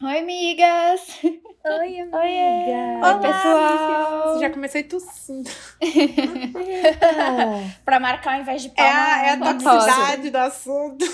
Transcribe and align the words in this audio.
Oi, 0.00 0.18
amigas! 0.20 1.18
Oi, 1.24 2.00
amiga! 2.00 2.18
Oi, 2.18 2.96
Olá, 2.98 3.18
pessoal! 3.18 4.38
Já 4.38 4.48
comecei 4.50 4.84
tossindo. 4.84 5.50
pra 7.84 7.98
marcar 7.98 8.34
ao 8.36 8.40
invés 8.42 8.62
de 8.62 8.68
É 8.68 8.72
palma. 8.74 8.92
a, 8.92 9.26
é 9.26 9.30
a 9.32 9.34
uma 9.34 9.54
toxicidade 9.54 10.30
do 10.30 10.36
assunto. 10.36 11.04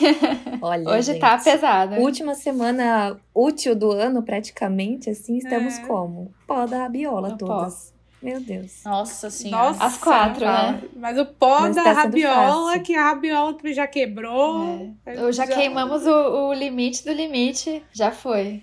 Olha, 0.62 0.88
Hoje 0.88 1.12
gente, 1.12 1.20
tá 1.20 1.36
pesado. 1.36 1.96
Última 1.96 2.34
semana 2.34 3.20
útil 3.34 3.76
do 3.76 3.92
ano, 3.92 4.22
praticamente, 4.22 5.10
assim, 5.10 5.36
estamos 5.36 5.78
É. 5.78 5.82
como? 5.86 6.32
Pó 6.46 6.64
da 6.66 6.78
rabiola 6.78 7.36
todas. 7.36 7.92
Meu 8.22 8.40
Deus. 8.40 8.82
Nossa 8.84 9.30
senhora. 9.30 9.64
Nossa, 9.68 9.84
As 9.84 9.96
quatro, 9.96 10.44
né? 10.44 10.82
Mas 10.94 11.18
o 11.18 11.24
pó 11.24 11.62
Mas 11.62 11.76
da 11.76 11.84
tá 11.84 11.94
sendo 11.94 12.02
rabiola, 12.02 12.78
que 12.80 12.94
a 12.94 13.04
rabiola 13.04 13.56
já 13.72 13.86
quebrou. 13.86 14.94
Eu 15.06 15.32
já 15.32 15.46
queimamos 15.46 16.06
o, 16.06 16.48
o 16.48 16.52
limite 16.52 17.04
do 17.04 17.12
limite. 17.12 17.82
Já 17.92 18.10
foi. 18.10 18.62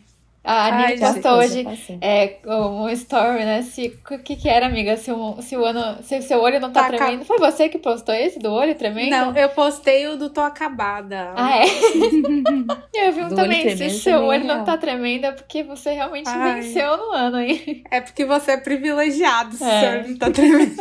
A 0.50 0.74
Ai, 0.76 0.98
postou 0.98 1.34
hoje 1.40 1.64
passei. 1.66 1.98
é, 2.00 2.38
um 2.48 2.88
story, 2.90 3.44
né? 3.44 3.62
Se, 3.64 4.00
o 4.10 4.20
que 4.20 4.36
que 4.38 4.48
era, 4.48 4.66
amiga? 4.68 4.96
Se 4.96 5.12
o, 5.12 5.42
se 5.42 5.58
o 5.58 5.66
ano, 5.66 6.02
se 6.04 6.18
o 6.18 6.22
seu 6.22 6.40
olho 6.40 6.58
não 6.62 6.72
tá, 6.72 6.84
Tá 6.84 6.92
ca- 6.92 6.98
tremendo. 6.98 7.26
Foi 7.26 7.38
você 7.38 7.68
que 7.68 7.78
postou 7.78 8.16
esse 8.16 8.40
do 8.40 8.52
olho 8.54 8.74
tremendo? 8.76 9.10
Não, 9.10 9.36
eu 9.36 9.50
postei 9.50 10.08
o 10.08 10.16
do 10.16 10.30
Tô 10.30 10.40
Acabada. 10.40 11.34
Ah, 11.36 11.58
é? 11.58 11.66
eu 12.96 13.12
vi 13.12 13.22
um 13.24 13.28
Do 13.28 13.36
olho 13.36 13.44
também. 13.44 13.62
Se 13.62 13.74
o 13.74 13.78
tremendo 13.78 14.00
seu 14.00 14.14
é 14.14 14.20
olho 14.20 14.46
não 14.46 14.64
tá 14.64 14.78
tremendo, 14.78 15.26
é 15.26 15.32
porque 15.34 15.64
você 15.64 15.92
realmente 15.92 16.30
Ai. 16.30 16.62
venceu 16.62 16.96
no 16.96 17.12
ano, 17.12 17.40
hein? 17.42 17.84
É 17.92 18.00
porque 18.00 18.24
você 18.24 18.52
é 18.52 18.58
privilegiado, 18.58 19.54
se 19.56 19.64
É. 19.64 19.68
o 19.68 19.80
senhor 19.82 20.08
não 20.08 20.18
tá 20.18 20.32
tremendo. 20.32 20.76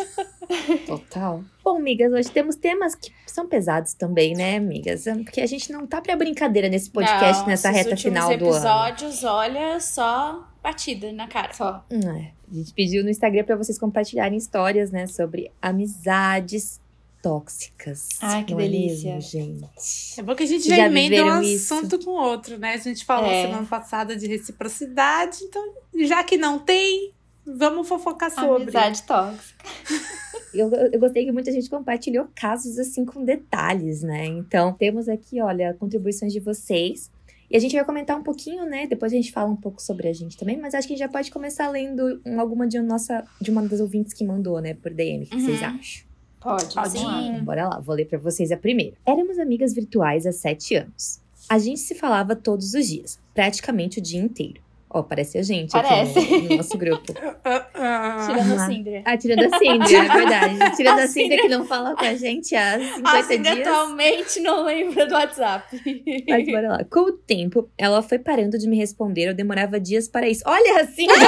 Total. 0.86 1.40
Bom, 1.66 1.78
amigas, 1.78 2.12
hoje 2.12 2.30
temos 2.30 2.54
temas 2.54 2.94
que 2.94 3.10
são 3.26 3.48
pesados 3.48 3.92
também, 3.92 4.34
né, 4.36 4.54
amigas? 4.56 5.02
Porque 5.24 5.40
a 5.40 5.46
gente 5.46 5.72
não 5.72 5.84
tá 5.84 6.00
pra 6.00 6.14
brincadeira 6.14 6.68
nesse 6.68 6.88
podcast, 6.88 7.40
Não, 7.40 7.48
nessa 7.48 7.70
reta 7.70 7.96
final 7.96 8.28
do 8.38 8.44
ano. 8.44 8.54
episódios, 8.54 9.24
olha, 9.24 9.80
só 9.80 10.48
batida 10.62 11.10
na 11.12 11.26
cara. 11.26 11.52
Só. 11.52 11.84
É. 11.90 12.30
A 12.48 12.54
gente 12.54 12.72
pediu 12.72 13.02
no 13.02 13.10
Instagram 13.10 13.42
pra 13.42 13.56
vocês 13.56 13.80
compartilharem 13.80 14.38
histórias, 14.38 14.92
né, 14.92 15.08
sobre 15.08 15.50
amizades 15.60 16.80
tóxicas. 17.20 18.10
Ai, 18.22 18.44
que 18.44 18.52
é 18.54 18.56
delícia. 18.56 19.14
mesmo, 19.16 19.28
gente? 19.28 20.20
É 20.20 20.22
bom 20.22 20.36
que 20.36 20.44
a 20.44 20.46
gente 20.46 20.68
Já 20.68 20.76
já, 20.76 20.86
emenda 20.86 21.16
um 21.16 21.18
viveram 21.18 21.42
isso? 21.42 21.74
assunto 21.74 21.98
com 22.04 22.12
o 22.12 22.22
outro, 22.22 22.58
né? 22.58 22.74
A 22.74 22.76
gente 22.76 23.04
falou 23.04 23.28
É. 23.28 23.42
semana 23.42 23.66
passada 23.66 24.14
de 24.16 24.28
reciprocidade, 24.28 25.38
então, 25.42 25.74
já 26.04 26.22
que 26.22 26.36
não 26.36 26.60
tem, 26.60 27.12
vamos 27.44 27.88
fofocar 27.88 28.30
sobre. 28.30 28.62
Amizade 28.62 29.02
tóxica. 29.02 29.64
Eu, 30.58 30.70
eu 30.92 30.98
gostei 31.00 31.24
que 31.24 31.32
muita 31.32 31.50
gente 31.52 31.68
compartilhou 31.70 32.26
casos 32.34 32.78
assim 32.78 33.04
com 33.04 33.24
detalhes, 33.24 34.02
né? 34.02 34.24
Então, 34.26 34.72
temos 34.72 35.08
aqui, 35.08 35.40
olha, 35.40 35.74
contribuições 35.74 36.32
de 36.32 36.40
vocês. 36.40 37.10
E 37.48 37.56
a 37.56 37.60
gente 37.60 37.76
vai 37.76 37.84
comentar 37.84 38.18
um 38.18 38.22
pouquinho, 38.24 38.64
né? 38.66 38.86
Depois 38.88 39.12
a 39.12 39.16
gente 39.16 39.30
fala 39.30 39.48
um 39.48 39.54
pouco 39.56 39.80
sobre 39.80 40.08
a 40.08 40.12
gente 40.12 40.36
também, 40.36 40.56
mas 40.58 40.74
acho 40.74 40.88
que 40.88 40.94
a 40.94 40.96
gente 40.96 41.06
já 41.06 41.08
pode 41.12 41.30
começar 41.30 41.68
lendo 41.70 42.20
um- 42.26 42.40
alguma 42.40 42.66
de, 42.66 42.80
nossa, 42.80 43.24
de 43.40 43.50
uma 43.52 43.62
das 43.62 43.78
ouvintes 43.80 44.12
que 44.12 44.24
mandou, 44.24 44.60
né, 44.60 44.74
por 44.74 44.92
DM. 44.92 45.22
O 45.24 45.26
que 45.28 45.40
vocês 45.40 45.60
Uhum. 45.60 45.66
acham? 45.68 46.06
Pode, 46.40 46.74
Pode 46.74 46.98
lá. 47.04 47.22
ir. 47.22 47.42
Bora 47.42 47.68
lá, 47.68 47.78
vou 47.80 47.94
ler 47.94 48.06
pra 48.06 48.18
vocês 48.18 48.50
a 48.50 48.56
primeira. 48.56 48.96
Éramos 49.06 49.38
amigas 49.38 49.72
virtuais 49.72 50.26
há 50.26 50.32
sete 50.32 50.74
anos. 50.74 51.20
A 51.48 51.58
gente 51.58 51.78
se 51.80 51.94
falava 51.94 52.34
todos 52.34 52.74
os 52.74 52.88
dias, 52.88 53.18
praticamente 53.32 54.00
o 54.00 54.02
dia 54.02 54.20
inteiro. 54.20 54.60
Ó, 54.88 55.02
parece 55.02 55.36
a 55.36 55.42
gente 55.42 55.72
Parece. 55.72 56.18
aqui 56.18 56.42
no, 56.42 56.48
no 56.48 56.56
nosso 56.58 56.78
grupo. 56.78 57.12
Ah, 57.44 57.66
ah. 57.74 58.26
Tirando 58.26 58.52
Ah. 58.52 58.64
a 58.64 58.66
Cindra. 58.66 59.02
Ah, 59.04 59.16
tirando 59.16 59.54
a 59.54 59.58
Cindy, 59.58 59.94
é 59.96 60.02
verdade. 60.02 60.58
Tirando 60.76 60.98
a, 60.98 61.02
A 61.02 61.06
Cindy 61.06 61.36
que 61.36 61.48
não 61.48 61.64
fala 61.66 61.94
com 61.94 62.04
a 62.04 62.14
gente 62.14 62.54
há 62.56 62.78
50 62.78 63.08
A 63.08 63.22
dias. 63.54 63.68
atualmente 63.68 64.40
não 64.40 64.64
lembra 64.64 65.06
do 65.06 65.14
WhatsApp. 65.14 65.80
Mas 66.28 66.46
bora 66.46 66.68
lá. 66.68 66.84
Com 66.90 67.00
o 67.00 67.12
tempo, 67.12 67.68
ela 67.78 68.02
foi 68.02 68.18
parando 68.18 68.58
de 68.58 68.66
me 68.68 68.76
responder, 68.76 69.28
eu 69.28 69.34
demorava 69.34 69.78
dias 69.78 70.08
para 70.08 70.28
isso. 70.28 70.42
Olha 70.46 70.80
assim! 70.80 71.06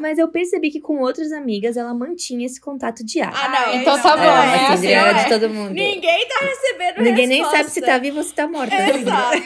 Mas 0.00 0.18
eu 0.18 0.28
percebi 0.28 0.70
que 0.70 0.80
com 0.80 0.98
outras 1.00 1.32
amigas 1.32 1.76
ela 1.78 1.94
mantinha 1.94 2.44
esse 2.46 2.60
contato 2.60 3.02
diário. 3.04 3.36
Ah, 3.36 3.48
não. 3.48 3.74
Então 3.74 3.96
é 3.96 4.02
tá 4.02 4.16
bom, 4.16 4.22
é, 4.22 4.26
né? 4.26 4.32
a 4.32 4.72
assim, 4.74 4.82
Cindy 4.82 4.92
é 4.92 5.12
de 5.14 5.28
todo 5.30 5.48
mundo. 5.50 5.72
Ninguém 5.72 6.28
tá 6.28 6.44
recebendo 6.44 7.02
Ninguém 7.02 7.26
nem 7.26 7.38
resposta. 7.38 7.56
sabe 7.58 7.70
se 7.70 7.80
tá 7.80 7.96
vivo 7.98 8.18
ou 8.18 8.24
se 8.24 8.34
tá 8.34 8.46
morta. 8.46 8.76
Cindy. 8.76 8.98
Exato. 9.00 9.42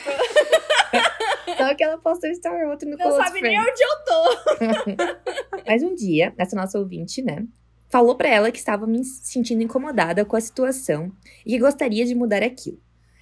Só 1.58 1.74
que 1.74 1.84
ela 1.84 1.98
postou 1.98 2.30
um 2.30 2.32
story 2.32 2.64
ou 2.64 2.70
outro 2.70 2.88
no 2.88 2.96
Não 2.96 3.04
Close 3.04 3.16
sabe 3.24 3.40
Friends. 3.40 3.58
nem 3.58 3.60
onde 3.60 3.82
eu 3.82 4.04
tô. 4.06 5.62
Mas 5.66 5.82
um 5.82 5.94
dia, 5.94 6.32
essa 6.38 6.56
nossa 6.56 6.78
ouvinte, 6.78 7.20
né, 7.20 7.44
falou 7.88 8.14
pra 8.16 8.28
ela 8.28 8.50
que 8.50 8.58
estava 8.58 8.86
me 8.86 9.04
sentindo 9.04 9.62
incomodada 9.62 10.24
com 10.24 10.36
a 10.36 10.40
situação 10.40 11.10
e 11.44 11.52
que 11.52 11.58
gostaria 11.58 12.06
de 12.06 12.14
mudar 12.14 12.42
aquilo. 12.42 12.78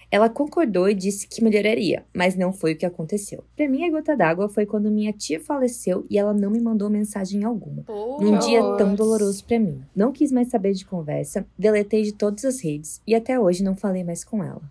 Ela 0.09 0.29
concordou 0.31 0.89
e 0.89 0.95
disse 0.95 1.27
que 1.27 1.43
melhoraria, 1.43 2.05
mas 2.15 2.37
não 2.37 2.53
foi 2.53 2.75
o 2.75 2.79
que 2.79 2.87
aconteceu. 2.87 3.43
Pra 3.57 3.69
mim, 3.69 3.85
a 3.85 3.91
gota 3.91 4.17
d'água 4.17 4.49
foi 4.49 4.65
quando 4.65 4.89
minha 4.89 5.13
tia 5.13 5.41
faleceu 5.41 6.07
e 6.09 6.17
ela 6.17 6.33
não 6.33 6.49
me 6.49 6.61
mandou 6.61 6.89
mensagem 6.89 7.43
alguma. 7.43 7.83
Num 8.21 8.39
Que 8.39 8.47
dia 8.47 8.61
tão 8.77 8.95
doloroso 8.95 9.45
pra 9.45 9.59
mim. 9.59 9.83
Não 9.97 10.13
quis 10.13 10.31
mais 10.31 10.49
saber 10.49 10.75
de 10.75 10.85
conversa, 10.87 11.45
deletei 11.59 12.03
de 12.05 12.13
todas 12.13 12.45
as 12.45 12.61
redes 12.63 13.03
e 13.05 13.17
até 13.17 13.39
hoje 13.39 13.65
não 13.65 13.75
falei 13.75 14.05
mais 14.05 14.23
com 14.23 14.45
ela. 14.45 14.63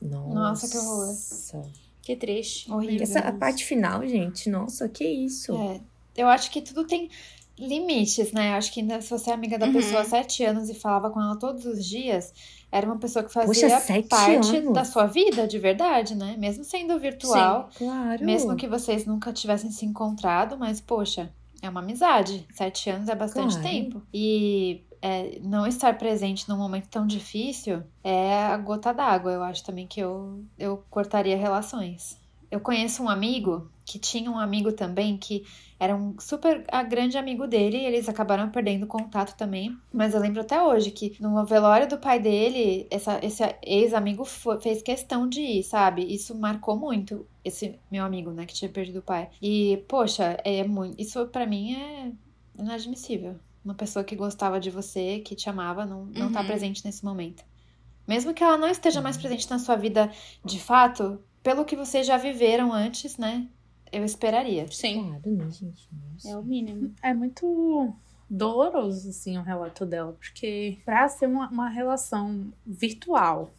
Nossa, 0.00 0.34
Nossa, 0.34 0.68
que 0.68 0.76
horror. 0.76 1.72
Que 2.02 2.16
triste. 2.16 2.70
Horrível. 2.70 3.02
Essa 3.02 3.20
a 3.20 3.32
parte 3.32 3.64
final, 3.64 4.06
gente, 4.06 4.50
nossa, 4.50 4.88
que 4.88 5.04
isso? 5.04 5.54
É, 5.54 5.80
eu 6.16 6.28
acho 6.28 6.50
que 6.50 6.60
tudo 6.60 6.84
tem 6.84 7.08
limites, 7.58 8.32
né? 8.32 8.50
Eu 8.50 8.54
acho 8.54 8.72
que 8.72 8.80
ainda 8.80 9.00
se 9.00 9.08
você 9.10 9.30
é 9.30 9.34
amiga 9.34 9.58
da 9.58 9.66
Uhum. 9.66 9.72
pessoa 9.72 10.00
há 10.00 10.04
sete 10.04 10.42
anos 10.44 10.68
e 10.68 10.74
falava 10.74 11.10
com 11.10 11.20
ela 11.20 11.38
todos 11.38 11.64
os 11.64 11.84
dias, 11.84 12.32
era 12.72 12.86
uma 12.86 12.98
pessoa 12.98 13.22
que 13.24 13.32
Poxa, 13.32 13.46
fazia 13.68 13.78
sete 13.78 14.08
parte 14.08 14.56
anos? 14.56 14.72
da 14.72 14.84
sua 14.84 15.06
vida, 15.06 15.46
de 15.46 15.58
verdade, 15.58 16.14
né? 16.16 16.34
Mesmo 16.38 16.64
sendo 16.64 16.98
virtual, 16.98 17.68
Claro. 17.76 18.24
mesmo 18.24 18.56
que 18.56 18.66
vocês 18.66 19.06
nunca 19.06 19.32
tivessem 19.32 19.70
se 19.70 19.84
encontrado, 19.86 20.58
mas 20.58 20.80
poxa, 20.80 21.30
é 21.60 21.68
uma 21.68 21.80
amizade. 21.80 22.44
Sete 22.52 22.90
anos 22.90 23.08
é 23.08 23.14
bastante 23.14 23.54
Claro. 23.54 23.68
tempo. 23.68 24.02
E 24.12 24.80
é, 25.02 25.40
não 25.42 25.66
estar 25.66 25.98
presente 25.98 26.48
num 26.48 26.56
momento 26.56 26.88
tão 26.88 27.06
difícil 27.06 27.82
é 28.04 28.44
a 28.44 28.56
gota 28.56 28.94
d'água. 28.94 29.32
Eu 29.32 29.42
acho 29.42 29.64
também 29.64 29.86
que 29.86 30.00
eu, 30.00 30.44
eu 30.56 30.84
cortaria 30.88 31.36
relações. 31.36 32.16
Eu 32.50 32.60
conheço 32.60 33.02
um 33.02 33.08
amigo 33.08 33.70
que 33.84 33.98
tinha 33.98 34.30
um 34.30 34.38
amigo 34.38 34.72
também 34.72 35.16
que 35.16 35.44
era 35.80 35.96
um 35.96 36.14
super 36.20 36.64
a 36.70 36.82
grande 36.82 37.18
amigo 37.18 37.46
dele 37.46 37.78
e 37.78 37.84
eles 37.86 38.08
acabaram 38.08 38.50
perdendo 38.50 38.86
contato 38.86 39.36
também. 39.36 39.76
Mas 39.92 40.14
eu 40.14 40.20
lembro 40.20 40.40
até 40.40 40.62
hoje 40.62 40.90
que 40.92 41.16
no 41.20 41.44
velório 41.44 41.88
do 41.88 41.98
pai 41.98 42.20
dele, 42.20 42.86
essa, 42.90 43.18
esse 43.24 43.42
ex-amigo 43.62 44.24
fez 44.60 44.82
questão 44.82 45.28
de 45.28 45.40
ir, 45.40 45.62
sabe? 45.64 46.04
Isso 46.04 46.38
marcou 46.38 46.76
muito 46.76 47.26
esse 47.44 47.78
meu 47.90 48.04
amigo, 48.04 48.30
né, 48.30 48.46
que 48.46 48.54
tinha 48.54 48.70
perdido 48.70 49.00
o 49.00 49.02
pai. 49.02 49.30
E, 49.40 49.84
poxa, 49.88 50.38
é 50.44 50.62
muito. 50.62 51.00
Isso 51.00 51.26
pra 51.28 51.46
mim 51.46 51.74
é 51.74 52.12
inadmissível. 52.56 53.36
Uma 53.64 53.74
pessoa 53.74 54.04
que 54.04 54.16
gostava 54.16 54.58
de 54.58 54.70
você, 54.70 55.20
que 55.20 55.36
te 55.36 55.48
amava, 55.48 55.86
não, 55.86 56.06
não 56.06 56.32
tá 56.32 56.40
Uhum. 56.40 56.46
presente 56.46 56.84
nesse 56.84 57.04
momento. 57.04 57.44
Mesmo 58.06 58.34
que 58.34 58.42
ela 58.42 58.58
não 58.58 58.68
esteja 58.68 59.00
mais 59.00 59.16
presente 59.16 59.48
na 59.48 59.58
sua 59.58 59.76
vida 59.76 60.10
de 60.44 60.58
fato, 60.58 61.20
pelo 61.42 61.64
que 61.64 61.76
vocês 61.76 62.06
já 62.06 62.16
viveram 62.16 62.72
antes, 62.72 63.16
né? 63.16 63.46
Eu 63.92 64.04
esperaria. 64.04 64.66
Sim. 64.70 65.04
Claro, 65.20 65.30
né, 65.36 65.50
gente? 65.50 65.88
Nossa. 65.92 66.28
É 66.30 66.36
o 66.36 66.42
mínimo. 66.42 66.92
É 67.02 67.14
muito 67.14 67.94
doloroso, 68.28 69.10
assim, 69.10 69.38
o 69.38 69.42
relato 69.42 69.84
dela, 69.86 70.12
porque 70.14 70.78
pra 70.84 71.06
ser 71.08 71.26
uma, 71.26 71.48
uma 71.50 71.68
relação 71.68 72.52
virtual, 72.66 73.50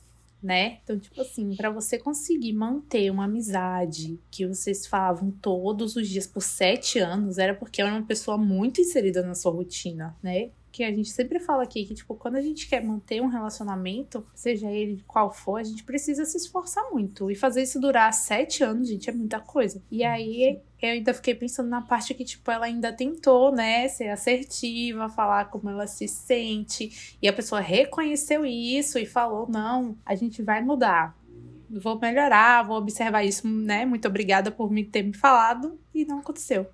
né? 0.44 0.80
Então, 0.84 1.00
tipo 1.00 1.22
assim, 1.22 1.56
pra 1.56 1.70
você 1.70 1.98
conseguir 1.98 2.54
manter 2.54 3.10
uma 3.10 3.24
amizade 3.26 4.20
que 4.30 4.46
vocês 4.46 4.86
falavam 4.86 5.32
todos 5.32 5.96
os 5.96 6.08
dias 6.10 6.28
por 6.28 6.42
sete 6.42 7.00
anos, 7.00 7.38
era 7.38 7.56
porque 7.56 7.82
era 7.82 7.92
uma 7.92 8.04
pessoa 8.04 8.38
muito 8.38 8.82
inserida 8.82 9.24
na 9.24 9.34
sua 9.34 9.54
rotina, 9.54 10.16
né? 10.22 10.52
Que 10.72 10.84
a 10.84 10.92
gente 10.92 11.12
sempre 11.12 11.40
fala 11.40 11.64
aqui 11.64 11.86
que, 11.86 11.94
tipo, 11.94 12.16
quando 12.16 12.36
a 12.36 12.42
gente 12.42 12.68
quer 12.68 12.84
manter 12.84 13.22
um 13.22 13.28
relacionamento, 13.28 14.26
seja 14.34 14.70
ele 14.72 15.04
qual 15.08 15.32
for, 15.32 15.58
a 15.58 15.64
gente 15.64 15.84
precisa 15.84 16.26
se 16.26 16.36
esforçar 16.36 16.84
muito. 16.92 17.30
E 17.30 17.36
fazer 17.36 17.62
isso 17.62 17.80
durar 17.80 18.12
sete 18.12 18.64
anos, 18.64 18.90
gente, 18.90 19.10
é 19.10 19.14
muita 19.14 19.40
coisa. 19.40 19.82
E 19.92 20.04
aí 20.04 20.60
eu 20.88 20.92
ainda 20.94 21.14
fiquei 21.14 21.34
pensando 21.36 21.70
na 21.70 21.82
parte 21.82 22.14
que, 22.14 22.24
tipo, 22.26 22.50
ela 22.52 22.66
ainda 22.66 22.92
tentou, 22.92 23.52
né, 23.52 23.88
ser 23.88 24.10
assertiva, 24.10 25.10
falar 25.10 25.46
como 25.46 25.70
ela 25.70 25.88
se 25.88 26.08
sente. 26.08 27.18
E 27.22 27.28
a 27.28 27.34
pessoa 27.34 27.62
reconheceu 27.62 28.46
isso 28.46 28.98
e 29.00 29.06
falou: 29.06 29.48
não, 29.50 29.98
a 30.06 30.16
gente 30.16 30.42
vai 30.42 30.62
mudar. 30.62 31.16
Vou 31.70 32.00
melhorar, 32.00 32.62
vou 32.64 32.78
observar 32.78 33.24
isso, 33.24 33.48
né? 33.48 33.86
Muito 33.86 34.08
obrigada 34.08 34.52
por 34.52 34.70
me 34.72 34.84
ter 34.84 35.02
me 35.04 35.14
falado. 35.14 35.80
E 35.94 36.06
não 36.06 36.20
aconteceu. 36.20 36.68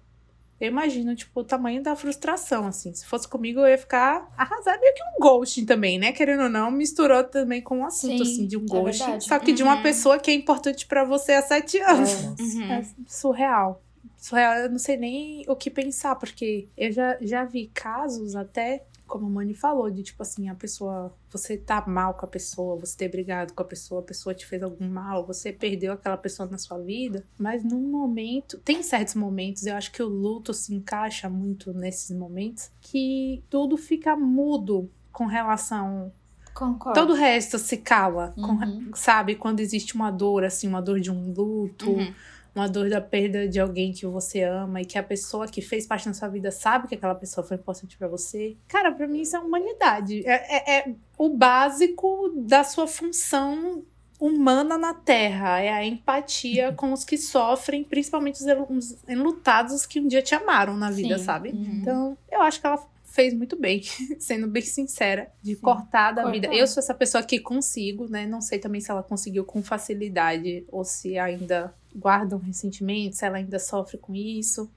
Eu 0.59 0.67
imagino, 0.67 1.15
tipo, 1.15 1.39
o 1.39 1.43
tamanho 1.43 1.81
da 1.81 1.95
frustração, 1.95 2.67
assim. 2.67 2.93
Se 2.93 3.05
fosse 3.05 3.25
comigo, 3.25 3.61
eu 3.61 3.67
ia 3.67 3.77
ficar 3.77 4.29
arrasada. 4.35 4.77
Meio 4.81 4.93
que 4.93 5.01
um 5.03 5.21
ghosting 5.23 5.63
também, 5.65 5.97
né? 5.97 6.11
Querendo 6.11 6.43
ou 6.43 6.49
não, 6.49 6.69
misturou 6.69 7.23
também 7.23 7.61
com 7.61 7.77
um 7.77 7.85
assunto, 7.85 8.25
Sim, 8.25 8.33
assim, 8.33 8.47
de 8.47 8.57
um 8.57 8.65
é 8.65 8.67
ghosting. 8.67 9.21
Só 9.21 9.39
que 9.39 9.53
de 9.53 9.63
uma 9.63 9.77
Uhum. 9.77 9.83
pessoa 9.83 10.19
que 10.19 10.29
é 10.29 10.33
importante 10.33 10.85
pra 10.85 11.05
você 11.05 11.31
há 11.31 11.41
sete 11.41 11.77
anos. 11.79 12.09
Nossa. 12.21 12.43
Uhum. 12.43 12.71
É 12.73 12.85
surreal. 13.07 13.81
Surreal, 14.19 14.55
eu 14.55 14.69
não 14.69 14.77
sei 14.79 14.97
nem 14.97 15.43
o 15.47 15.55
que 15.55 15.69
pensar, 15.69 16.15
porque 16.15 16.67
eu 16.77 16.91
já, 16.91 17.17
já 17.21 17.45
vi 17.45 17.67
casos 17.73 18.35
até 18.35 18.85
como 19.07 19.25
a 19.25 19.29
Mani 19.29 19.55
falou, 19.55 19.89
de 19.89 20.03
tipo 20.03 20.21
assim, 20.21 20.49
a 20.49 20.53
pessoa, 20.55 21.11
você 21.31 21.57
tá 21.57 21.83
mal 21.87 22.13
com 22.13 22.25
a 22.27 22.29
pessoa, 22.29 22.75
você 22.75 22.95
ter 22.95 23.07
brigado 23.09 23.53
com 23.53 23.63
a 23.63 23.65
pessoa, 23.65 24.01
a 24.01 24.03
pessoa 24.03 24.35
te 24.35 24.45
fez 24.45 24.61
algum 24.61 24.87
mal, 24.87 25.25
você 25.25 25.51
perdeu 25.51 25.91
aquela 25.93 26.15
pessoa 26.15 26.47
na 26.47 26.59
sua 26.59 26.77
vida, 26.77 27.25
mas 27.39 27.63
num 27.63 27.81
momento, 27.89 28.59
tem 28.59 28.83
certos 28.83 29.15
momentos, 29.15 29.65
eu 29.65 29.75
acho 29.75 29.91
que 29.91 30.03
o 30.03 30.07
luto 30.07 30.53
se 30.53 30.75
encaixa 30.75 31.27
muito 31.27 31.73
nesses 31.73 32.15
momentos, 32.15 32.69
que 32.81 33.43
tudo 33.49 33.77
fica 33.77 34.15
mudo 34.15 34.91
com 35.11 35.25
relação 35.25 36.11
Concordo. 36.53 36.99
Todo 36.99 37.13
o 37.13 37.15
resto 37.15 37.57
se 37.57 37.77
cala, 37.77 38.33
com- 38.35 38.51
Uhum. 38.51 38.91
sabe? 38.93 39.35
Quando 39.35 39.61
existe 39.61 39.95
uma 39.95 40.11
dor, 40.11 40.43
assim, 40.43 40.67
uma 40.67 40.81
dor 40.81 40.99
de 40.99 41.09
um 41.09 41.31
luto, 41.31 41.89
Uhum. 41.91 42.13
Uma 42.55 42.67
dor 42.67 42.89
da 42.89 42.99
perda 42.99 43.47
de 43.47 43.59
alguém 43.59 43.91
que 43.91 44.05
você 44.05 44.41
ama 44.43 44.81
e 44.81 44.85
que 44.85 44.97
a 44.97 45.03
pessoa 45.03 45.47
que 45.47 45.61
fez 45.61 45.85
parte 45.85 46.07
da 46.07 46.13
sua 46.13 46.27
vida 46.27 46.51
sabe 46.51 46.87
que 46.87 46.95
aquela 46.95 47.15
pessoa 47.15 47.45
foi 47.45 47.57
importante 47.57 47.97
pra 47.97 48.07
você. 48.07 48.57
Cara, 48.67 48.91
pra 48.91 49.07
mim 49.07 49.21
isso 49.21 49.35
é 49.35 49.39
humanidade. 49.39 50.23
É, 50.27 50.55
é- 50.55 50.79
é 50.89 50.95
o 51.17 51.29
básico 51.29 52.33
da 52.35 52.63
sua 52.63 52.87
função 52.87 53.83
humana 54.19 54.77
na 54.77 54.93
Terra. 54.93 55.59
É 55.61 55.69
a 55.71 55.85
empatia 55.85 56.73
com 56.73 56.91
os 56.91 57.05
que 57.05 57.17
sofrem, 57.17 57.83
principalmente 57.83 58.41
os 58.69 58.97
enlutados 59.07 59.73
os 59.73 59.85
que 59.85 59.99
um 59.99 60.07
dia 60.07 60.21
te 60.21 60.35
amaram 60.35 60.75
na 60.75 60.91
vida, 60.91 61.17
Sim. 61.17 61.23
sabe? 61.23 61.49
Uhum. 61.49 61.79
Então, 61.81 62.17
eu 62.31 62.41
acho 62.41 62.59
que 62.59 62.67
ela 62.67 62.85
fez 63.05 63.33
muito 63.33 63.55
bem, 63.55 63.81
sendo 64.19 64.47
bem 64.47 64.61
sincera, 64.61 65.31
de 65.41 65.55
cortar 65.55 66.11
da 66.11 66.23
cortar. 66.23 66.31
vida. 66.31 66.53
Eu 66.53 66.67
sou 66.67 66.79
essa 66.81 66.93
pessoa 66.93 67.23
que 67.23 67.39
consigo, 67.39 68.07
né? 68.09 68.27
Não 68.27 68.39
sei 68.41 68.59
também 68.59 68.79
se 68.81 68.91
ela 68.91 69.01
conseguiu 69.01 69.43
com 69.45 69.63
facilidade 69.63 70.65
ou 70.71 70.83
se 70.83 71.17
ainda 71.17 71.73
guarda 71.95 72.35
um 72.35 72.39
ressentimento, 72.39 73.15
se 73.15 73.25
ela 73.25 73.37
ainda 73.37 73.59
sofre 73.59 73.97
com 73.97 74.13
isso. 74.15 74.69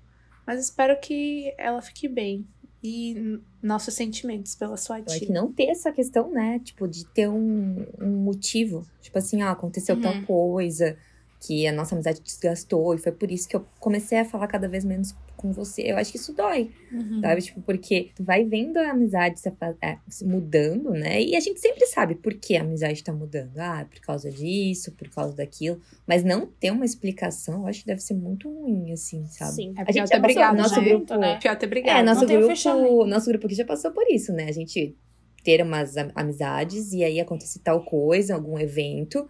Mas 0.47 0.61
espero 0.61 0.99
que 1.00 1.55
ela 1.59 1.81
fique 1.82 2.09
bem. 2.09 2.47
E 2.85 3.38
nossos 3.62 3.94
sentimentos 3.94 4.56
pela 4.56 4.76
sua 4.76 5.00
tia. 5.00 5.20
que 5.20 5.31
não 5.32 5.53
ter 5.53 5.67
essa 5.69 5.93
questão, 5.93 6.32
né? 6.32 6.59
Tipo, 6.59 6.88
de 6.88 7.05
ter 7.06 7.29
um, 7.29 7.87
um 8.00 8.11
motivo. 8.25 8.85
Tipo 9.00 9.19
assim, 9.19 9.41
ah, 9.43 9.53
aconteceu 9.53 10.00
tal 10.00 10.12
Uhum. 10.14 10.25
coisa 10.25 10.97
que 11.41 11.64
a 11.67 11.73
nossa 11.73 11.94
amizade 11.94 12.20
desgastou. 12.20 12.93
E 12.94 12.99
foi 12.99 13.12
por 13.12 13.31
isso 13.31 13.49
que 13.49 13.55
eu 13.55 13.65
comecei 13.79 14.19
a 14.19 14.25
falar 14.25 14.49
cada 14.49 14.69
vez 14.69 14.85
menos 14.85 15.15
com 15.43 15.53
você. 15.53 15.83
Eu 15.83 15.97
acho 15.99 16.11
que 16.12 16.17
isso 16.17 16.33
dói, 16.33 16.71
Uhum. 16.91 17.21
sabe? 17.21 17.43
Tipo, 17.43 17.61
porque 17.61 18.11
tu 18.15 18.23
vai 18.25 18.44
vendo 18.44 18.79
a 18.79 18.91
amizade 18.93 19.39
se, 19.41 19.53
é, 19.83 19.99
se 20.09 20.25
mudando, 20.25 20.91
né? 20.93 21.21
E 21.21 21.37
a 21.37 21.41
gente 21.41 21.61
sempre 21.61 21.85
sabe 21.87 22.15
por 22.15 22.33
que 22.35 22.56
a 22.56 22.62
amizade 22.62 23.03
tá 23.05 23.12
mudando. 23.12 23.59
Ah, 23.59 23.81
é 23.83 23.85
por 23.85 24.00
causa 24.00 24.31
disso, 24.31 24.93
por 24.93 25.11
causa 25.11 25.35
daquilo. 25.37 25.81
Mas 26.06 26.23
não 26.25 26.47
ter 26.47 26.71
uma 26.71 26.85
explicação, 26.85 27.62
eu 27.62 27.67
acho 27.67 27.81
que 27.81 27.87
deve 27.87 28.00
ser 28.00 28.15
muito 28.15 28.49
ruim, 28.49 28.93
assim, 28.93 29.27
sabe? 29.27 29.53
Sim. 29.53 29.75
É 29.77 29.83
A 29.83 29.93
gente 29.93 30.09
ter 30.09 30.15
já 30.17 30.19
brigado, 30.21 30.56
nosso 30.56 30.81
né? 30.81 30.89
grupo, 30.89 31.15
né? 31.17 31.39
Pior 31.43 31.56
ter 31.56 31.67
brigado. 31.67 31.99
é, 31.99 32.03
nosso 32.03 32.25
grupo, 32.25 33.05
nosso 33.06 33.29
grupo 33.31 33.47
aqui 33.47 33.55
já 33.56 33.65
passou 33.67 33.91
por 33.91 34.09
isso, 34.11 34.33
né? 34.33 34.44
A 34.49 34.53
gente 34.53 34.97
ter 35.44 35.61
umas 35.61 35.97
am- 35.97 36.12
amizades 36.15 36.93
e 36.93 37.03
aí 37.03 37.19
acontece 37.19 37.59
tal 37.59 37.85
coisa, 37.85 38.35
algum 38.35 38.56
evento, 38.59 39.29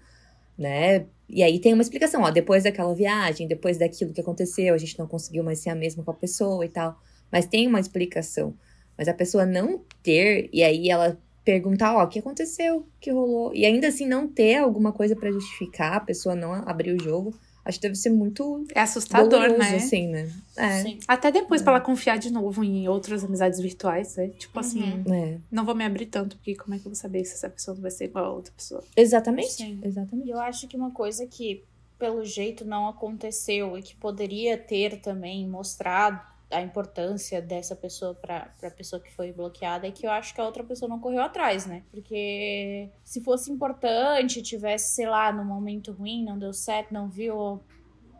né? 0.59 1.07
E 1.33 1.43
aí 1.43 1.59
tem 1.59 1.73
uma 1.73 1.83
explicação, 1.83 2.23
ó, 2.23 2.31
depois 2.31 2.65
daquela 2.65 2.95
viagem, 2.95 3.49
depois 3.49 3.79
daquilo 3.79 4.13
que 4.13 4.21
aconteceu, 4.21 4.75
a 4.75 4.79
gente 4.79 4.99
não 4.99 5.07
conseguiu 5.07 5.43
mais 5.43 5.61
ser 5.61 5.71
a 5.71 5.75
mesma 5.75 6.05
com 6.05 6.11
a 6.11 6.15
pessoa 6.15 6.63
e 6.65 6.69
tal. 6.69 7.01
Mas 7.31 7.47
tem 7.47 7.67
uma 7.67 7.81
explicação. 7.81 8.55
Mas 8.99 9.09
a 9.09 9.15
pessoa 9.15 9.47
não 9.47 9.83
ter, 10.03 10.51
e 10.53 10.63
aí 10.63 10.91
ela 10.91 11.19
perguntar, 11.43 11.97
ó, 11.97 12.05
o 12.05 12.09
que 12.09 12.19
aconteceu? 12.19 12.81
O 12.81 12.87
que 13.01 13.11
rolou? 13.11 13.55
E 13.55 13.65
ainda 13.65 13.89
assim 13.89 14.07
não 14.07 14.29
ter 14.29 14.57
alguma 14.57 14.93
coisa 14.93 15.17
pra 15.17 15.33
justificar, 15.33 15.95
a 15.95 16.01
pessoa 16.01 16.35
não 16.35 16.53
abrir 16.53 16.93
o 16.93 17.03
jogo, 17.03 17.35
acho 17.65 17.79
que 17.79 17.83
deve 17.83 17.95
ser 17.95 18.11
muito 18.11 18.67
É 18.75 18.81
assustador, 18.81 19.29
doloroso, 19.29 19.59
né? 19.59 19.77
assim, 19.77 20.09
né? 20.09 20.31
É. 20.57 20.83
Sim. 20.83 20.99
Até 21.07 21.31
depois, 21.31 21.63
pra 21.63 21.73
ela 21.75 21.81
confiar 21.81 22.19
de 22.19 22.31
novo 22.33 22.63
em 22.65 22.89
outras 22.89 23.23
amizades 23.25 23.61
virtuais, 23.61 24.17
né? 24.17 24.29
Tipo 24.29 24.59
assim, 24.61 24.83
Uhum. 25.07 25.15
É. 25.15 25.39
não 25.51 25.65
vou 25.65 25.75
me 25.75 25.85
abrir 25.85 26.07
tanto, 26.07 26.37
porque 26.37 26.55
como 26.55 26.75
é 26.75 26.79
que 26.79 26.87
eu 26.87 26.91
vou 26.91 26.97
saber 26.97 27.25
se 27.25 27.35
essa 27.35 27.49
pessoa 27.49 27.75
não 27.75 27.83
vai 27.83 27.91
ser 27.91 28.05
igual 28.07 28.25
a 28.25 28.31
outra 28.33 28.53
pessoa? 28.57 28.83
Exatamente. 28.97 29.53
Sim. 29.53 29.81
Exatamente. 29.83 30.29
E 30.29 30.31
eu 30.31 30.41
acho 30.41 30.67
que 30.69 30.77
uma 30.77 30.91
coisa 30.91 31.27
que, 31.27 31.63
pelo 31.99 32.25
jeito, 32.25 32.65
não 32.65 32.89
aconteceu 32.89 33.79
e 33.79 33.83
que 33.83 33.95
poderia 33.95 34.59
ter 34.59 35.01
também 35.01 35.47
mostrado 35.49 36.32
a 36.53 36.61
importância 36.63 37.41
dessa 37.43 37.75
pessoa 37.75 38.15
para 38.15 38.53
a 38.63 38.71
pessoa 38.71 39.01
que 39.01 39.13
foi 39.13 39.33
bloqueada 39.33 39.87
é 39.87 39.91
que 39.91 40.07
eu 40.07 40.11
acho 40.11 40.35
que 40.35 40.41
a 40.41 40.45
outra 40.45 40.63
pessoa 40.63 40.89
não 40.89 41.01
correu 41.01 41.23
atrás, 41.23 41.67
né? 41.67 41.83
Porque 41.91 42.91
se 43.03 43.21
fosse 43.23 43.51
importante, 43.51 44.43
tivesse, 44.43 44.95
sei 44.95 45.09
lá, 45.09 45.33
num 45.33 45.45
momento 45.45 45.93
ruim, 45.93 46.25
não 46.25 46.39
deu 46.39 46.53
certo, 46.53 46.93
não 46.93 47.09
viu, 47.09 47.61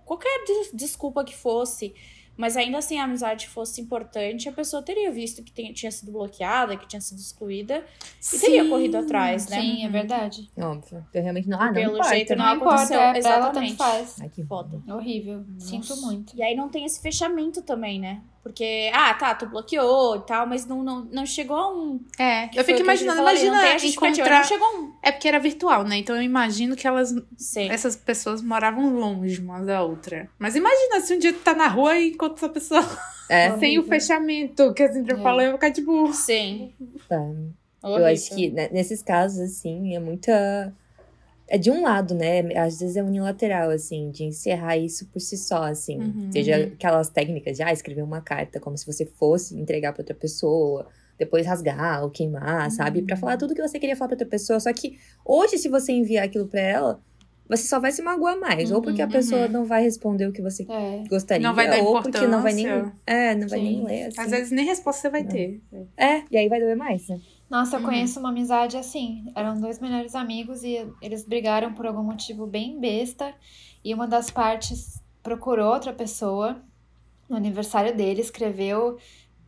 qualquer 0.05 0.45
des- 0.45 0.73
desculpa 0.73 1.25
que 1.25 1.37
fosse, 1.37 1.95
mas 2.43 2.57
ainda 2.57 2.79
assim 2.79 2.99
a 2.99 3.05
amizade 3.05 3.47
fosse 3.49 3.81
importante, 3.81 4.49
a 4.49 4.53
pessoa 4.53 4.83
teria 4.83 5.13
visto 5.13 5.45
que 5.45 5.53
tem- 5.53 5.73
tinha 5.73 5.93
sido 5.93 6.11
bloqueada, 6.11 6.77
que 6.77 6.89
tinha 6.89 7.01
sido 7.01 7.19
excluída 7.21 7.85
e 8.35 8.39
teria 8.41 8.69
corrido 8.69 8.97
atrás, 8.97 9.47
né? 9.49 9.61
Sim, 9.61 9.85
é 9.85 9.89
verdade. 9.89 10.51
Óbvio. 10.59 11.07
Eu 11.15 11.23
realmente 11.23 11.49
não. 11.49 11.61
Ah, 11.61 11.67
não 11.67 11.73
Pelo 11.75 11.93
importa. 11.95 12.09
jeito, 12.17 12.35
Não, 12.35 12.45
Não 12.47 12.57
importa, 12.57 12.75
aconteceu, 12.75 13.01
é, 13.01 13.21
pra 13.21 13.31
ela 13.31 13.39
exatamente. 13.45 13.77
tanto 13.77 13.91
faz. 13.91 14.17
Ai, 14.21 14.29
que 14.29 14.43
Foda. 14.43 14.83
Horrível. 14.89 15.45
Sinto 15.57 15.91
Nossa. 15.91 16.05
muito. 16.05 16.37
E 16.37 16.43
aí 16.43 16.57
não 16.57 16.69
tem 16.69 16.85
esse 16.85 17.01
fechamento 17.01 17.63
também, 17.63 18.01
né? 18.01 18.21
Porque, 18.43 18.91
ah, 18.93 19.15
tá, 19.15 19.35
tu 19.37 19.47
bloqueou 19.47 20.17
e 20.17 20.21
tal, 20.27 20.47
mas 20.49 20.67
não, 20.67 20.83
não, 20.83 21.05
não 21.05 21.25
chegou 21.25 21.57
a 21.57 21.73
um. 21.73 22.01
É, 22.19 22.49
que 22.49 22.59
eu 22.59 22.65
fico 22.65 22.81
imaginando, 22.81 23.19
falou 23.19 23.31
imagina 23.31 23.77
encontrar. 23.87 24.39
Não 24.39 24.45
chegou 24.45 24.67
a 24.67 24.71
um. 24.81 24.93
É 25.01 25.13
porque 25.13 25.29
era 25.29 25.39
virtual, 25.39 25.85
né? 25.85 25.99
Então 25.99 26.17
eu 26.17 26.23
imagino 26.23 26.75
que 26.75 26.87
elas, 26.87 27.15
Sim. 27.37 27.71
essas 27.71 27.95
pessoas 27.95 28.43
moravam 28.43 28.93
longe 28.99 29.41
uma 29.41 29.61
da 29.61 29.83
outra. 29.85 30.29
Mas 30.41 30.57
imagina 30.57 31.01
se 31.01 31.15
um 31.15 31.19
dia 31.21 31.33
tu 31.33 31.39
tá 31.39 31.55
na 31.55 31.69
rua 31.69 31.97
e 31.97 32.11
encontra 32.11 32.35
essa 32.35 32.49
pessoa 32.49 32.85
É. 33.29 33.57
sem 33.61 33.79
o 33.79 33.85
fechamento, 33.85 34.75
que 34.75 34.83
a 34.83 34.93
Cintia 34.93 35.15
É. 35.15 35.23
falou, 35.23 35.41
eu 35.41 35.51
vou 35.51 35.59
ficar 35.59 35.71
tipo. 35.71 36.13
Sim. 36.13 36.73
tá. 37.09 37.17
Eu 37.85 38.05
acho 38.07 38.35
que 38.35 38.51
né, 38.51 38.69
nesses 38.73 39.03
casos, 39.03 39.39
assim, 39.41 39.95
é 39.95 40.01
muita. 40.01 40.75
É 41.55 41.59
de 41.59 41.71
um 41.71 41.83
lado, 41.83 42.15
né? 42.15 42.41
Às 42.57 42.81
vezes 42.81 42.97
é 42.97 43.03
unilateral, 43.03 43.69
assim, 43.69 44.11
de 44.11 44.25
encerrar 44.25 44.79
isso 44.79 45.07
por 45.09 45.21
si 45.21 45.37
só, 45.37 45.65
assim. 45.65 45.99
Uhum. 46.01 46.33
Seja 46.33 46.57
aquelas 46.57 47.11
técnicas 47.11 47.59
de 47.59 47.63
ah, 47.63 47.71
escrever 47.71 48.01
uma 48.03 48.23
carta 48.23 48.59
como 48.59 48.75
se 48.79 48.87
você 48.87 49.05
fosse 49.05 49.55
entregar 49.61 49.93
pra 49.93 50.01
outra 50.01 50.15
pessoa, 50.15 50.87
depois 51.19 51.45
rasgar 51.47 52.03
ou 52.05 52.09
queimar, 52.09 52.71
sabe? 52.71 53.03
Pra 53.03 53.17
falar 53.19 53.37
tudo 53.37 53.55
que 53.55 53.61
você 53.61 53.79
queria 53.79 53.95
falar 53.95 54.09
pra 54.09 54.15
outra 54.15 54.27
pessoa. 54.29 54.59
Só 54.61 54.73
que 54.73 54.97
hoje, 55.27 55.59
se 55.59 55.69
você 55.69 55.93
enviar 55.93 56.25
aquilo 56.25 56.47
pra 56.49 56.61
ela, 56.63 57.01
você 57.47 57.65
só 57.69 57.79
vai 57.79 57.93
se 57.93 58.01
magoar 58.01 58.41
mais. 58.41 58.71
ou 58.73 58.81
porque 58.81 59.03
a 59.03 59.05
Uhum, 59.05 59.11
pessoa 59.13 59.43
uhum. 59.45 59.53
não 59.53 59.65
vai 59.67 59.83
responder 59.83 60.27
o 60.27 60.33
que 60.33 60.41
você 60.41 60.63
É. 60.67 61.05
gostaria, 61.07 61.47
Não 61.47 61.55
vai 61.55 61.69
dar 61.69 61.83
ou 61.83 62.01
porque 62.01 62.27
não 62.27 62.41
vai 62.43 62.55
nem. 62.55 62.67
É, 63.07 63.35
não 63.35 63.47
vai 63.47 63.59
Sim. 63.59 63.65
nem 63.65 63.85
ler. 63.85 64.05
Assim. 64.07 64.21
Às 64.23 64.31
vezes 64.31 64.51
nem 64.53 64.65
resposta 64.65 65.03
você 65.03 65.11
vai 65.11 65.23
Não. 65.23 65.29
ter. 65.31 65.61
É, 65.99 66.23
e 66.31 66.37
aí 66.39 66.49
vai 66.49 66.59
doer 66.61 66.77
mais, 66.79 67.07
né? 67.09 67.21
Nossa, 67.53 67.77
eu 67.77 67.81
Uhum. 67.81 67.87
conheço 67.87 68.19
uma 68.19 68.31
amizade 68.31 68.79
assim. 68.79 69.31
Eram 69.35 69.61
dois 69.61 69.79
melhores 69.79 70.15
amigos 70.15 70.65
e 70.65 70.91
eles 71.03 71.27
brigaram 71.27 71.75
por 71.75 71.87
algum 71.87 72.03
motivo 72.03 72.47
bem 72.47 72.81
besta. 72.81 73.35
E 73.85 73.93
uma 73.93 74.07
das 74.09 74.31
partes 74.31 75.03
procurou 75.23 75.71
outra 75.71 75.93
pessoa 75.93 76.63
no 77.29 77.37
aniversário 77.37 77.95
dele, 77.95 78.23
escreveu 78.23 78.97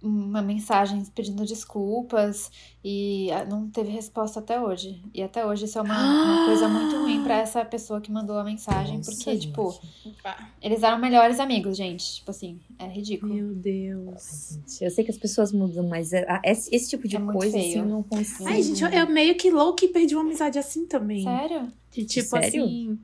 uma 0.05 0.43
mensagem 0.43 1.03
pedindo 1.15 1.45
desculpas 1.45 2.51
e 2.85 3.31
ah, 3.33 3.45
não 3.47 3.69
teve 3.71 3.91
resposta 3.91 4.39
até 4.41 4.61
hoje. 4.61 5.03
E 5.15 5.23
até 5.23 5.47
hoje 5.47 5.65
isso 5.65 5.79
é 5.79 5.83
uma, 5.83 6.25
uma 6.25 6.45
coisa 6.47 6.69
muito 6.69 6.97
ruim 6.99 7.23
pra 7.23 7.39
essa 7.39 7.65
pessoa 7.65 8.01
que 8.01 8.13
mandou 8.13 8.39
a 8.39 8.45
mensagem, 8.45 8.99
Nossa, 8.99 9.11
porque, 9.11 9.39
tipo, 9.39 9.71
gente. 10.05 10.23
Pá. 10.23 10.51
eles 10.61 10.83
eram 10.83 10.99
melhores 10.99 11.41
amigos, 11.41 11.77
gente. 11.77 12.17
Tipo 12.17 12.31
assim, 12.31 12.61
é 12.79 12.87
ridículo. 12.87 13.33
Meu 13.33 13.55
Deus. 13.55 14.59
Eu 14.81 14.91
sei 14.91 15.03
que 15.05 15.11
as 15.11 15.17
pessoas 15.19 15.53
mudam, 15.53 15.89
mas 15.89 16.13
é- 16.13 16.27
esse, 16.45 16.75
esse 16.75 16.91
tipo 16.91 17.09
de 17.09 17.17
É 17.17 17.21
coisa, 17.21 17.57
assim, 17.57 17.79
eu 17.79 17.87
não 17.87 18.03
consigo. 18.03 18.47
Ai, 18.49 18.63
gente, 18.63 18.85
eu, 18.85 18.91
eu 18.91 19.09
meio 19.09 19.35
que 19.37 19.51
louco 19.51 19.85
e 19.85 19.89
perdi 19.89 20.15
uma 20.15 20.23
amizade 20.25 20.59
assim 20.59 20.87
também. 20.87 21.23
Sério? 21.23 21.73
De 21.91 22.05
tipo 22.05 22.29
Sério? 22.29 22.65
assim. 22.65 22.99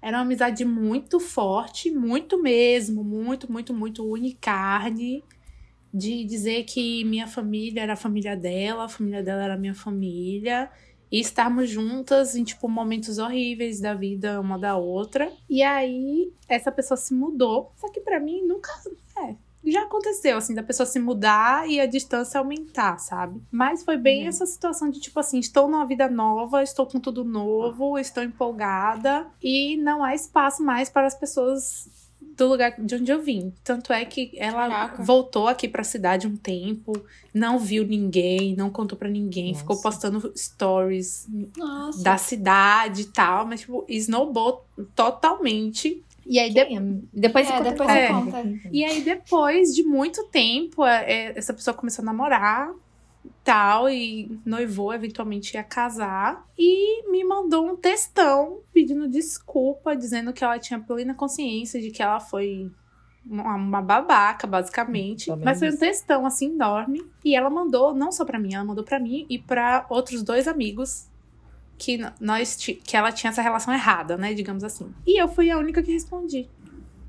Era 0.00 0.18
uma 0.18 0.22
amizade 0.22 0.64
muito 0.64 1.18
forte, 1.18 1.90
muito 1.90 2.40
mesmo, 2.40 3.02
muito, 3.02 3.50
muito, 3.50 3.74
muito 3.74 4.04
unicarne. 4.08 5.24
De 5.92 6.24
dizer 6.24 6.64
que 6.64 7.04
minha 7.04 7.26
família 7.26 7.82
era 7.82 7.94
a 7.94 7.96
família 7.96 8.36
dela, 8.36 8.84
a 8.84 8.88
família 8.88 9.22
dela 9.22 9.42
era 9.44 9.54
a 9.54 9.58
minha 9.58 9.74
família. 9.74 10.70
E 11.10 11.20
estarmos 11.20 11.70
juntas 11.70 12.34
em, 12.34 12.42
tipo, 12.42 12.68
momentos 12.68 13.18
horríveis 13.18 13.80
da 13.80 13.94
vida 13.94 14.40
uma 14.40 14.58
da 14.58 14.76
outra. 14.76 15.32
E 15.48 15.62
aí, 15.62 16.32
essa 16.48 16.72
pessoa 16.72 16.96
se 16.98 17.14
mudou. 17.14 17.72
Só 17.76 17.88
que 17.90 18.00
pra 18.00 18.18
mim, 18.18 18.42
nunca. 18.42 18.70
É, 19.24 19.34
já 19.64 19.82
aconteceu, 19.84 20.36
assim, 20.36 20.52
da 20.54 20.62
pessoa 20.64 20.84
se 20.84 20.98
mudar 20.98 21.68
e 21.70 21.80
a 21.80 21.86
distância 21.86 22.38
aumentar, 22.40 22.98
sabe? 22.98 23.40
Mas 23.50 23.84
foi 23.84 23.96
bem 23.96 24.22
Uhum. 24.22 24.28
essa 24.28 24.46
situação 24.46 24.90
de, 24.90 25.00
tipo 25.00 25.18
assim, 25.20 25.38
estou 25.38 25.68
numa 25.68 25.86
vida 25.86 26.08
nova, 26.08 26.62
estou 26.62 26.86
com 26.86 26.98
tudo 27.00 27.24
novo, 27.24 27.96
estou 27.98 28.22
empolgada 28.22 29.26
e 29.42 29.76
não 29.78 30.02
há 30.04 30.14
espaço 30.14 30.62
mais 30.62 30.88
para 30.88 31.06
as 31.06 31.14
pessoas 31.14 31.88
do 32.36 32.46
lugar 32.48 32.74
de 32.78 32.94
onde 32.96 33.10
eu 33.10 33.22
vim. 33.22 33.52
Tanto 33.64 33.92
é 33.92 34.04
que 34.04 34.32
ela 34.36 34.68
Caraca. 34.68 35.02
voltou 35.02 35.48
aqui 35.48 35.66
pra 35.68 35.82
cidade 35.82 36.26
um 36.26 36.36
tempo, 36.36 36.92
não 37.32 37.58
viu 37.58 37.86
ninguém, 37.86 38.54
não 38.54 38.68
contou 38.70 38.98
pra 38.98 39.08
ninguém, 39.08 39.48
Nossa. 39.48 39.60
ficou 39.60 39.80
postando 39.80 40.32
stories 40.36 41.26
Nossa. 41.56 42.02
da 42.02 42.16
cidade 42.18 43.02
e 43.02 43.06
tal, 43.06 43.46
mas, 43.46 43.60
tipo, 43.60 43.84
snowball 43.88 44.64
totalmente. 44.94 46.02
E 46.28 46.38
aí, 46.40 46.52
de- 46.52 46.64
Quem 46.64 46.76
é? 46.76 46.82
Depois 47.12 47.46
É, 47.46 47.50
você 47.50 47.56
conta 47.58 47.70
depois 47.70 47.90
é. 47.90 48.68
e 48.72 48.84
aí, 48.84 49.00
depois 49.02 49.74
de 49.74 49.82
muito 49.84 50.24
tempo, 50.24 50.84
é, 50.84 51.32
essa 51.38 51.54
pessoa 51.54 51.72
começou 51.72 52.02
a 52.02 52.06
namorar. 52.06 52.70
Tal, 53.44 53.88
e 53.88 54.38
noivou, 54.44 54.92
eventualmente 54.92 55.54
ia 55.54 55.62
casar. 55.62 56.46
E 56.58 57.10
me 57.10 57.24
mandou 57.24 57.66
um 57.66 57.76
textão 57.76 58.60
pedindo 58.72 59.08
desculpa, 59.08 59.96
dizendo 59.96 60.32
que 60.32 60.44
ela 60.44 60.58
tinha 60.58 60.80
plena 60.80 61.14
consciência 61.14 61.80
de 61.80 61.90
que 61.90 62.02
ela 62.02 62.20
foi 62.20 62.70
uma, 63.28 63.82
babaca, 63.82 64.46
basicamente. 64.46 65.30
Menos 65.30 65.44
Mas 65.44 65.58
foi 65.58 65.70
um 65.70 65.76
textão 65.76 66.26
assim 66.26 66.52
enorme. 66.52 67.04
E 67.24 67.34
ela 67.34 67.50
mandou, 67.50 67.94
não 67.94 68.12
só 68.12 68.24
pra 68.24 68.38
mim, 68.38 68.54
ela 68.54 68.64
mandou 68.64 68.84
pra 68.84 69.00
mim 69.00 69.26
e 69.28 69.38
pra 69.38 69.86
outros 69.90 70.22
dois 70.22 70.46
amigos 70.46 71.08
que 71.78 71.98
nós 72.20 72.56
que 72.56 72.96
ela 72.96 73.12
tinha 73.12 73.30
essa 73.30 73.42
relação 73.42 73.72
errada, 73.72 74.16
né, 74.16 74.32
digamos 74.32 74.64
assim. 74.64 74.92
E 75.06 75.20
eu 75.20 75.28
fui 75.28 75.50
a 75.50 75.58
única 75.58 75.82
que 75.82 75.92
respondi. 75.92 76.48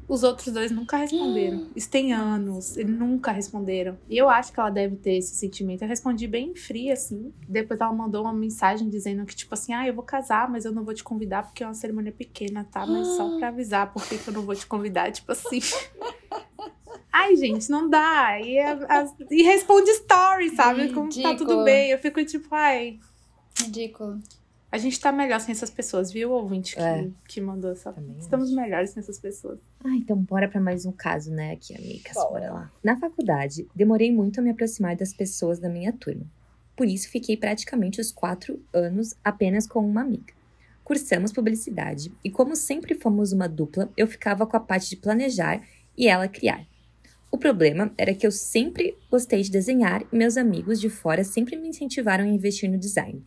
Os 0.08 0.24
outros 0.24 0.54
dois 0.54 0.72
nunca 0.72 0.96
responderam. 0.96 1.68
Isso 1.76 1.90
tem 1.90 2.14
anos, 2.14 2.78
eles 2.78 2.98
nunca 2.98 3.30
responderam. 3.32 3.98
E 4.10 4.18
eu 4.18 4.30
acho 4.30 4.54
que 4.54 4.60
ela 4.60 4.70
deve 4.70 4.96
ter 4.96 5.18
esse 5.18 5.36
sentimento. 5.36 5.82
Eu 5.82 5.88
respondi 5.88 6.26
bem 6.28 6.56
fria, 6.56 6.94
assim. 6.94 7.34
Depois 7.48 7.82
ela 7.82 7.92
mandou 7.92 8.24
uma 8.24 8.34
mensagem 8.34 8.90
dizendo 8.90 9.26
que, 9.26 9.36
tipo 9.36 9.54
assim, 9.54 9.74
ah, 9.74 9.86
eu 9.86 9.94
vou 9.94 10.06
casar, 10.06 10.50
mas 10.50 10.64
eu 10.64 10.72
não 10.72 10.86
vou 10.86 10.94
te 10.94 11.04
convidar 11.04 11.44
porque 11.44 11.62
é 11.62 11.68
uma 11.68 11.74
cerimônia 11.74 12.14
pequena, 12.14 12.64
tá? 12.64 12.86
Mas 12.86 13.08
só 13.18 13.38
pra 13.38 13.50
avisar 13.50 13.92
por 13.92 14.02
que 14.08 14.18
eu 14.26 14.34
não 14.34 14.44
vou 14.44 14.56
te 14.56 14.66
convidar, 14.66 15.12
tipo 15.12 15.30
assim. 15.34 15.60
Ai, 17.12 17.36
gente, 17.36 17.70
não 17.70 17.90
dá. 17.90 18.40
E, 18.40 18.60
as- 18.60 19.14
e 19.30 19.44
responde 19.44 19.90
story, 19.92 20.56
sabe? 20.56 20.94
Como 20.94 21.10
tá 21.22 21.36
tudo 21.36 21.64
bem. 21.66 21.90
Eu 21.92 21.98
fico 22.00 22.24
tipo, 22.24 22.48
ai. 22.56 23.00
Ridículo. 23.60 24.20
A 24.70 24.78
gente 24.78 25.00
tá 25.00 25.12
melhor 25.14 25.40
sem 25.40 25.54
essas 25.54 25.70
pessoas, 25.70 26.12
viu, 26.12 26.32
ouvinte 26.32 26.76
que, 26.76 26.82
É. 26.82 27.10
que 27.28 27.40
mandou 27.40 27.72
essa. 27.72 27.94
Também 27.94 28.18
Estamos 28.18 28.52
melhores 28.54 28.90
sem 28.90 29.00
essas 29.00 29.18
pessoas. 29.18 29.60
Ah, 29.84 29.96
então 29.96 30.18
bora 30.18 30.48
pra 30.50 30.60
mais 30.60 30.86
um 30.86 30.92
caso, 30.92 31.32
né, 31.32 31.54
aqui, 31.54 31.74
amigas. 31.76 32.14
Bora. 32.14 32.30
Bora 32.30 32.54
lá. 32.54 32.72
Na 32.84 32.98
faculdade, 33.00 33.66
demorei 33.74 34.12
muito 34.12 34.40
a 34.40 34.44
me 34.44 34.50
aproximar 34.50 34.96
das 34.96 35.14
pessoas 35.14 35.58
da 35.60 35.70
minha 35.70 35.94
turma. 35.94 36.26
Por 36.76 36.86
isso, 36.86 37.10
fiquei 37.10 37.38
praticamente 37.38 38.02
os 38.02 38.12
quatro 38.12 38.62
anos 38.74 39.16
apenas 39.24 39.66
com 39.66 39.80
uma 39.80 40.02
amiga. 40.02 40.34
Cursamos 40.84 41.32
publicidade 41.32 42.12
e, 42.24 42.30
como 42.30 42.56
sempre 42.56 42.94
fomos 42.94 43.32
uma 43.32 43.48
dupla, 43.48 43.92
eu 43.98 44.06
ficava 44.06 44.46
com 44.46 44.56
a 44.58 44.60
parte 44.60 44.90
de 44.90 44.98
planejar 44.98 45.62
e 45.98 46.08
ela 46.08 46.28
criar. 46.28 46.66
O 47.32 47.38
problema 47.38 47.92
era 47.98 48.14
que 48.14 48.28
eu 48.28 48.32
sempre 48.32 48.96
gostei 49.10 49.42
de 49.42 49.52
desenhar 49.52 50.04
e 50.12 50.16
meus 50.18 50.38
amigos 50.38 50.80
de 50.80 50.90
fora 50.90 51.24
sempre 51.24 51.58
me 51.58 51.70
incentivaram 51.70 52.24
a 52.26 52.28
investir 52.28 52.70
no 52.70 52.78
design. 52.78 53.24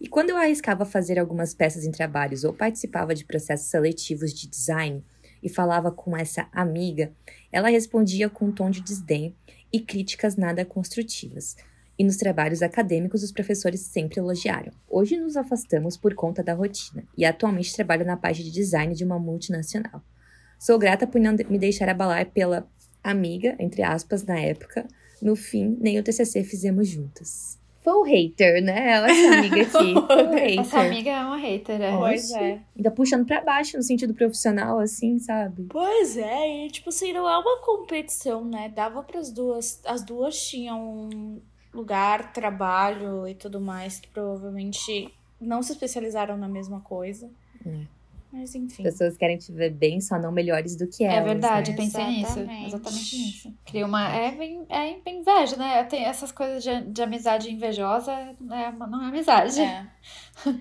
E 0.00 0.08
quando 0.08 0.30
eu 0.30 0.38
arriscava 0.38 0.86
fazer 0.86 1.18
algumas 1.18 1.52
peças 1.52 1.84
em 1.84 1.90
trabalhos 1.90 2.42
ou 2.42 2.54
participava 2.54 3.14
de 3.14 3.24
processos 3.24 3.66
seletivos 3.66 4.32
de 4.32 4.48
design 4.48 5.04
e 5.42 5.48
falava 5.48 5.92
com 5.92 6.16
essa 6.16 6.48
amiga, 6.52 7.12
ela 7.52 7.68
respondia 7.68 8.30
com 8.30 8.46
um 8.46 8.52
tom 8.52 8.70
de 8.70 8.80
desdém 8.80 9.36
e 9.70 9.78
críticas 9.78 10.36
nada 10.36 10.64
construtivas. 10.64 11.54
E 11.98 12.04
nos 12.04 12.16
trabalhos 12.16 12.62
acadêmicos, 12.62 13.22
os 13.22 13.30
professores 13.30 13.80
sempre 13.80 14.18
elogiaram. 14.18 14.72
Hoje 14.88 15.18
nos 15.18 15.36
afastamos 15.36 15.98
por 15.98 16.14
conta 16.14 16.42
da 16.42 16.54
rotina 16.54 17.04
e 17.14 17.26
atualmente 17.26 17.74
trabalho 17.74 18.06
na 18.06 18.16
parte 18.16 18.42
de 18.42 18.50
design 18.50 18.94
de 18.94 19.04
uma 19.04 19.18
multinacional. 19.18 20.02
Sou 20.58 20.78
grata 20.78 21.06
por 21.06 21.20
não 21.20 21.36
me 21.50 21.58
deixar 21.58 21.90
abalar 21.90 22.24
pela 22.30 22.66
amiga, 23.04 23.54
entre 23.58 23.82
aspas, 23.82 24.24
na 24.24 24.40
época. 24.40 24.88
No 25.20 25.36
fim, 25.36 25.76
nem 25.78 25.98
o 25.98 26.02
TCC 26.02 26.42
fizemos 26.42 26.88
juntas. 26.88 27.59
Full 27.82 28.02
hater, 28.04 28.62
né? 28.62 28.92
Ela, 28.92 29.10
essa 29.10 29.34
amiga 29.38 29.56
aqui. 29.62 29.70
Full 29.94 30.30
hater. 30.30 30.60
Essa 30.60 30.80
amiga 30.80 31.10
é 31.10 31.24
uma 31.24 31.36
hater, 31.36 31.80
é. 31.80 31.96
Pois 31.96 32.24
Oxe. 32.30 32.38
é. 32.38 32.60
Ainda 32.76 32.90
puxando 32.90 33.26
pra 33.26 33.40
baixo 33.40 33.76
no 33.76 33.82
sentido 33.82 34.12
profissional, 34.12 34.78
assim, 34.78 35.18
sabe? 35.18 35.66
Pois 35.70 36.16
é, 36.16 36.66
e 36.66 36.70
tipo 36.70 36.90
assim, 36.90 37.12
não 37.12 37.28
é 37.28 37.38
uma 37.38 37.58
competição, 37.62 38.44
né? 38.44 38.68
Dava 38.74 39.02
pras 39.02 39.30
duas. 39.32 39.80
As 39.86 40.02
duas 40.02 40.38
tinham 40.48 40.78
um 40.78 41.40
lugar, 41.72 42.32
trabalho 42.32 43.26
e 43.26 43.34
tudo 43.34 43.60
mais, 43.60 43.98
que 43.98 44.08
provavelmente 44.08 45.12
não 45.40 45.62
se 45.62 45.72
especializaram 45.72 46.36
na 46.36 46.48
mesma 46.48 46.80
coisa. 46.80 47.30
É. 47.66 47.99
Mas 48.32 48.54
enfim. 48.54 48.82
Pessoas 48.82 49.16
querem 49.16 49.36
te 49.38 49.50
ver 49.52 49.70
bem, 49.70 50.00
só 50.00 50.18
não 50.18 50.30
melhores 50.30 50.76
do 50.76 50.86
que 50.86 51.02
É 51.04 51.14
elas. 51.16 51.24
verdade, 51.32 51.72
né? 51.72 51.76
pensei 51.76 52.04
nisso. 52.06 52.38
Exatamente. 52.38 53.16
Nisso. 53.16 53.54
Cria 53.66 53.84
uma. 53.86 54.08
É, 54.08 54.30
bem- 54.30 54.64
é 54.68 54.96
bem 55.04 55.20
inveja, 55.20 55.56
né? 55.56 55.82
Tem 55.84 56.04
essas 56.04 56.30
coisas 56.30 56.62
de, 56.62 56.80
de 56.92 57.02
amizade 57.02 57.50
invejosa, 57.50 58.12
é, 58.12 58.36
não 58.40 59.02
é 59.04 59.08
amizade. 59.08 59.60
É. 59.60 59.86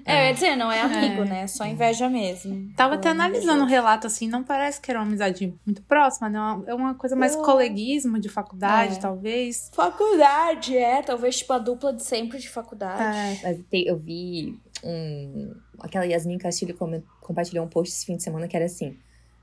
É, 0.04 0.24
eu 0.24 0.28
ia 0.28 0.34
dizer, 0.34 0.56
não 0.58 0.70
é 0.72 0.82
amigo, 0.82 1.22
É. 1.22 1.26
né? 1.26 1.48
Só 1.48 1.64
inveja 1.66 2.10
mesmo. 2.10 2.74
Tava 2.76 2.96
até 2.96 3.10
analisando 3.10 3.52
o 3.52 3.66
invejoso. 3.66 3.70
relato, 3.72 4.08
assim, 4.08 4.28
não 4.28 4.44
parece 4.44 4.82
que 4.82 4.90
era 4.92 5.00
uma 5.00 5.06
amizade 5.08 5.54
muito 5.66 5.82
próxima, 5.84 6.28
né? 6.30 6.40
É 6.68 6.74
uma 6.74 6.96
coisa 6.96 7.16
mais 7.16 7.36
Eu- 7.36 7.44
coleguismo 7.44 8.20
de 8.20 8.28
faculdade, 8.30 8.96
É. 8.96 9.00
talvez. 9.00 9.70
Faculdade, 9.74 10.76
é. 10.76 11.02
Talvez, 11.02 11.38
tipo, 11.38 11.54
a 11.54 11.60
dupla 11.60 11.94
de 11.94 12.04
sempre 12.04 12.40
de 12.40 12.50
faculdade. 12.50 13.02
É. 13.02 13.40
Mas 13.44 13.64
tem- 13.70 13.86
eu 13.88 13.98
vi 13.98 14.60
um. 14.84 15.54
Aquela 15.82 16.06
Yasmin 16.06 16.38
Castilho 16.38 16.76
compartilhou 17.22 17.66
um 17.66 17.70
post 17.70 17.94
esse 17.94 18.06
fim 18.06 18.16
de 18.18 18.24
semana 18.24 18.48
que 18.48 18.56
era 18.56 18.66
assim. 18.66 18.98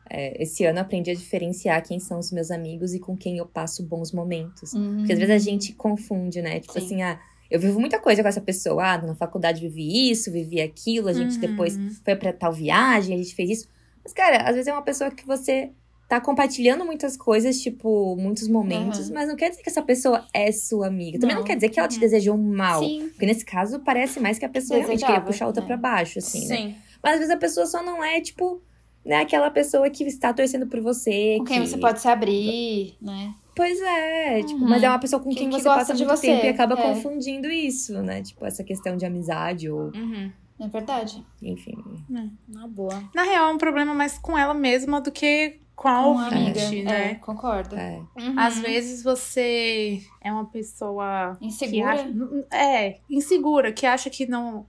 é, 0.09 0.41
esse 0.41 0.65
ano 0.65 0.79
aprendi 0.79 1.11
a 1.11 1.15
diferenciar 1.15 1.83
quem 1.83 1.99
são 1.99 2.21
os 2.21 2.31
meus 2.31 2.51
amigos 2.53 2.95
e 2.95 3.01
com 3.01 3.17
quem 3.17 3.39
eu 3.39 3.47
passo 3.47 3.83
bons 3.83 4.13
momentos. 4.13 4.73
Uhum. 4.73 4.99
Porque 4.99 5.13
às 5.13 5.19
vezes 5.19 5.35
a 5.35 5.39
gente 5.39 5.73
confunde, 5.73 6.41
né? 6.41 6.61
Tipo 6.61 6.75
Sim. 6.75 6.79
assim, 6.79 7.03
ah, 7.03 7.19
eu 7.51 7.59
vivo 7.59 7.81
muita 7.81 7.99
coisa 7.99 8.23
com 8.23 8.29
essa 8.29 8.41
pessoa. 8.41 8.85
Ah, 8.93 8.99
na 9.03 9.15
faculdade 9.17 9.61
vivi 9.61 10.11
isso, 10.11 10.31
vivi 10.31 10.61
aquilo, 10.61 11.09
a 11.09 11.13
gente 11.13 11.35
Uhum. 11.35 11.41
depois 11.41 11.77
foi 12.05 12.15
pra 12.15 12.33
tal 12.33 12.53
viagem, 12.53 13.15
a 13.15 13.19
gente 13.19 13.35
fez 13.35 13.51
isso. 13.51 13.69
Mas, 14.05 14.13
cara, 14.13 14.43
às 14.49 14.55
vezes 14.55 14.69
é 14.69 14.73
uma 14.73 14.83
pessoa 14.83 15.11
que 15.11 15.27
você 15.27 15.71
tá 16.09 16.21
compartilhando 16.21 16.85
muitas 16.85 17.17
coisas, 17.17 17.61
tipo, 17.61 18.15
muitos 18.17 18.47
momentos, 18.49 19.09
Uhum. 19.09 19.15
mas 19.15 19.29
não 19.29 19.35
quer 19.37 19.51
dizer 19.51 19.63
que 19.63 19.69
essa 19.69 19.83
pessoa 19.83 20.25
é 20.33 20.53
sua 20.53 20.87
amiga. 20.87 21.19
Também 21.19 21.35
não, 21.35 21.43
Não. 21.43 21.47
quer 21.47 21.57
dizer 21.57 21.69
que 21.69 21.79
ela 21.81 21.89
te 21.89 21.95
Uhum. 21.95 22.01
desejou 22.01 22.37
um 22.37 22.55
mal. 22.57 22.81
Sim. 22.83 23.09
Porque 23.09 23.27
nesse 23.27 23.45
caso 23.45 23.81
parece 23.81 24.21
mais 24.21 24.39
que 24.39 24.45
a 24.45 24.49
pessoa 24.49 24.79
realmente 24.79 25.01
queria 25.01 25.15
Desejava, 25.17 25.27
puxar 25.33 25.45
a 25.45 25.49
outra 25.49 25.63
né? 25.63 25.67
pra 25.67 25.77
baixo, 25.77 26.19
assim, 26.21 26.47
né? 26.47 26.57
Sim. 26.57 26.75
Mas 27.03 27.15
às 27.15 27.19
vezes 27.21 27.35
a 27.35 27.39
pessoa 27.39 27.67
só 27.67 27.83
não 27.83 28.05
é, 28.05 28.21
tipo, 28.21 28.63
né, 29.05 29.17
aquela 29.21 29.51
pessoa 29.51 29.91
que 29.91 30.05
está 30.05 30.33
torcendo 30.33 30.67
por 30.69 30.81
você. 30.81 31.37
Com 31.39 31.45
quem 31.45 31.61
que- 31.63 31.69
você 31.69 31.77
pode 31.79 32.01
se 32.01 32.07
abrir, 32.09 32.95
né? 33.03 33.35
Pois 33.55 33.81
é, 33.81 34.43
tipo, 34.43 34.61
Uhum. 34.61 34.69
mas 34.69 34.83
é 34.83 34.89
uma 34.89 34.99
pessoa 34.99 35.21
com 35.21 35.31
Que- 35.31 35.37
quem 35.37 35.49
que 35.49 35.57
você 35.57 35.65
gosta 35.65 35.79
passa 35.81 35.95
de 35.95 36.05
muito 36.05 36.17
você, 36.19 36.27
tempo 36.29 36.45
e 36.47 36.49
acaba 36.51 36.75
é. 36.79 36.83
confundindo 36.83 37.49
isso, 37.51 38.01
né? 38.03 38.23
Tipo, 38.23 38.45
essa 38.47 38.63
questão 38.63 38.97
de 38.97 39.05
amizade 39.07 39.69
ou, 39.71 39.91
Uhum. 39.95 40.31
É 40.61 40.69
verdade. 40.69 41.25
enfim. 41.43 41.77
Na 42.49 42.67
boa. 42.69 43.03
Na 43.15 43.23
real, 43.25 43.51
é 43.51 43.53
um 43.53 43.59
problema 43.59 43.93
mais 43.95 44.19
com 44.19 44.37
ela 44.39 44.55
mesma 44.55 45.01
do 45.01 45.11
que 45.13 45.59
com 45.77 45.89
a 45.89 46.07
ouvinte, 46.07 46.59
amiga. 46.59 46.91
né? 46.91 47.11
É, 47.11 47.15
concordo. 47.17 47.77
É. 47.77 48.03
Uhum. 48.19 48.39
Às 48.39 48.59
vezes 48.59 49.03
você 49.03 50.01
é 50.23 50.33
uma 50.33 50.47
pessoa 50.47 51.37
Insegura. 51.41 51.93
acha, 51.93 52.15
é 52.51 52.99
insegura, 53.11 53.73
que 53.73 53.85
acha 53.85 54.09
que 54.09 54.27
não 54.27 54.67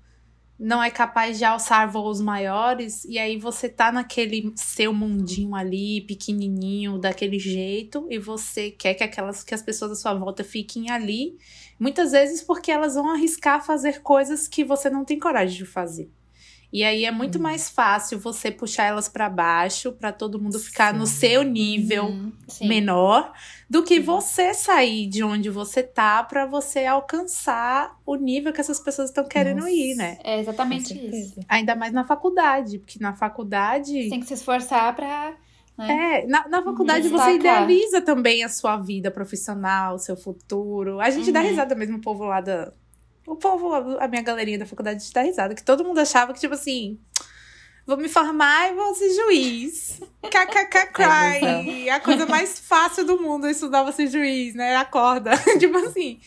não 0.59 0.81
é 0.81 0.89
capaz 0.89 1.37
de 1.37 1.45
alçar 1.45 1.89
voos 1.89 2.19
maiores 2.19 3.05
e 3.05 3.19
aí 3.19 3.37
você 3.37 3.69
tá 3.69 3.91
naquele 3.91 4.51
seu 4.55 4.91
mundinho 4.91 5.53
ali 5.53 6.01
pequenininho 6.01 6.97
daquele 6.97 7.37
jeito 7.37 8.07
e 8.09 8.17
você 8.17 8.71
quer 8.71 8.95
que 8.95 9.03
aquelas 9.03 9.43
que 9.43 9.53
as 9.53 9.61
pessoas 9.61 9.91
à 9.91 9.95
sua 9.95 10.15
volta 10.15 10.43
fiquem 10.43 10.89
ali, 10.89 11.37
muitas 11.79 12.11
vezes 12.11 12.41
porque 12.41 12.71
elas 12.71 12.95
vão 12.95 13.07
arriscar 13.11 13.63
fazer 13.63 14.01
coisas 14.01 14.47
que 14.47 14.63
você 14.63 14.89
não 14.89 15.05
tem 15.05 15.19
coragem 15.19 15.57
de 15.57 15.65
fazer. 15.65 16.09
E 16.71 16.83
aí 16.83 17.05
é 17.05 17.11
muito 17.11 17.39
Hum. 17.39 17.43
mais 17.43 17.69
fácil 17.69 18.19
você 18.19 18.51
puxar 18.51 18.83
elas 18.85 19.07
pra 19.07 19.29
baixo, 19.29 19.93
pra 19.93 20.11
todo 20.11 20.39
mundo 20.39 20.59
ficar 20.59 20.93
no 20.93 21.05
Sim. 21.07 21.13
seu 21.19 21.43
nível 21.43 22.05
Uhum, 22.07 22.33
menor 22.61 23.31
do 23.69 23.83
que 23.83 23.95
Sim. 23.95 24.01
você 24.01 24.53
sair 24.53 25.07
de 25.07 25.23
onde 25.23 25.49
você 25.49 25.81
tá 25.81 26.23
pra 26.23 26.45
você 26.45 26.85
alcançar 26.85 27.95
o 28.05 28.15
nível 28.15 28.51
que 28.51 28.59
essas 28.61 28.79
pessoas 28.79 29.09
estão 29.09 29.25
querendo 29.27 29.57
Nossa. 29.61 29.69
ir, 29.69 29.95
né? 29.95 30.17
É 30.23 30.39
exatamente 30.39 30.93
isso. 30.93 31.39
Ainda 31.47 31.75
mais 31.75 31.93
na 31.93 32.03
faculdade, 32.05 32.79
porque 32.79 32.99
na 32.99 33.13
faculdade. 33.15 34.09
Tem 34.09 34.19
que 34.19 34.25
se 34.27 34.33
esforçar 34.33 34.93
pra. 34.95 35.35
Né? 35.77 36.21
É, 36.23 36.27
na, 36.27 36.47
na 36.49 36.63
faculdade 36.63 37.07
Uhum. 37.07 37.17
você 37.17 37.35
idealiza 37.35 38.01
também 38.01 38.43
a 38.43 38.49
sua 38.49 38.77
vida 38.77 39.09
profissional, 39.11 39.95
o 39.95 39.99
seu 39.99 40.17
futuro. 40.17 40.99
A 40.99 41.09
gente 41.11 41.31
dá 41.31 41.39
Uhum. 41.39 41.47
risada 41.47 41.75
mesmo, 41.75 41.97
o 41.97 42.01
povo 42.01 42.25
lá 42.25 42.41
da. 42.41 42.73
O 43.27 43.35
povo, 43.35 43.73
a 43.99 44.07
minha 44.07 44.21
galerinha 44.21 44.57
da 44.57 44.65
faculdade, 44.65 45.11
dá 45.13 45.21
risada. 45.21 45.53
Que 45.53 45.61
todo 45.61 45.83
mundo 45.83 45.99
achava 45.99 46.33
que, 46.33 46.39
tipo 46.39 46.53
assim. 46.53 46.97
Vou 47.87 47.95
me 47.95 48.09
formar 48.09 48.69
e 48.69 48.75
vou 48.75 48.93
ser 48.93 49.09
juiz. 49.13 50.01
KKK 50.21 50.87
cry. 50.91 51.89
A 51.89 52.01
coisa 52.01 52.25
mais 52.25 52.59
fácil 52.59 53.05
do 53.05 53.47
é 53.47 53.51
estudar 53.51 53.83
você 53.83 54.07
ser 54.07 54.19
juiz, 54.19 54.53
né? 54.53 54.75
Acorda. 54.75 55.31
tipo 55.57 55.77
assim. 55.77 56.19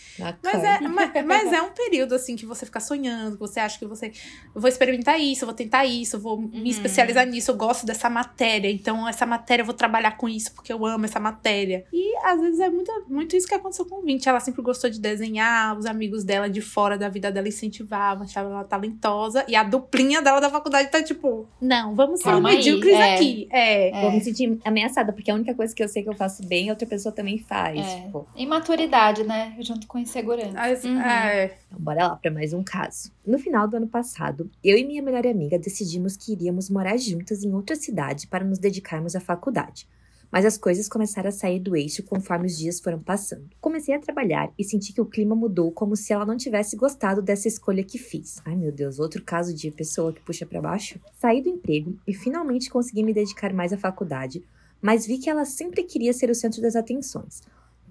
Mas 0.43 0.65
é, 0.65 0.81
mas, 0.81 1.27
mas 1.27 1.53
é 1.53 1.61
um 1.61 1.69
período, 1.71 2.15
assim, 2.15 2.35
que 2.35 2.47
você 2.47 2.65
fica 2.65 2.81
sonhando, 2.81 3.35
que 3.37 3.41
você 3.41 3.61
acha 3.61 3.79
que 3.79 3.85
você. 3.85 4.07
Eu 4.55 4.61
vou 4.61 4.69
experimentar 4.69 5.21
isso, 5.21 5.45
eu 5.45 5.47
vou 5.47 5.55
tentar 5.55 5.85
isso, 5.85 6.17
eu 6.17 6.21
vou 6.21 6.41
Uhum. 6.41 6.49
me 6.63 6.71
especializar 6.71 7.27
nisso, 7.27 7.51
eu 7.51 7.57
gosto 7.57 7.85
dessa 7.85 8.09
matéria, 8.09 8.71
então 8.71 9.07
essa 9.07 9.27
matéria 9.27 9.63
eu 9.63 9.67
vou 9.67 9.75
trabalhar 9.75 10.17
com 10.17 10.29
isso 10.29 10.55
porque 10.55 10.73
eu 10.73 10.87
amo 10.87 11.05
essa 11.05 11.21
matéria. 11.21 11.85
E 11.93 12.17
às 12.25 12.41
vezes 12.41 12.61
é 12.61 12.71
muito, 12.71 12.91
muito 13.09 13.37
isso 13.37 13.47
que 13.47 13.55
aconteceu 13.55 13.85
com 13.85 13.97
o 13.97 14.03
Vinte. 14.03 14.29
Ela 14.29 14.41
sempre 14.41 14.63
gostou 14.63 14.89
de 14.89 14.99
desenhar, 14.99 15.77
os 15.77 15.85
amigos 15.85 16.25
dela 16.25 16.49
de 16.49 16.63
fora 16.63 16.97
da 16.97 17.09
vida 17.09 17.31
dela 17.31 17.49
incentivavam, 17.49 18.25
achavam 18.25 18.53
ela 18.53 18.65
talentosa, 18.65 19.45
e 19.47 19.55
a 19.55 19.63
duplinha 19.63 20.23
dela 20.23 20.41
da 20.41 20.49
faculdade 20.49 20.91
tá 20.91 21.03
tipo, 21.03 21.49
não, 21.61 21.95
vamos 21.95 22.21
ser 22.21 22.41
medíocres 22.41 22.95
é. 22.95 23.15
aqui. 23.15 23.49
É. 23.51 23.89
É. 23.91 24.01
Vou 24.01 24.13
me 24.13 24.21
sentir 24.21 24.59
ameaçada, 24.65 25.13
porque 25.13 25.31
a 25.31 25.35
única 25.35 25.55
coisa 25.55 25.75
que 25.75 25.83
eu 25.83 25.89
sei 25.89 26.03
que 26.03 26.09
eu 26.09 26.15
faço 26.15 26.47
bem, 26.47 26.71
outra 26.71 26.87
pessoa 26.87 27.15
também 27.15 27.39
faz. 27.39 27.79
É. 27.79 28.03
Tipo. 28.03 28.27
Imaturidade, 28.37 29.25
né? 29.25 29.55
Junto 29.61 29.87
com 29.87 29.99
insegurança. 29.99 30.89
Uhum. 30.89 31.01
É. 31.01 31.57
Então, 31.67 31.79
bora 31.79 32.09
lá 32.09 32.17
para 32.17 32.31
mais 32.31 32.53
um 32.53 32.63
caso. 32.63 33.13
No 33.27 33.39
final 33.39 33.69
do 33.69 33.77
ano 33.77 33.87
passado, 33.87 34.51
eu 34.65 34.77
e 34.77 34.85
minha 34.85 35.03
melhor 35.03 35.27
amiga 35.27 35.59
decidimos 35.59 36.17
que 36.17 36.33
iríamos 36.33 36.71
morar 36.71 36.97
juntas 36.97 37.45
em 37.45 37.53
outra 37.53 37.77
cidade 37.77 38.27
para 38.27 38.45
nos 38.45 38.59
dedicarmos 38.59 39.15
à 39.15 39.21
faculdade 39.21 39.87
mas 40.31 40.45
as 40.45 40.57
coisas 40.57 40.89
começaram 40.89 41.29
a 41.29 41.33
sair 41.33 41.59
do 41.59 41.75
eixo 41.77 42.03
conforme 42.03 42.47
os 42.47 42.57
dias 42.57 42.81
foram 42.81 42.99
passando. 42.99 43.49
Comecei 43.61 43.95
a 43.95 43.99
trabalhar 43.99 44.53
e 44.59 44.65
senti 44.65 44.93
que 44.93 45.01
o 45.01 45.07
clima 45.07 45.35
mudou 45.35 45.73
como 45.73 45.97
se 45.97 46.13
ela 46.13 46.27
não 46.27 46.37
tivesse 46.37 46.77
gostado 46.77 47.21
dessa 47.21 47.49
escolha 47.49 47.85
que 47.85 47.99
fiz. 47.99 48.41
Ai 48.45 48.57
meu 48.57 48.73
Deus, 48.73 48.99
outro 48.99 49.23
caso 49.23 49.55
de 49.55 49.71
pessoa 49.71 50.13
que 50.13 50.21
puxa 50.21 50.47
para 50.47 50.61
baixo. 50.61 51.01
Saí 51.19 51.43
do 51.43 51.49
emprego 51.49 51.99
e 52.07 52.15
finalmente 52.15 52.71
consegui 52.71 53.03
me 53.03 53.13
dedicar 53.15 53.53
mais 53.53 53.73
à 53.73 53.79
faculdade, 53.79 54.45
mas 54.81 55.07
vi 55.07 55.19
que 55.19 55.29
ela 55.29 55.45
sempre 55.45 55.83
queria 55.83 56.13
ser 56.13 56.31
o 56.31 56.35
centro 56.35 56.63
das 56.63 56.77
atenções 56.77 57.43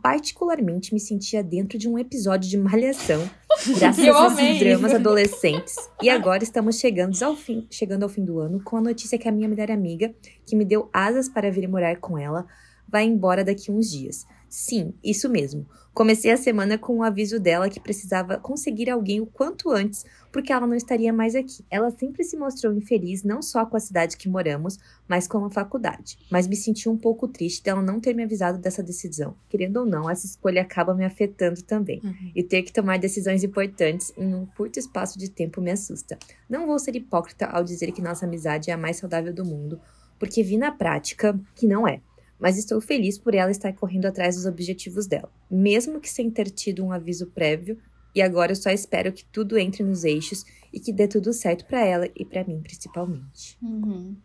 particularmente 0.02 0.94
me 0.94 1.00
sentia 1.00 1.44
dentro 1.44 1.78
de 1.78 1.88
um 1.88 1.98
episódio 1.98 2.50
de 2.50 2.58
Malhação, 2.58 3.30
graças 3.78 4.08
a 4.08 4.42
esses 4.42 4.60
dramas 4.60 4.94
adolescentes. 4.94 5.76
E 6.02 6.10
agora 6.10 6.44
estamos 6.44 6.78
chegando 6.78 7.22
ao, 7.24 7.36
fim, 7.36 7.68
chegando 7.70 8.04
ao 8.04 8.10
fim 8.10 8.24
do 8.24 8.40
ano 8.40 8.62
com 8.64 8.78
a 8.78 8.82
notícia 8.82 9.18
que 9.18 9.28
a 9.28 9.32
minha 9.32 9.48
melhor 9.48 9.72
amiga, 9.72 10.14
que 10.46 10.56
me 10.56 10.66
deu 10.66 10.90
asas 10.94 11.28
para 11.30 11.52
vir 11.52 11.68
morar 11.68 11.98
com 11.98 12.18
ela, 12.18 12.46
vai 12.88 13.06
embora 13.06 13.44
daqui 13.44 13.72
uns 13.72 13.90
dias. 13.90 14.26
Sim, 14.50 14.94
isso 15.04 15.30
mesmo. 15.30 15.68
Comecei 15.94 16.32
a 16.32 16.38
semana 16.38 16.78
com 16.78 16.98
o 16.98 17.04
aviso 17.04 17.40
dela 17.40 17.70
que 17.70 17.80
precisava 17.80 18.38
conseguir 18.38 18.90
alguém 18.90 19.20
o 19.20 19.26
quanto 19.26 19.70
antes, 19.70 20.06
porque 20.32 20.52
ela 20.52 20.66
não 20.66 20.76
estaria 20.76 21.12
mais 21.12 21.36
aqui. 21.36 21.64
Ela 21.70 21.92
sempre 21.92 22.24
se 22.24 22.38
mostrou 22.38 22.74
infeliz 22.74 23.24
não 23.24 23.42
só 23.42 23.66
com 23.66 23.76
a 23.76 23.80
cidade 23.80 24.16
que 24.16 24.30
moramos, 24.30 24.78
mas 25.08 25.28
com 25.28 25.44
a 25.44 25.50
faculdade. 25.50 26.18
Mas 26.32 26.48
me 26.48 26.56
senti 26.56 26.88
um 26.88 26.98
pouco 26.98 27.28
triste 27.28 27.64
dela 27.64 27.82
não 27.82 28.00
ter 28.00 28.16
me 28.16 28.24
avisado 28.24 28.58
dessa 28.58 28.82
decisão. 28.82 29.36
Querendo 29.50 29.78
ou 29.78 29.86
não, 29.86 30.10
essa 30.10 30.26
escolha 30.26 30.62
acaba 30.62 30.96
me 30.96 31.04
afetando 31.06 31.62
também. 31.64 32.00
Uhum. 32.04 32.32
E 32.34 32.44
ter 32.44 32.64
que 32.64 32.72
tomar 32.72 32.98
decisões 32.98 33.44
importantes 33.44 34.14
em 34.18 34.34
um 34.34 34.46
curto 34.46 34.80
espaço 34.80 35.20
de 35.20 35.30
tempo 35.30 35.62
me 35.62 35.72
assusta. 35.72 36.18
Não 36.50 36.66
vou 36.66 36.80
ser 36.80 36.96
hipócrita 36.96 37.46
ao 37.46 37.64
dizer 37.64 37.92
que 37.92 38.02
nossa 38.02 38.26
amizade 38.26 38.72
é 38.72 38.74
a 38.74 38.78
mais 38.78 38.98
saudável 38.98 39.34
do 39.34 39.44
mundo, 39.44 39.80
porque 40.18 40.44
vi 40.44 40.58
na 40.58 40.72
prática 40.72 41.40
que 41.56 41.68
não 41.68 41.88
é 41.88 42.02
mas 42.40 42.58
estou 42.58 42.80
feliz 42.80 43.18
por 43.18 43.36
ela 43.36 43.52
estar 43.52 43.74
correndo 43.74 44.06
atrás 44.06 44.36
dos 44.36 44.46
objetivos 44.46 45.08
dela, 45.08 45.32
mesmo 45.50 46.00
que 46.00 46.10
sem 46.10 46.30
ter 46.30 46.50
tido 46.50 46.84
um 46.84 46.92
aviso 46.92 47.28
prévio, 47.28 47.78
e 48.16 48.22
agora 48.22 48.52
eu 48.52 48.56
só 48.56 48.70
espero 48.70 49.12
que 49.12 49.26
tudo 49.26 49.58
entre 49.58 49.84
nos 49.84 50.04
eixos 50.04 50.44
e 50.74 50.80
que 50.80 50.94
dê 50.94 51.08
tudo 51.08 51.34
certo 51.34 51.66
para 51.66 51.86
ela 51.86 52.10
e 52.16 52.26
para 52.26 52.44
mim, 52.44 52.62
principalmente. 52.62 53.58
Uhum. 53.62 54.16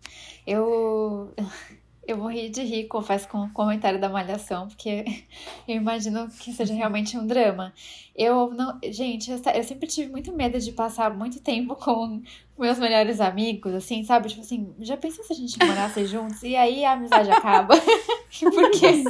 Eu 0.47 1.33
eu 2.07 2.17
morri 2.17 2.49
de 2.49 2.63
rir, 2.63 2.85
confesso, 2.85 3.29
com 3.29 3.39
o 3.39 3.51
comentário 3.51 4.01
da 4.01 4.09
Malhação, 4.09 4.69
porque 4.69 5.05
eu 5.67 5.77
imagino 5.77 6.29
que 6.29 6.53
seja 6.53 6.75
realmente 6.75 7.17
um 7.17 7.27
drama. 7.27 7.73
Eu 8.15 8.51
não. 8.53 8.79
Gente, 8.85 9.31
eu, 9.31 9.41
eu, 9.55 9.65
sempre 9.65 9.89
tive 9.89 10.11
muito 10.11 10.33
medo 10.33 10.59
de 10.59 10.73
passar 10.73 11.13
muito 11.15 11.41
tempo 11.41 11.75
com 11.77 12.23
meus 12.59 12.79
melhores 12.79 13.21
amigos, 13.21 13.75
assim, 13.75 14.05
sabe? 14.05 14.29
Tipo 14.29 14.43
assim, 14.43 14.75
já 14.81 14.97
pensou 14.97 15.25
se 15.25 15.33
a 15.33 15.37
gente 15.37 15.59
morasse 15.65 16.05
juntos 16.07 16.43
e 16.43 16.55
aí 16.55 16.85
a 16.85 16.93
amizade 16.93 17.31
acaba? 17.31 17.75
porque 18.41 19.05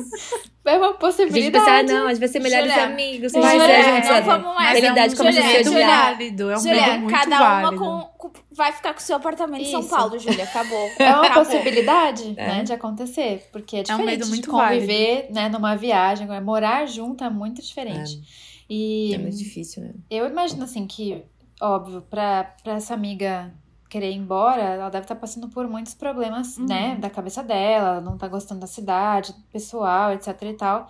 é 0.65 0.79
uma 0.79 0.95
possibilidade. 0.95 1.39
A 1.39 1.43
gente 1.43 1.53
pensar, 1.53 1.85
não, 1.85 2.07
a 2.07 2.11
gente 2.11 2.21
vai 2.21 2.29
ser 2.29 2.41
melhores 2.41 2.71
Julia, 2.71 2.87
amigos, 2.87 3.33
mas 3.33 3.63
é, 3.63 3.83
juntos, 3.83 4.09
não, 4.09 4.23
vamos 4.23 4.55
mais. 4.55 4.81
Realidade 4.81 5.17
como 5.17 5.33
Julia, 5.33 5.65
Julia, 5.65 5.87
válido, 5.87 6.51
é 6.51 6.57
um 6.57 6.61
Julia, 6.61 6.99
muito 6.99 7.15
cada 7.15 7.39
válido. 7.39 7.85
uma 7.85 8.09
com, 8.19 8.29
com, 8.29 8.44
vai 8.55 8.73
ficar 8.73 8.95
com 8.95 9.01
o 9.01 9.03
seu 9.03 9.17
apartamento 9.17 9.63
Isso. 9.63 9.77
em 9.77 9.83
São 9.83 9.89
Paulo, 9.89 10.19
Júlia, 10.19 10.45
acabou. 10.45 10.91
É 10.99 11.11
uma 11.13 11.27
acabou. 11.27 11.45
possibilidade, 11.45 12.35
é. 12.37 12.47
né, 12.47 12.63
de 12.63 12.73
acontecer, 12.73 13.49
porque 13.53 13.77
é 13.77 13.83
diferente 13.83 14.01
é 14.01 14.03
um 14.03 14.07
medo 14.07 14.27
muito 14.29 14.43
de 14.43 14.49
conviver, 14.49 15.15
válido. 15.15 15.35
né, 15.35 15.49
numa 15.49 15.77
viagem, 15.77 16.27
morar 16.41 16.87
junto 16.87 17.25
é 17.25 17.31
muito 17.31 17.61
diferente. 17.61 18.21
É. 18.21 18.55
E 18.71 19.15
é 19.15 19.19
mais 19.19 19.39
difícil, 19.39 19.83
né? 19.83 19.95
Eu 20.09 20.27
imagino 20.27 20.65
assim 20.65 20.87
que, 20.87 21.23
óbvio, 21.61 22.01
pra, 22.03 22.55
pra 22.63 22.75
essa 22.75 22.95
amiga 22.95 23.53
querer 23.91 24.11
ir 24.11 24.17
embora, 24.17 24.63
ela 24.63 24.89
deve 24.89 25.05
estar 25.05 25.15
tá 25.15 25.21
passando 25.21 25.49
por 25.49 25.69
muitos 25.69 25.95
problemas, 25.95 26.57
uhum. 26.57 26.67
né, 26.67 26.97
da 26.97 27.11
cabeça 27.11 27.43
dela, 27.43 28.01
não 28.01 28.17
tá 28.17 28.27
gostando 28.27 28.61
da 28.61 28.67
cidade, 28.67 29.35
pessoal, 29.53 30.13
etc 30.13 30.41
e 30.43 30.55
tal. 30.55 30.89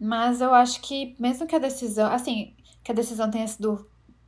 Mas 0.00 0.40
eu 0.40 0.52
acho 0.52 0.80
que, 0.80 1.14
mesmo 1.18 1.46
que 1.46 1.54
a 1.54 1.58
decisão, 1.58 2.12
assim, 2.12 2.54
que 2.82 2.90
a 2.90 2.94
decisão 2.94 3.30
tenha 3.30 3.46
sido 3.46 3.86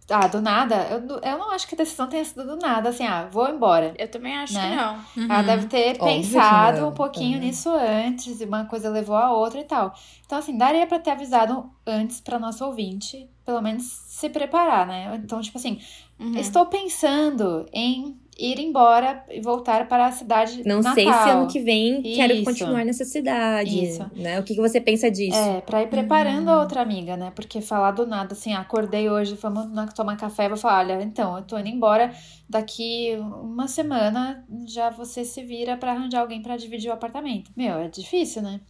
ah, 0.08 0.26
do 0.28 0.40
nada, 0.40 0.76
eu, 0.90 1.00
eu 1.18 1.38
não 1.38 1.50
acho 1.50 1.66
que 1.66 1.74
a 1.74 1.78
decisão 1.78 2.08
tenha 2.08 2.24
sido 2.24 2.44
do 2.44 2.56
nada, 2.56 2.90
assim, 2.90 3.04
ah, 3.04 3.28
vou 3.30 3.48
embora. 3.48 3.94
Eu 3.98 4.08
também 4.08 4.36
acho 4.36 4.54
né? 4.54 4.70
que 4.70 4.76
não. 4.76 4.94
Uhum. 4.94 5.32
Ela 5.32 5.42
deve 5.42 5.66
ter 5.66 5.96
Óbvio 6.00 6.04
pensado 6.04 6.86
um 6.86 6.92
pouquinho 6.92 7.38
uhum. 7.38 7.44
nisso 7.44 7.70
antes, 7.70 8.40
e 8.40 8.44
uma 8.44 8.66
coisa 8.66 8.88
levou 8.88 9.16
a 9.16 9.32
outra 9.32 9.60
e 9.60 9.64
tal. 9.64 9.92
Então, 10.24 10.38
assim, 10.38 10.56
daria 10.56 10.86
para 10.86 11.00
ter 11.00 11.10
avisado 11.10 11.68
antes 11.84 12.20
para 12.20 12.38
nosso 12.38 12.64
ouvinte, 12.64 13.28
pelo 13.44 13.60
menos 13.60 13.84
se 13.84 14.28
preparar, 14.28 14.86
né? 14.86 15.14
Então, 15.22 15.40
tipo 15.40 15.58
assim, 15.58 15.80
uhum. 16.20 16.36
estou 16.36 16.66
pensando 16.66 17.66
em 17.72 18.16
ir 18.38 18.58
embora 18.60 19.24
e 19.30 19.40
voltar 19.40 19.88
para 19.88 20.06
a 20.06 20.12
cidade 20.12 20.62
Não 20.66 20.76
natal. 20.76 20.94
sei 20.94 21.04
se 21.04 21.30
ano 21.30 21.48
que 21.48 21.58
vem 21.58 22.00
Isso. 22.06 22.16
quero 22.16 22.44
continuar 22.44 22.84
nessa 22.84 23.04
cidade, 23.04 23.84
Isso. 23.84 24.10
né? 24.14 24.38
O 24.38 24.42
que, 24.42 24.54
que 24.54 24.60
você 24.60 24.80
pensa 24.80 25.10
disso? 25.10 25.38
É, 25.38 25.62
para 25.62 25.82
ir 25.82 25.88
preparando 25.88 26.50
a 26.50 26.60
outra 26.60 26.82
amiga, 26.82 27.16
né? 27.16 27.32
Porque 27.34 27.60
falar 27.60 27.92
do 27.92 28.06
nada, 28.06 28.34
assim, 28.34 28.52
acordei 28.52 29.08
hoje, 29.08 29.34
vamos 29.40 29.92
tomar 29.94 30.16
café, 30.16 30.48
vou 30.48 30.58
falar, 30.58 30.80
olha, 30.80 31.02
então, 31.02 31.36
eu 31.36 31.44
tô 31.44 31.58
indo 31.58 31.68
embora, 31.68 32.12
daqui 32.48 33.16
uma 33.42 33.68
semana 33.68 34.44
já 34.66 34.90
você 34.90 35.24
se 35.24 35.42
vira 35.42 35.76
para 35.76 35.92
arranjar 35.92 36.20
alguém 36.20 36.42
para 36.42 36.56
dividir 36.56 36.90
o 36.90 36.92
apartamento. 36.92 37.50
Meu, 37.56 37.78
é 37.78 37.88
difícil, 37.88 38.42
né? 38.42 38.60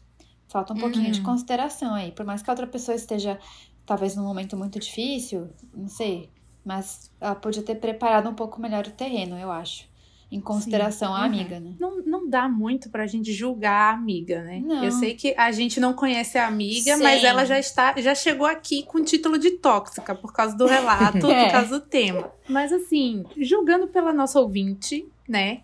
Falta 0.48 0.72
um 0.72 0.76
pouquinho 0.76 1.10
de 1.10 1.18
uhum. 1.18 1.26
consideração 1.26 1.92
aí. 1.92 2.12
Por 2.12 2.24
mais 2.24 2.40
que 2.40 2.48
a 2.48 2.52
outra 2.52 2.68
pessoa 2.68 2.94
esteja, 2.94 3.36
talvez, 3.84 4.14
num 4.14 4.22
momento 4.22 4.56
muito 4.56 4.78
difícil, 4.78 5.48
não 5.74 5.88
sei, 5.88 6.30
mas 6.66 7.12
ela 7.20 7.36
podia 7.36 7.62
ter 7.62 7.76
preparado 7.76 8.28
um 8.28 8.34
pouco 8.34 8.60
melhor 8.60 8.84
o 8.84 8.90
terreno, 8.90 9.38
eu 9.38 9.52
acho. 9.52 9.88
Em 10.32 10.40
consideração 10.40 11.12
Sim. 11.12 11.14
à 11.14 11.18
uhum. 11.20 11.24
amiga, 11.24 11.60
né? 11.60 11.74
Não, 11.78 12.02
não 12.04 12.28
dá 12.28 12.48
muito 12.48 12.90
pra 12.90 13.06
gente 13.06 13.32
julgar 13.32 13.92
a 13.92 13.94
amiga, 13.94 14.42
né? 14.42 14.60
Não. 14.66 14.82
Eu 14.82 14.90
sei 14.90 15.14
que 15.14 15.32
a 15.38 15.52
gente 15.52 15.78
não 15.78 15.94
conhece 15.94 16.36
a 16.36 16.48
amiga, 16.48 16.96
Sim. 16.96 17.02
mas 17.04 17.22
ela 17.22 17.44
já 17.44 17.60
está, 17.60 17.94
já 18.00 18.12
chegou 18.12 18.44
aqui 18.44 18.82
com 18.82 18.98
o 18.98 19.04
título 19.04 19.38
de 19.38 19.52
tóxica 19.52 20.16
por 20.16 20.32
causa 20.32 20.56
do 20.56 20.66
relato, 20.66 21.24
é. 21.30 21.44
por 21.44 21.52
causa 21.52 21.78
do 21.78 21.86
tema. 21.86 22.32
Mas 22.48 22.72
assim, 22.72 23.24
julgando 23.38 23.86
pela 23.86 24.12
nossa 24.12 24.40
ouvinte, 24.40 25.06
né? 25.28 25.60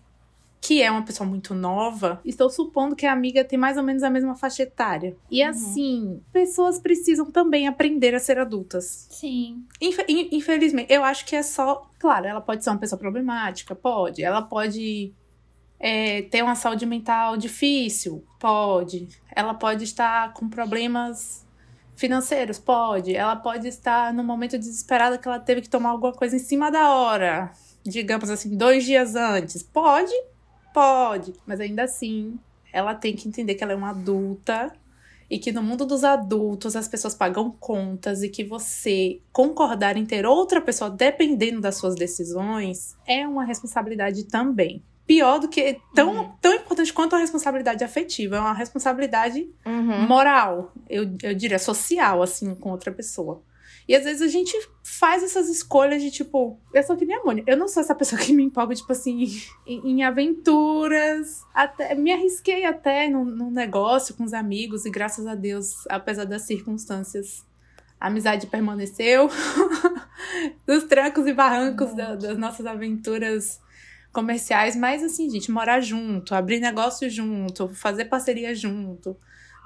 Que 0.63 0.81
é 0.81 0.89
uma 0.89 1.03
pessoa 1.03 1.27
muito 1.29 1.53
nova, 1.53 2.21
estou 2.23 2.49
supondo 2.49 2.95
que 2.95 3.05
a 3.05 3.11
amiga 3.11 3.43
tem 3.43 3.59
mais 3.59 3.75
ou 3.75 3.83
menos 3.83 4.01
a 4.01 4.09
mesma 4.09 4.33
faixa 4.33 4.63
etária. 4.63 5.13
E 5.29 5.43
uhum. 5.43 5.49
assim, 5.49 6.21
pessoas 6.31 6.79
precisam 6.79 7.29
também 7.29 7.67
aprender 7.67 8.15
a 8.15 8.19
ser 8.19 8.39
adultas. 8.39 9.09
Sim. 9.11 9.65
infelizmente, 9.81 10.89
eu 10.89 11.03
acho 11.03 11.25
que 11.25 11.35
é 11.35 11.43
só. 11.43 11.89
Claro, 11.99 12.27
ela 12.27 12.39
pode 12.39 12.63
ser 12.63 12.69
uma 12.69 12.79
pessoa 12.79 12.97
problemática, 12.97 13.75
pode. 13.75 14.23
Ela 14.23 14.41
pode 14.41 15.13
é, 15.77 16.21
ter 16.21 16.41
uma 16.41 16.55
saúde 16.55 16.85
mental 16.85 17.35
difícil, 17.35 18.23
pode. 18.39 19.09
Ela 19.35 19.53
pode 19.53 19.83
estar 19.83 20.33
com 20.33 20.47
problemas 20.47 21.45
financeiros, 21.93 22.57
pode. 22.57 23.13
Ela 23.13 23.35
pode 23.35 23.67
estar 23.67 24.13
no 24.13 24.23
momento 24.23 24.57
desesperado 24.57 25.19
que 25.19 25.27
ela 25.27 25.39
teve 25.39 25.59
que 25.59 25.69
tomar 25.69 25.89
alguma 25.89 26.13
coisa 26.13 26.37
em 26.37 26.39
cima 26.39 26.71
da 26.71 26.89
hora. 26.89 27.51
Digamos 27.85 28.29
assim, 28.29 28.55
dois 28.55 28.85
dias 28.85 29.13
antes. 29.13 29.61
Pode, 29.61 30.13
Pode, 30.73 31.33
mas 31.45 31.59
ainda 31.59 31.83
assim, 31.83 32.39
ela 32.71 32.95
tem 32.95 33.15
que 33.15 33.27
entender 33.27 33.55
que 33.55 33.63
ela 33.63 33.73
é 33.73 33.75
uma 33.75 33.91
adulta 33.91 34.73
e 35.29 35.39
que 35.39 35.51
no 35.51 35.63
mundo 35.63 35.85
dos 35.85 36.03
adultos 36.03 36.75
as 36.75 36.87
pessoas 36.87 37.15
pagam 37.15 37.51
contas 37.51 38.23
e 38.23 38.29
que 38.29 38.43
você 38.43 39.19
concordar 39.31 39.97
em 39.97 40.05
ter 40.05 40.25
outra 40.25 40.59
pessoa 40.59 40.89
dependendo 40.89 41.61
das 41.61 41.75
suas 41.75 41.95
decisões 41.95 42.95
é 43.07 43.27
uma 43.27 43.43
responsabilidade 43.43 44.25
também. 44.25 44.83
Pior 45.05 45.37
do 45.37 45.49
que. 45.49 45.79
Tão, 45.93 46.15
uhum. 46.15 46.31
tão 46.41 46.53
importante 46.53 46.93
quanto 46.93 47.15
a 47.15 47.19
responsabilidade 47.19 47.83
afetiva. 47.83 48.37
É 48.37 48.39
uma 48.39 48.53
responsabilidade 48.53 49.49
uhum. 49.65 50.07
moral, 50.07 50.71
eu, 50.89 51.03
eu 51.21 51.35
diria 51.35 51.59
social, 51.59 52.21
assim, 52.21 52.55
com 52.55 52.71
outra 52.71 52.91
pessoa. 52.91 53.41
E 53.87 53.95
às 53.95 54.03
vezes 54.03 54.21
a 54.21 54.27
gente 54.27 54.55
faz 54.81 55.23
essas 55.23 55.49
escolhas 55.49 56.01
de 56.01 56.09
tipo, 56.09 56.57
eu 56.73 56.83
sou 56.83 56.95
que 56.95 57.05
nem 57.05 57.17
a 57.17 57.23
Mônica. 57.23 57.51
Eu 57.51 57.57
não 57.57 57.67
sou 57.67 57.81
essa 57.81 57.93
pessoa 57.93 58.21
que 58.21 58.33
me 58.33 58.43
empolga, 58.43 58.75
tipo 58.75 58.91
assim, 58.91 59.27
em, 59.67 59.91
em 59.91 60.03
aventuras. 60.03 61.43
Até, 61.53 61.93
me 61.95 62.11
arrisquei 62.11 62.65
até 62.65 63.09
num, 63.09 63.25
num 63.25 63.51
negócio 63.51 64.13
com 64.15 64.23
os 64.23 64.33
amigos, 64.33 64.85
e 64.85 64.89
graças 64.89 65.27
a 65.27 65.35
Deus, 65.35 65.85
apesar 65.89 66.25
das 66.25 66.43
circunstâncias, 66.43 67.45
a 67.99 68.07
amizade 68.07 68.47
permaneceu. 68.47 69.29
Dos 70.65 70.83
trancos 70.83 71.27
e 71.27 71.33
barrancos 71.33 71.93
da, 71.93 72.15
das 72.15 72.37
nossas 72.37 72.65
aventuras 72.65 73.61
comerciais, 74.11 74.75
mas 74.75 75.03
assim, 75.03 75.29
gente, 75.29 75.51
morar 75.51 75.81
junto, 75.81 76.35
abrir 76.35 76.59
negócio 76.59 77.09
junto, 77.09 77.69
fazer 77.69 78.05
parceria 78.05 78.53
junto. 78.53 79.17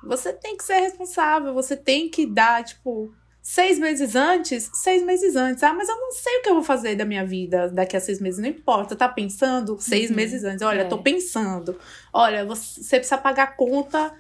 Você 0.04 0.32
tem 0.32 0.56
que 0.56 0.64
ser 0.64 0.80
responsável, 0.80 1.54
você 1.54 1.76
tem 1.76 2.10
que 2.10 2.26
dar, 2.26 2.64
tipo, 2.64 3.14
Seis 3.50 3.80
meses 3.80 4.14
antes, 4.14 4.70
seis 4.74 5.02
meses 5.04 5.38
antes. 5.38 5.64
Ah, 5.64 5.74
mas 5.74 5.88
eu 5.88 5.96
não 5.96 6.12
sei 6.12 6.40
o 6.40 6.42
que 6.42 6.50
eu 6.50 6.54
vou 6.56 6.64
fazer 6.64 6.96
da 6.98 7.06
minha 7.06 7.26
vida 7.26 7.70
daqui 7.70 7.96
a 7.96 8.00
seis 8.02 8.20
meses. 8.20 8.42
Não 8.42 8.50
importa, 8.50 8.94
tá 8.94 9.08
pensando? 9.08 9.80
Seis 9.80 10.10
Uhum. 10.10 10.18
meses 10.18 10.44
antes. 10.44 10.62
Olha, 10.64 10.82
É. 10.82 10.84
tô 10.84 10.98
pensando. 10.98 11.80
Olha, 12.12 12.44
você, 12.46 12.98
precisa 12.98 13.18
pagar 13.18 13.44
a 13.44 13.48
conta. 13.48 14.14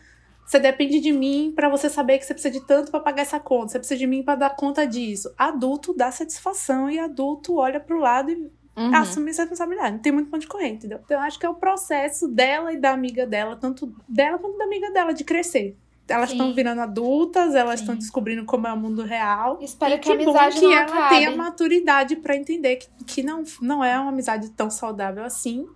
Você 0.45 0.59
depende 0.59 1.01
de 1.01 1.11
mim 1.11 1.51
pra 1.53 1.67
você 1.67 1.89
saber 1.89 2.17
que 2.19 2.25
você 2.25 2.33
precisa 2.33 2.57
de 2.57 2.65
tanto 2.65 2.89
pra 2.89 3.01
pagar 3.01 3.23
essa 3.23 3.37
conta. 3.37 3.73
Você 3.73 3.79
precisa 3.79 3.97
de 3.99 4.07
mim 4.07 4.23
pra 4.23 4.35
dar 4.35 4.55
conta 4.55 4.87
disso. 4.87 5.29
Adulto 5.37 5.93
dá 5.93 6.09
satisfação 6.09 6.89
e 6.89 6.97
adulto 6.97 7.57
olha 7.57 7.81
pro 7.81 7.99
lado 7.99 8.31
e 8.31 8.49
Uhum. 8.77 8.95
assumir 8.95 9.31
essa 9.31 9.41
responsabilidade. 9.41 9.91
Não 9.95 10.01
tem 10.01 10.13
muito 10.13 10.29
pra 10.29 10.37
onde 10.37 10.47
correr, 10.47 10.69
entendeu? 10.69 10.99
Então, 11.03 11.17
eu 11.17 11.23
acho 11.23 11.37
que 11.37 11.45
é 11.45 11.49
o 11.49 11.55
processo 11.55 12.29
dela 12.29 12.71
e 12.71 12.77
da 12.77 12.91
amiga 12.91 13.27
dela, 13.27 13.57
tanto 13.57 13.93
dela 14.07 14.37
quanto 14.37 14.57
da 14.57 14.63
amiga 14.63 14.89
dela, 14.91 15.11
de 15.13 15.25
crescer. 15.25 15.75
Elas 16.08 16.32
estão 16.32 16.54
virando 16.54 16.82
adultas, 16.82 17.54
elas 17.56 17.80
estão 17.82 17.96
descobrindo 17.96 18.46
como 18.46 18.65
é 18.67 18.74
o 18.74 18.78
mundo 18.78 19.04
real. 19.04 19.60
Espero 19.62 19.96
e 19.96 20.00
que 20.00 20.10
a 20.12 20.15
bom 20.15 20.24
amizade 20.24 20.56
que 20.56 20.62
não 20.65 20.72
ela 20.74 20.84
acabe. 20.84 21.10
tenha 21.15 21.36
maturidade 21.36 22.15
pra 22.15 22.36
entender 22.36 22.78
que, 22.78 22.88
que 23.06 23.24
não, 23.24 23.43
não 23.62 23.84
é 23.84 24.00
uma 24.00 24.10
amizade 24.10 24.50
tão 24.52 24.70
saudável 24.70 25.24
assim. 25.24 25.67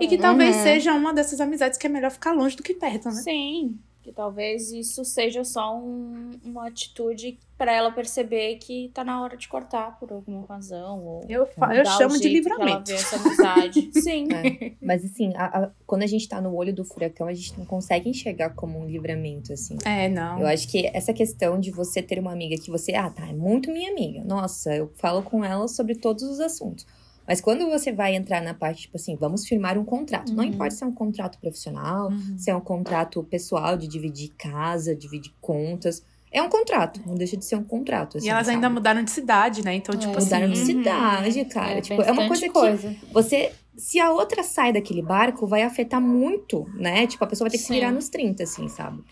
E 0.00 0.06
que 0.06 0.18
talvez 0.18 0.54
Uhum. 0.56 0.62
seja 0.62 0.92
uma 0.92 1.14
dessas 1.14 1.40
amizades 1.40 1.78
que 1.78 1.86
é 1.86 1.90
melhor 1.90 2.10
ficar 2.10 2.32
longe 2.32 2.54
do 2.56 2.62
que 2.62 2.74
perto, 2.74 3.06
né? 3.08 3.14
Sim, 3.14 3.78
que 4.06 4.12
talvez 4.12 4.70
isso 4.70 5.04
seja 5.04 5.42
só 5.42 5.76
um- 5.76 6.30
uma 6.44 6.68
atitude 6.68 7.36
pra 7.58 7.72
ela 7.72 7.90
perceber 7.90 8.56
que 8.56 8.88
tá 8.94 9.02
na 9.02 9.20
hora 9.20 9.36
de 9.36 9.48
cortar 9.48 9.98
por 9.98 10.12
alguma 10.12 10.46
razão. 10.46 11.04
Ou 11.04 11.20
Eu, 11.28 11.40
eu 11.74 11.84
chamo 11.86 12.16
de 12.16 12.22
jeito 12.22 12.42
que 12.44 12.52
ela 12.52 12.64
livramento. 12.64 12.92
essa 12.92 13.16
amizade. 13.16 13.90
Sim. 14.00 14.28
É. 14.32 14.72
Mas 14.80 15.04
assim, 15.04 15.32
a- 15.34 15.64
a- 15.64 15.70
quando 15.86 16.02
a 16.04 16.06
gente 16.06 16.28
tá 16.28 16.40
no 16.40 16.54
olho 16.54 16.72
do 16.72 16.84
furacão, 16.84 17.26
a 17.26 17.34
gente 17.34 17.58
não 17.58 17.66
consegue 17.66 18.08
enxergar 18.08 18.50
como 18.50 18.78
um 18.78 18.86
livramento, 18.86 19.52
assim. 19.52 19.76
É, 19.84 20.08
não. 20.08 20.38
Eu 20.40 20.46
acho 20.46 20.68
que 20.68 20.86
essa 20.94 21.12
questão 21.12 21.58
de 21.58 21.72
você 21.72 22.00
ter 22.00 22.20
uma 22.20 22.30
amiga 22.32 22.56
que 22.62 22.70
você, 22.70 22.94
ah, 22.94 23.10
tá, 23.10 23.26
é 23.26 23.32
muito 23.32 23.72
minha 23.72 23.90
amiga. 23.90 24.22
Nossa, 24.22 24.72
eu 24.76 24.92
falo 24.96 25.22
com 25.22 25.44
ela 25.44 25.66
sobre 25.66 25.96
todos 25.96 26.22
os 26.22 26.38
assuntos. 26.38 26.86
Mas 27.26 27.40
quando 27.40 27.66
você 27.68 27.92
vai 27.92 28.14
entrar 28.14 28.40
na 28.40 28.54
parte, 28.54 28.82
tipo 28.82 28.96
assim, 28.96 29.16
vamos 29.16 29.46
firmar 29.46 29.76
um 29.78 29.84
contrato. 29.84 30.32
Não 30.32 30.44
Uhum. 30.44 30.50
importa 30.50 30.74
se 30.74 30.84
é 30.84 30.86
um 30.86 30.92
contrato 30.92 31.38
profissional, 31.38 32.08
Uhum. 32.10 32.38
se 32.38 32.50
é 32.50 32.54
um 32.56 32.60
contrato 32.60 33.22
pessoal 33.24 33.76
de 33.76 33.88
dividir 33.88 34.32
casa, 34.38 34.94
dividir 34.94 35.32
contas. 35.40 36.02
É 36.32 36.42
um 36.42 36.48
contrato, 36.48 37.00
não 37.06 37.14
deixa 37.14 37.36
de 37.36 37.44
ser 37.44 37.56
um 37.56 37.62
contrato. 37.64 38.18
Assim, 38.18 38.26
E 38.26 38.30
elas 38.30 38.48
ainda 38.48 38.62
sabe? 38.62 38.74
mudaram 38.74 39.02
de 39.02 39.10
cidade, 39.10 39.64
né? 39.64 39.74
Então, 39.74 39.96
tipo 39.96 40.16
É. 40.18 40.22
mudaram 40.22 40.46
de 40.48 40.52
assim. 40.60 40.64
cidade, 40.82 41.44
cara. 41.46 41.72
É, 41.78 41.80
tipo, 41.80 42.02
é 42.02 42.12
uma 42.12 42.28
bastante 42.28 42.52
coisa 42.52 42.90
que 42.94 43.12
você. 43.12 43.52
Se 43.76 43.98
a 44.00 44.10
outra 44.10 44.42
sai 44.42 44.72
daquele 44.72 45.02
barco, 45.02 45.46
vai 45.46 45.62
afetar 45.62 46.00
muito, 46.00 46.66
né? 46.74 47.06
Tipo, 47.06 47.24
a 47.24 47.26
pessoa 47.26 47.44
vai 47.46 47.50
ter 47.50 47.58
que 47.58 47.62
se 47.62 47.68
Sim. 47.68 47.74
virar 47.74 47.92
nos 47.92 48.08
30, 48.08 48.42
assim, 48.42 48.68
sabe? 48.68 49.02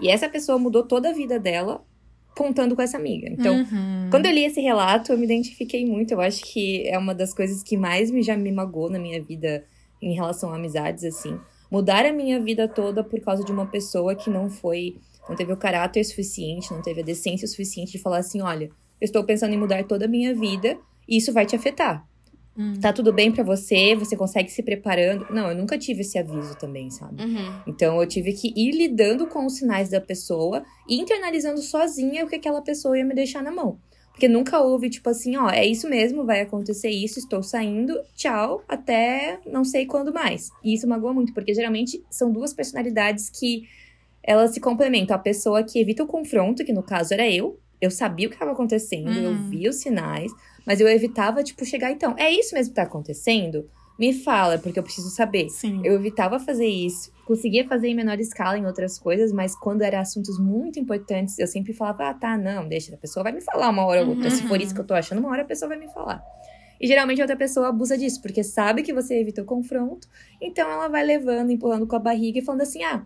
E 0.00 0.08
essa 0.10 0.28
pessoa 0.28 0.58
mudou 0.58 0.82
toda 0.82 1.10
a 1.10 1.12
vida 1.12 1.38
dela 1.38 1.82
contando 2.34 2.74
com 2.76 2.82
essa 2.82 2.96
amiga. 2.96 3.28
Então, 3.28 3.54
Uhum. 3.56 4.08
quando 4.10 4.26
eu 4.26 4.32
li 4.32 4.44
esse 4.44 4.60
relato, 4.60 5.12
eu 5.12 5.18
me 5.18 5.24
identifiquei 5.24 5.84
muito. 5.84 6.12
Eu 6.12 6.20
acho 6.20 6.42
que 6.44 6.86
é 6.88 6.96
uma 6.98 7.14
das 7.14 7.34
coisas 7.34 7.62
que 7.62 7.76
mais 7.76 8.10
me, 8.10 8.22
já 8.22 8.36
me 8.36 8.50
magoou 8.52 8.88
na 8.90 8.98
minha 8.98 9.20
vida 9.22 9.64
em 10.00 10.14
relação 10.14 10.50
a 10.52 10.56
amizades, 10.56 11.04
assim. 11.04 11.38
Mudar 11.70 12.04
a 12.06 12.12
minha 12.12 12.40
vida 12.40 12.66
toda 12.66 13.04
por 13.04 13.20
causa 13.20 13.44
de 13.44 13.52
uma 13.52 13.66
pessoa 13.66 14.14
que 14.14 14.30
não 14.30 14.48
foi. 14.50 14.96
Não 15.28 15.36
teve 15.36 15.52
o 15.52 15.56
caráter 15.56 16.02
suficiente, 16.04 16.72
não 16.72 16.82
teve 16.82 17.02
a 17.02 17.04
decência 17.04 17.46
suficiente 17.46 17.92
de 17.92 17.98
falar 17.98 18.18
assim: 18.18 18.40
olha, 18.40 18.64
eu 19.00 19.04
estou 19.04 19.22
pensando 19.22 19.54
em 19.54 19.58
mudar 19.58 19.84
toda 19.84 20.06
a 20.06 20.08
minha 20.08 20.34
vida 20.34 20.76
e 21.08 21.16
isso 21.18 21.32
vai 21.32 21.46
te 21.46 21.54
afetar. 21.54 22.04
Hum. 22.60 22.74
Tá 22.78 22.92
tudo 22.92 23.10
bem 23.10 23.32
pra 23.32 23.42
você, 23.42 23.94
você 23.94 24.14
consegue 24.14 24.50
se 24.50 24.62
preparando. 24.62 25.26
Não, 25.30 25.48
eu 25.48 25.56
nunca 25.56 25.78
tive 25.78 26.02
esse 26.02 26.18
aviso 26.18 26.54
também, 26.58 26.90
sabe? 26.90 27.22
Uhum. 27.22 27.62
Então 27.66 27.98
eu 27.98 28.06
tive 28.06 28.34
que 28.34 28.52
ir 28.54 28.72
lidando 28.72 29.26
com 29.26 29.46
os 29.46 29.56
sinais 29.56 29.88
da 29.88 30.00
pessoa 30.00 30.62
e 30.86 31.00
internalizando 31.00 31.62
sozinha 31.62 32.22
o 32.22 32.28
que 32.28 32.36
aquela 32.36 32.60
pessoa 32.60 32.98
ia 32.98 33.04
me 33.04 33.14
deixar 33.14 33.42
na 33.42 33.50
mão. 33.50 33.78
Porque 34.12 34.28
nunca 34.28 34.60
houve, 34.60 34.90
tipo 34.90 35.08
assim, 35.08 35.36
ó, 35.38 35.48
é 35.48 35.64
isso 35.64 35.88
mesmo, 35.88 36.26
vai 36.26 36.42
acontecer 36.42 36.90
isso, 36.90 37.18
estou 37.18 37.42
saindo, 37.42 37.98
tchau, 38.14 38.62
até 38.68 39.40
não 39.46 39.64
sei 39.64 39.86
quando 39.86 40.12
mais. 40.12 40.50
E 40.62 40.74
isso 40.74 40.86
magoa 40.86 41.14
muito, 41.14 41.32
porque 41.32 41.54
geralmente 41.54 42.04
são 42.10 42.30
duas 42.30 42.52
personalidades 42.52 43.30
que 43.30 43.62
elas 44.22 44.50
se 44.52 44.60
complementam. 44.60 45.16
A 45.16 45.18
pessoa 45.18 45.62
que 45.62 45.78
evita 45.80 46.02
o 46.02 46.06
confronto, 46.06 46.62
que 46.62 46.72
no 46.72 46.82
caso 46.82 47.14
era 47.14 47.26
eu, 47.26 47.58
eu 47.80 47.90
sabia 47.90 48.26
o 48.26 48.30
que 48.30 48.36
estava 48.36 48.52
acontecendo, 48.52 49.18
eu 49.18 49.30
Uhum. 49.32 49.48
via 49.50 49.70
os 49.70 49.76
sinais, 49.76 50.32
mas 50.66 50.80
eu 50.80 50.88
evitava, 50.88 51.42
tipo, 51.42 51.64
chegar, 51.64 51.90
então, 51.90 52.14
é 52.18 52.30
isso 52.30 52.54
mesmo 52.54 52.72
que 52.72 52.76
tá 52.76 52.82
acontecendo? 52.82 53.68
Me 53.98 54.12
fala, 54.14 54.56
porque 54.58 54.78
eu 54.78 54.82
preciso 54.82 55.10
saber. 55.10 55.50
Sim. 55.50 55.82
Eu 55.84 55.94
evitava 55.94 56.38
fazer 56.38 56.66
isso. 56.66 57.10
Conseguia 57.26 57.66
fazer 57.68 57.88
em 57.88 57.94
menor 57.94 58.18
escala 58.18 58.56
em 58.56 58.64
outras 58.64 58.98
coisas, 58.98 59.30
mas 59.30 59.54
quando 59.54 59.82
eram 59.82 59.98
assuntos 60.00 60.38
muito 60.38 60.78
importantes, 60.78 61.38
eu 61.38 61.46
sempre 61.46 61.74
falava: 61.74 62.08
ah, 62.08 62.14
tá, 62.14 62.38
não, 62.38 62.66
deixa, 62.66 62.94
a 62.94 62.98
pessoa 62.98 63.22
vai 63.24 63.32
me 63.32 63.42
falar 63.42 63.68
uma 63.68 63.84
hora 63.84 64.02
ou 64.02 64.08
outra. 64.08 64.30
Se 64.30 64.42
for 64.48 64.56
Uhum. 64.58 64.64
isso 64.64 64.74
que 64.74 64.80
eu 64.80 64.86
tô 64.86 64.94
achando, 64.94 65.18
uma 65.18 65.28
hora 65.30 65.42
a 65.42 65.44
pessoa 65.44 65.68
vai 65.68 65.78
me 65.78 65.86
falar. 65.88 66.24
E 66.80 66.86
geralmente 66.86 67.20
a 67.20 67.24
outra 67.24 67.36
pessoa 67.36 67.68
abusa 67.68 67.98
disso, 67.98 68.22
porque 68.22 68.42
sabe 68.42 68.82
que 68.82 68.90
você 68.94 69.20
evita 69.20 69.42
o 69.42 69.44
confronto, 69.44 70.08
então 70.40 70.66
ela 70.70 70.88
vai 70.88 71.04
levando, 71.04 71.50
empurrando 71.50 71.86
com 71.86 71.94
a 71.94 71.98
barriga 71.98 72.38
e 72.38 72.42
falando 72.42 72.62
assim: 72.62 72.82
ah, 72.82 73.04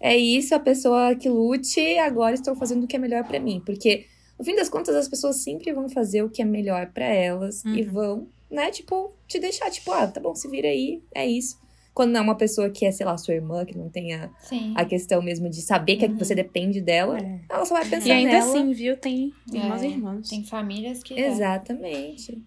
é 0.00 0.16
isso, 0.16 0.54
a 0.54 0.58
pessoa 0.60 1.14
que 1.14 1.28
lute, 1.28 1.98
agora 1.98 2.34
estou 2.34 2.54
fazendo 2.54 2.84
o 2.84 2.86
que 2.86 2.96
é 2.96 2.98
melhor 2.98 3.24
pra 3.24 3.38
mim. 3.40 3.62
Porque, 3.64 4.06
no 4.38 4.44
fim 4.44 4.54
das 4.54 4.68
contas, 4.68 4.94
as 4.94 5.08
pessoas 5.08 5.36
sempre 5.36 5.72
vão 5.72 5.88
fazer 5.88 6.22
o 6.22 6.30
que 6.30 6.40
é 6.42 6.44
melhor 6.44 6.90
pra 6.92 7.04
elas 7.06 7.64
e 7.64 7.82
Uhum. 7.82 7.90
vão, 7.92 8.28
né, 8.50 8.70
tipo, 8.70 9.12
te 9.26 9.38
deixar, 9.38 9.70
tipo, 9.70 9.90
ah, 9.92 10.06
tá 10.06 10.20
bom, 10.20 10.34
se 10.34 10.48
vira 10.48 10.68
aí, 10.68 11.02
é 11.14 11.26
isso. 11.26 11.56
Quando 11.92 12.12
não 12.12 12.20
é 12.20 12.22
uma 12.22 12.36
pessoa 12.36 12.70
que 12.70 12.86
é, 12.86 12.92
sei 12.92 13.04
lá, 13.04 13.16
sua 13.18 13.34
irmã, 13.34 13.64
que 13.64 13.76
não 13.76 13.88
tenha 13.88 14.30
Sim. 14.44 14.72
a 14.76 14.84
questão 14.84 15.20
mesmo 15.20 15.50
de 15.50 15.60
saber 15.60 15.96
que 15.96 16.06
Uhum. 16.06 16.16
você 16.16 16.32
depende 16.32 16.80
dela, 16.80 17.18
É. 17.18 17.40
ela 17.50 17.64
só 17.64 17.74
vai 17.74 17.84
pensar 17.88 18.06
E 18.08 18.12
ainda 18.12 18.32
nela. 18.34 18.44
assim, 18.44 18.72
viu? 18.72 18.96
Tem 18.96 19.32
irmãos 19.52 19.82
É, 19.82 19.86
e 19.88 19.90
irmãos. 19.90 20.28
Tem 20.28 20.44
famílias 20.44 21.02
que. 21.02 21.14
é. 21.14 21.26
Exatamente. 21.28 22.40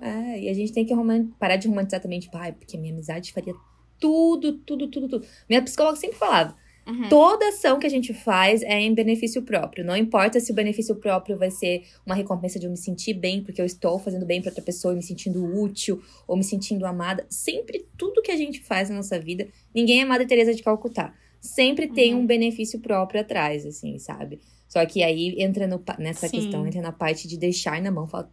É, 0.00 0.40
e 0.40 0.48
a 0.48 0.52
gente 0.54 0.72
tem 0.72 0.84
que 0.84 0.92
parar 1.38 1.56
de 1.56 1.68
romantizar 1.68 2.00
também, 2.00 2.18
tipo, 2.20 2.36
ai, 2.36 2.52
porque 2.52 2.76
minha 2.76 2.92
amizade 2.92 3.32
faria 3.32 3.54
tudo, 4.00 4.58
tudo, 4.58 4.88
tudo, 4.88 5.08
tudo. 5.08 5.26
Minha 5.48 5.62
psicóloga 5.62 5.96
sempre 5.96 6.16
falava, 6.18 6.56
Uhum. 6.88 7.08
toda 7.10 7.48
ação 7.48 7.78
que 7.78 7.86
a 7.86 7.90
gente 7.90 8.14
faz 8.14 8.62
é 8.62 8.80
em 8.80 8.94
benefício 8.94 9.42
próprio. 9.42 9.84
Não 9.84 9.96
importa 9.96 10.40
se 10.40 10.50
o 10.50 10.54
benefício 10.54 10.96
próprio 10.96 11.36
vai 11.36 11.50
ser 11.50 11.82
uma 12.06 12.14
recompensa 12.14 12.58
de 12.58 12.66
eu 12.66 12.70
me 12.70 12.76
sentir 12.78 13.12
bem, 13.14 13.42
porque 13.42 13.60
eu 13.60 13.66
estou 13.66 13.98
fazendo 13.98 14.24
bem 14.24 14.40
para 14.40 14.50
outra 14.50 14.64
pessoa 14.64 14.94
me 14.94 15.02
sentindo 15.02 15.44
útil, 15.44 16.00
ou 16.26 16.36
me 16.36 16.42
sentindo 16.44 16.86
amada. 16.86 17.26
Sempre, 17.28 17.86
tudo 17.96 18.22
que 18.22 18.30
a 18.30 18.36
gente 18.36 18.62
faz 18.62 18.88
na 18.88 18.96
nossa 18.96 19.18
vida, 19.20 19.46
ninguém 19.74 20.00
é 20.00 20.04
Madre 20.04 20.26
Teresa 20.26 20.54
de 20.54 20.62
Calcutá. 20.62 21.12
Sempre 21.40 21.86
tem 21.88 22.14
Uhum. 22.14 22.20
um 22.22 22.26
benefício 22.26 22.80
próprio 22.80 23.20
atrás, 23.20 23.64
assim, 23.66 23.98
sabe? 23.98 24.40
Só 24.66 24.84
que 24.86 25.02
aí 25.02 25.34
entra 25.38 25.66
no 25.66 25.82
nessa 25.98 26.26
Sim. 26.28 26.36
questão, 26.36 26.66
entra 26.66 26.80
na 26.82 26.92
parte 26.92 27.28
de 27.28 27.38
deixar 27.38 27.80
na 27.80 27.90
mão, 27.90 28.06
falta, 28.06 28.30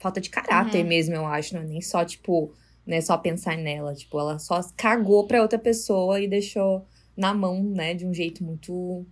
falta 0.00 0.20
de 0.20 0.28
caráter 0.30 0.82
Uhum. 0.82 0.88
mesmo, 0.88 1.14
eu 1.14 1.26
acho. 1.26 1.54
Não 1.54 1.62
é 1.62 1.64
nem 1.66 1.80
só, 1.80 2.04
tipo, 2.04 2.52
né, 2.86 3.00
só 3.00 3.16
pensar 3.18 3.56
nela. 3.56 3.94
Tipo, 3.94 4.18
ela 4.18 4.38
só 4.38 4.60
cagou 4.76 5.26
pra 5.26 5.40
outra 5.42 5.58
pessoa 5.58 6.20
e 6.20 6.26
deixou 6.26 6.84
na 7.18 7.34
mão, 7.34 7.62
né, 7.62 7.92
de 7.94 8.06
um 8.06 8.14
jeito 8.14 8.42
muito 8.44 9.04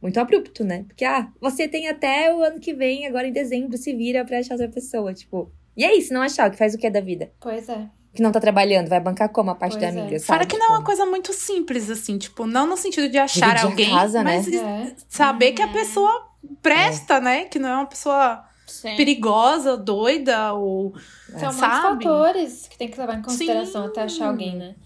muito 0.00 0.18
abrupto, 0.20 0.62
né? 0.64 0.84
Porque 0.86 1.04
ah, 1.04 1.28
você 1.40 1.66
tem 1.66 1.88
até 1.88 2.32
o 2.32 2.40
ano 2.42 2.60
que 2.60 2.72
vem, 2.72 3.04
agora 3.04 3.26
em 3.26 3.32
dezembro, 3.32 3.76
se 3.76 3.92
vira 3.92 4.24
pra 4.24 4.38
achar 4.38 4.54
outra 4.54 4.68
pessoa, 4.68 5.12
tipo. 5.12 5.50
E 5.76 5.84
é 5.84 5.92
isso, 5.96 6.14
não 6.14 6.22
achar, 6.22 6.48
o 6.48 6.52
que 6.52 6.56
faz 6.56 6.72
o 6.72 6.78
que 6.78 6.86
é 6.86 6.90
da 6.90 7.00
vida? 7.00 7.32
Pois 7.40 7.68
é. 7.68 7.88
Que 8.14 8.22
não 8.22 8.30
tá 8.32 8.38
trabalhando, 8.40 8.88
vai 8.88 9.00
bancar 9.00 9.28
como 9.30 9.50
a 9.50 9.54
parte 9.56 9.76
Pois 9.76 9.82
da 9.92 9.98
é. 9.98 10.02
amiga, 10.02 10.18
sabe? 10.20 10.26
Fora 10.26 10.46
que 10.46 10.56
não 10.56 10.66
é 10.66 10.68
uma 10.70 10.76
Tipo, 10.78 10.86
coisa 10.86 11.04
muito 11.06 11.32
simples, 11.32 11.90
assim, 11.90 12.16
tipo, 12.16 12.46
não 12.46 12.64
no 12.66 12.76
sentido 12.76 13.08
de 13.08 13.18
achar 13.18 13.54
Dividir 13.54 13.66
a 13.66 13.70
alguém, 13.70 13.90
casa, 13.90 14.22
né? 14.22 14.36
mas 14.36 14.44
de 14.46 14.56
É. 14.56 14.94
saber 15.08 15.50
que 15.52 15.62
a 15.62 15.66
Uhum. 15.66 15.72
pessoa 15.72 16.28
presta, 16.62 17.20
né? 17.20 17.44
Que 17.46 17.58
não 17.58 17.68
é 17.68 17.74
uma 17.74 17.86
pessoa 17.86 18.44
Sim. 18.68 18.94
perigosa, 18.96 19.76
doida, 19.76 20.52
ou. 20.54 20.94
São 21.36 21.52
muitos 21.52 21.58
fatores 21.58 22.68
que 22.68 22.78
tem 22.78 22.88
que 22.88 22.98
levar 22.98 23.18
em 23.18 23.22
consideração 23.22 23.82
Sim. 23.82 23.88
até 23.88 24.02
achar 24.02 24.28
alguém, 24.28 24.56
né? 24.56 24.76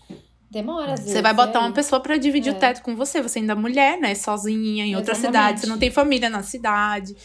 Demora, 0.52 0.92
às 0.92 1.00
vezes. 1.00 1.14
Você 1.14 1.22
vai 1.22 1.32
botar 1.32 1.60
e 1.60 1.62
uma 1.62 1.72
pessoa 1.72 1.98
pra 2.00 2.18
dividir 2.18 2.52
É. 2.52 2.56
o 2.56 2.58
teto 2.58 2.82
com 2.82 2.94
você. 2.94 3.22
Você 3.22 3.38
ainda 3.38 3.54
é 3.54 3.56
mulher, 3.56 3.98
né? 3.98 4.14
Sozinha 4.14 4.84
em 4.84 4.94
outra 4.94 5.12
Exatamente. 5.14 5.38
cidade. 5.38 5.60
Você 5.60 5.66
não 5.66 5.78
tem 5.78 5.90
família 5.90 6.28
na 6.28 6.42
cidade. 6.42 7.16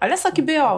Olha 0.00 0.16
só 0.16 0.30
que 0.30 0.40
B.O. 0.40 0.76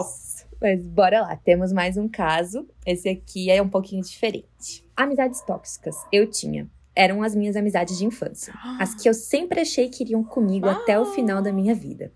Mas 0.61 0.85
bora 0.87 1.21
lá, 1.21 1.37
temos 1.37 1.71
mais 1.73 1.97
um 1.99 2.09
caso. 2.09 2.67
Esse 2.87 3.09
aqui 3.11 3.51
é 3.51 3.61
um 3.61 3.69
pouquinho 3.69 4.03
diferente. 4.03 4.85
Amizades 4.97 5.43
tóxicas. 5.43 5.97
Eu 6.11 6.27
tinha. 6.29 6.67
Eram 6.97 7.23
as 7.23 7.35
minhas 7.35 7.55
amizades 7.55 7.97
de 7.99 8.05
infância. 8.07 8.53
As 8.81 8.93
que 8.95 9.09
eu 9.09 9.15
sempre 9.15 9.61
achei 9.61 9.89
que 9.89 10.03
iriam 10.03 10.25
comigo 10.25 10.69
até 10.69 10.99
o 10.99 11.05
final 11.05 11.41
da 11.43 11.53
minha 11.53 11.75
vida. 11.75 12.11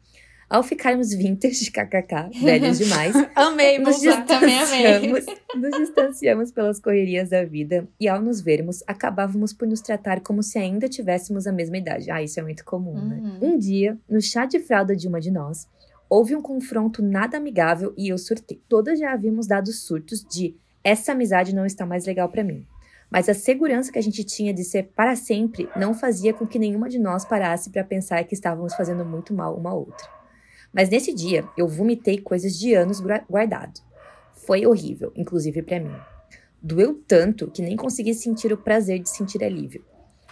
Ao 0.52 0.62
ficarmos 0.62 1.14
vintage, 1.14 1.70
kkk, 1.70 2.28
velhos 2.44 2.76
demais, 2.76 3.14
Amei, 3.34 3.78
nos 3.78 4.02
distanciamos, 4.02 5.24
nos 5.54 5.78
distanciamos 5.78 6.52
pelas 6.52 6.78
correrias 6.78 7.30
da 7.30 7.42
vida 7.42 7.88
e 7.98 8.06
ao 8.06 8.20
nos 8.20 8.42
vermos, 8.42 8.84
acabávamos 8.86 9.54
por 9.54 9.66
nos 9.66 9.80
tratar 9.80 10.20
como 10.20 10.42
se 10.42 10.58
ainda 10.58 10.90
tivéssemos 10.90 11.46
a 11.46 11.52
mesma 11.52 11.78
idade. 11.78 12.10
Ah, 12.10 12.22
isso 12.22 12.38
é 12.38 12.42
muito 12.42 12.66
comum, 12.66 12.92
né? 12.92 13.38
Uhum. 13.40 13.54
Um 13.54 13.58
dia, 13.58 13.96
no 14.06 14.20
chá 14.20 14.44
de 14.44 14.60
fralda 14.60 14.94
de 14.94 15.08
uma 15.08 15.22
de 15.22 15.30
nós, 15.30 15.66
houve 16.06 16.36
um 16.36 16.42
confronto 16.42 17.02
nada 17.02 17.38
amigável 17.38 17.94
e 17.96 18.10
eu 18.10 18.18
surtei. 18.18 18.60
Todas 18.68 18.98
já 18.98 19.10
havíamos 19.14 19.46
dado 19.46 19.72
surtos 19.72 20.22
de 20.22 20.54
essa 20.84 21.12
amizade 21.12 21.54
não 21.54 21.64
está 21.64 21.86
mais 21.86 22.04
legal 22.04 22.28
pra 22.28 22.44
mim. 22.44 22.66
Mas 23.10 23.26
a 23.26 23.32
segurança 23.32 23.90
que 23.90 23.98
a 23.98 24.02
gente 24.02 24.22
tinha 24.22 24.52
de 24.52 24.64
ser 24.64 24.90
para 24.94 25.16
sempre 25.16 25.66
não 25.74 25.94
fazia 25.94 26.34
com 26.34 26.46
que 26.46 26.58
nenhuma 26.58 26.90
de 26.90 26.98
nós 26.98 27.24
parasse 27.24 27.70
pra 27.70 27.82
pensar 27.82 28.22
que 28.24 28.34
estávamos 28.34 28.74
fazendo 28.74 29.02
muito 29.02 29.32
mal 29.32 29.56
uma 29.56 29.70
à 29.70 29.74
outra. 29.74 30.21
Mas 30.72 30.88
nesse 30.88 31.12
dia, 31.12 31.44
eu 31.56 31.68
vomitei 31.68 32.18
coisas 32.18 32.58
de 32.58 32.74
anos 32.74 33.02
guardado. 33.28 33.80
Foi 34.34 34.66
horrível, 34.66 35.12
inclusive 35.14 35.62
para 35.62 35.80
mim. 35.80 35.94
Doeu 36.60 37.00
tanto 37.06 37.50
que 37.50 37.62
nem 37.62 37.76
consegui 37.76 38.14
sentir 38.14 38.52
o 38.52 38.56
prazer 38.56 39.00
de 39.00 39.10
sentir 39.10 39.42
alívio. 39.44 39.84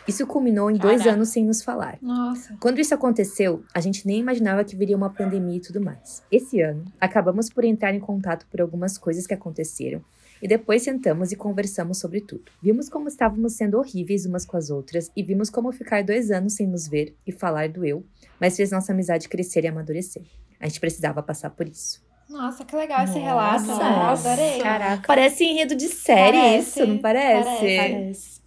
Isso 0.09 0.27
culminou 0.27 0.71
em 0.71 0.79
Caraca. 0.79 0.97
dois 0.97 1.07
anos 1.07 1.29
sem 1.29 1.45
nos 1.45 1.63
falar. 1.63 1.99
Nossa. 2.01 2.57
Quando 2.59 2.81
isso 2.81 2.95
aconteceu, 2.95 3.63
a 3.75 3.81
gente 3.81 4.07
nem 4.07 4.19
imaginava 4.19 4.65
que 4.65 4.75
viria 4.75 4.97
uma 4.97 5.11
pandemia 5.11 5.59
e 5.59 5.61
tudo 5.61 5.81
mais. 5.81 6.23
Esse 6.33 6.61
ano, 6.61 6.85
acabamos 7.01 7.51
por 7.51 7.65
entrar 7.65 7.95
em 7.95 8.01
contato 8.01 8.47
por 8.51 8.61
algumas 8.61 8.97
coisas 8.97 9.27
que 9.27 9.35
aconteceram 9.35 10.03
e 10.43 10.49
depois 10.49 10.83
sentamos 10.83 11.33
e 11.33 11.37
conversamos 11.37 11.99
sobre 11.99 12.21
tudo. 12.21 12.51
Vimos 12.63 12.89
como 12.89 13.09
estávamos 13.09 13.55
sendo 13.55 13.79
horríveis 13.79 14.27
umas 14.27 14.45
com 14.45 14.57
as 14.57 14.71
outras 14.71 15.11
e 15.15 15.23
vimos 15.23 15.51
como 15.51 15.73
ficar 15.73 16.03
dois 16.03 16.31
anos 16.31 16.55
sem 16.55 16.67
nos 16.67 16.89
ver 16.89 17.17
e 17.27 17.33
falar 17.33 17.69
do 17.69 17.85
eu, 17.85 18.05
mas 18.41 18.57
fez 18.57 18.71
nossa 18.71 18.93
amizade 18.93 19.29
crescer 19.29 19.65
e 19.65 19.69
amadurecer. 19.69 20.23
A 20.59 20.67
gente 20.67 20.81
precisava 20.81 21.23
passar 21.23 21.51
por 21.51 21.67
isso. 21.67 22.03
Nossa, 22.29 22.65
que 22.65 22.77
legal 22.77 23.05
esse 23.05 23.19
relato. 23.19 23.67
Nossa, 23.67 23.91
nossa. 23.91 24.33
adorei. 24.33 24.61
Caraca. 24.61 25.03
Parece 25.07 25.45
enredo 25.45 25.75
de 25.75 25.89
série 25.89 26.39
parece, 26.39 26.81
isso, 26.81 26.87
não 26.87 26.99
parece? 26.99 27.45
Parece. 27.45 27.77
parece. 27.77 28.41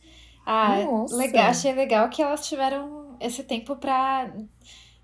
Ah, 0.45 0.81
nossa. 0.83 1.15
legal, 1.15 1.45
achei 1.47 1.73
legal 1.73 2.09
que 2.09 2.21
elas 2.21 2.47
tiveram 2.47 3.17
esse 3.19 3.43
tempo 3.43 3.75
para 3.75 4.33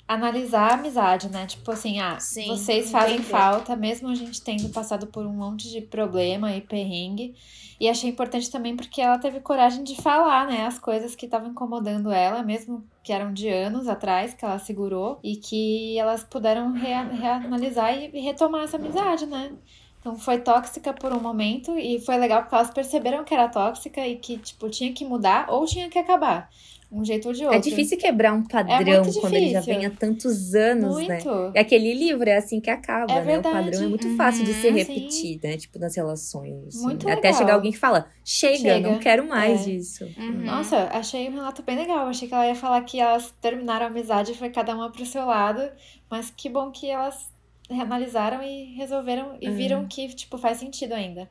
analisar 0.09 0.71
a 0.71 0.73
amizade, 0.73 1.29
né? 1.29 1.45
Tipo 1.45 1.71
assim, 1.71 1.99
ah, 1.99 2.19
Sim, 2.19 2.47
vocês 2.47 2.89
fazem 2.89 3.19
falta, 3.21 3.75
mesmo 3.75 4.09
a 4.09 4.15
gente 4.15 4.41
tendo 4.41 4.67
passado 4.69 5.05
por 5.05 5.23
um 5.23 5.33
monte 5.33 5.69
de 5.69 5.81
problema 5.81 6.51
e 6.55 6.61
perrengue. 6.61 7.35
E 7.79 7.87
achei 7.87 8.09
importante 8.09 8.49
também 8.49 8.75
porque 8.75 8.99
ela 8.99 9.19
teve 9.19 9.39
coragem 9.39 9.83
de 9.83 9.95
falar, 10.01 10.47
né, 10.47 10.65
as 10.65 10.79
coisas 10.79 11.15
que 11.15 11.25
estavam 11.25 11.51
incomodando 11.51 12.11
ela, 12.11 12.41
mesmo 12.41 12.83
que 13.03 13.13
eram 13.13 13.31
de 13.31 13.47
anos 13.49 13.87
atrás 13.87 14.33
que 14.33 14.43
ela 14.43 14.57
segurou, 14.57 15.19
e 15.23 15.35
que 15.35 15.97
elas 15.99 16.23
puderam 16.23 16.73
rea 16.73 17.03
reanalisar 17.03 17.95
e 17.95 18.19
retomar 18.19 18.63
essa 18.63 18.77
amizade, 18.77 19.27
né? 19.27 19.51
Então 19.99 20.17
foi 20.17 20.39
tóxica 20.39 20.93
por 20.93 21.11
um 21.11 21.19
momento 21.19 21.77
e 21.77 21.99
foi 21.99 22.17
legal 22.17 22.41
porque 22.41 22.55
elas 22.55 22.71
perceberam 22.71 23.23
que 23.23 23.33
era 23.33 23.49
tóxica 23.49 24.07
e 24.07 24.15
que, 24.15 24.37
tipo, 24.37 24.69
tinha 24.69 24.93
que 24.93 25.03
mudar 25.03 25.47
ou 25.49 25.65
tinha 25.65 25.89
que 25.89 25.99
acabar 25.99 26.49
um 26.91 27.05
jeito 27.05 27.27
ou 27.27 27.33
de 27.33 27.43
é 27.43 27.45
outro. 27.45 27.59
É 27.59 27.61
difícil 27.61 27.97
quebrar 27.97 28.33
um 28.33 28.43
padrão 28.43 29.03
é 29.03 29.13
quando 29.21 29.33
ele 29.33 29.51
já 29.51 29.61
vem 29.61 29.85
há 29.85 29.91
tantos 29.91 30.55
anos, 30.55 30.97
né? 30.97 31.15
muito. 31.15 31.29
né? 31.29 31.51
E 31.55 31.59
aquele 31.59 31.93
livro 31.93 32.27
é 32.27 32.37
assim 32.37 32.59
que 32.59 32.69
acaba, 32.69 33.11
é 33.11 33.15
né? 33.15 33.21
Verdade. 33.21 33.55
O 33.55 33.63
padrão 33.63 33.83
é 33.83 33.87
muito 33.87 34.15
fácil 34.15 34.43
de 34.43 34.53
ser 34.53 34.69
uhum, 34.69 34.77
repetido, 34.77 35.47
né? 35.47 35.57
Tipo, 35.57 35.77
nas 35.77 35.95
relações. 35.95 36.67
Assim. 36.67 36.81
Muito 36.81 37.07
Até 37.07 37.15
legal. 37.15 37.33
chegar 37.33 37.53
alguém 37.53 37.71
que 37.71 37.77
fala, 37.77 38.07
chega, 38.25 38.57
chega. 38.57 38.89
não 38.89 38.97
quero 38.97 39.27
mais 39.27 39.61
é. 39.61 39.65
disso. 39.65 40.05
Uhum. 40.17 40.45
Nossa, 40.45 40.89
achei 40.91 41.29
um 41.29 41.33
relato 41.33 41.61
bem 41.61 41.77
legal. 41.77 42.07
Achei 42.07 42.27
que 42.27 42.33
ela 42.33 42.47
ia 42.47 42.55
falar 42.55 42.81
que 42.81 42.99
elas 42.99 43.31
terminaram 43.39 43.85
a 43.85 43.89
amizade, 43.89 44.33
foi 44.33 44.49
cada 44.49 44.73
uma 44.73 44.91
pro 44.91 45.05
seu 45.05 45.25
lado. 45.25 45.61
Mas 46.09 46.33
que 46.35 46.49
bom 46.49 46.71
que 46.71 46.89
elas 46.89 47.29
reanalisaram 47.69 48.41
e 48.43 48.73
resolveram 48.75 49.37
e 49.39 49.47
uhum. 49.47 49.55
viram 49.55 49.87
que, 49.87 50.07
tipo, 50.09 50.37
faz 50.37 50.57
sentido 50.57 50.93
ainda 50.93 51.29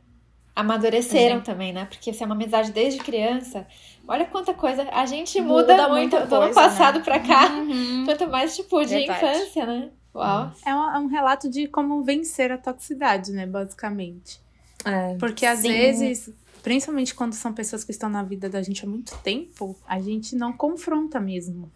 amadureceram 0.59 1.41
também, 1.41 1.73
né? 1.73 1.85
Porque 1.85 2.13
se 2.13 2.21
é 2.21 2.27
uma 2.27 2.35
amizade 2.35 2.73
desde 2.73 2.99
criança, 2.99 3.65
olha 4.09 4.25
quanta 4.25 4.53
coisa. 4.53 4.89
A 4.91 5.07
gente 5.07 5.41
muda, 5.41 5.73
muda 5.75 5.89
muito 5.89 6.27
do 6.27 6.35
ano 6.35 6.53
passado 6.53 6.99
né? 6.99 7.05
pra 7.05 7.21
cá. 7.21 7.49
Uhum. 7.53 8.05
Quanto 8.05 8.29
mais, 8.29 8.57
tipo, 8.57 8.83
de 8.83 8.97
Verdade. 8.97 9.25
infância, 9.25 9.65
né? 9.65 9.91
Uau. 10.13 10.51
É 10.67 10.75
um, 10.75 10.97
é 10.97 10.99
um, 10.99 11.07
relato 11.07 11.49
de 11.49 11.69
como 11.69 12.03
vencer 12.03 12.51
a 12.51 12.59
toxicidade, 12.59 13.31
né? 13.31 13.47
Basicamente. 13.47 14.41
É, 14.85 15.15
Porque 15.15 15.47
às 15.47 15.61
sim. 15.61 15.69
vezes, 15.69 16.29
principalmente 16.61 17.15
quando 17.15 17.35
são 17.35 17.53
pessoas 17.53 17.85
que 17.85 17.93
estão 17.93 18.09
na 18.09 18.25
vida 18.25 18.49
da 18.49 18.61
gente 18.61 18.85
há 18.85 18.89
muito 18.89 19.17
tempo, 19.19 19.77
a 19.87 20.01
gente 20.01 20.35
não 20.35 20.53
confronta 20.53 21.21
mesmo 21.21 21.71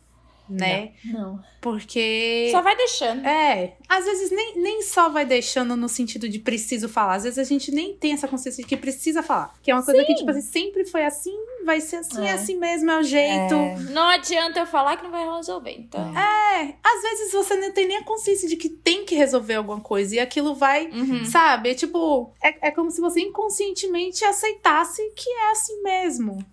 né? 0.52 0.92
Não. 1.04 1.40
Porque. 1.60 2.48
Só 2.50 2.60
vai 2.60 2.76
deixando. 2.76 3.24
É. 3.24 3.74
Às 3.88 4.04
vezes 4.04 4.30
nem, 4.32 4.58
nem 4.58 4.82
só 4.82 5.08
vai 5.08 5.24
deixando 5.24 5.76
no 5.76 5.88
sentido 5.88 6.28
de 6.28 6.40
preciso 6.40 6.88
falar. 6.88 7.14
Às 7.14 7.22
vezes 7.22 7.38
a 7.38 7.44
gente 7.44 7.70
nem 7.70 7.94
tem 7.94 8.12
essa 8.12 8.26
consciência 8.26 8.62
de 8.62 8.68
que 8.68 8.76
precisa 8.76 9.22
falar. 9.22 9.54
Que 9.62 9.70
é 9.70 9.74
uma 9.74 9.84
coisa 9.84 10.00
Sim. 10.00 10.06
que, 10.06 10.14
tipo 10.16 10.30
assim, 10.30 10.42
sempre 10.42 10.84
foi 10.84 11.04
assim, 11.04 11.32
vai 11.64 11.80
ser 11.80 11.96
assim, 11.96 12.24
é, 12.24 12.30
é 12.30 12.32
assim 12.32 12.58
mesmo, 12.58 12.90
é 12.90 12.98
o 12.98 13.02
jeito. 13.04 13.54
É. 13.54 13.76
Não 13.90 14.08
adianta 14.08 14.58
eu 14.58 14.66
falar 14.66 14.96
que 14.96 15.04
não 15.04 15.12
vai 15.12 15.24
resolver, 15.36 15.72
então. 15.78 16.00
É. 16.18 16.74
Às 16.82 17.02
vezes 17.02 17.32
você 17.32 17.54
não 17.54 17.70
tem 17.70 17.86
nem 17.86 17.98
a 17.98 18.04
consciência 18.04 18.48
de 18.48 18.56
que 18.56 18.68
tem 18.68 19.04
que 19.04 19.14
resolver 19.14 19.54
alguma 19.54 19.80
coisa. 19.80 20.16
E 20.16 20.18
aquilo 20.18 20.56
vai, 20.56 20.88
uhum. 20.88 21.24
sabe? 21.24 21.70
É 21.70 21.74
tipo. 21.74 22.32
É, 22.42 22.68
é 22.68 22.70
como 22.72 22.90
se 22.90 23.00
você 23.00 23.20
inconscientemente 23.20 24.24
aceitasse 24.24 25.00
que 25.14 25.30
é 25.30 25.50
assim 25.52 25.80
mesmo. 25.82 26.44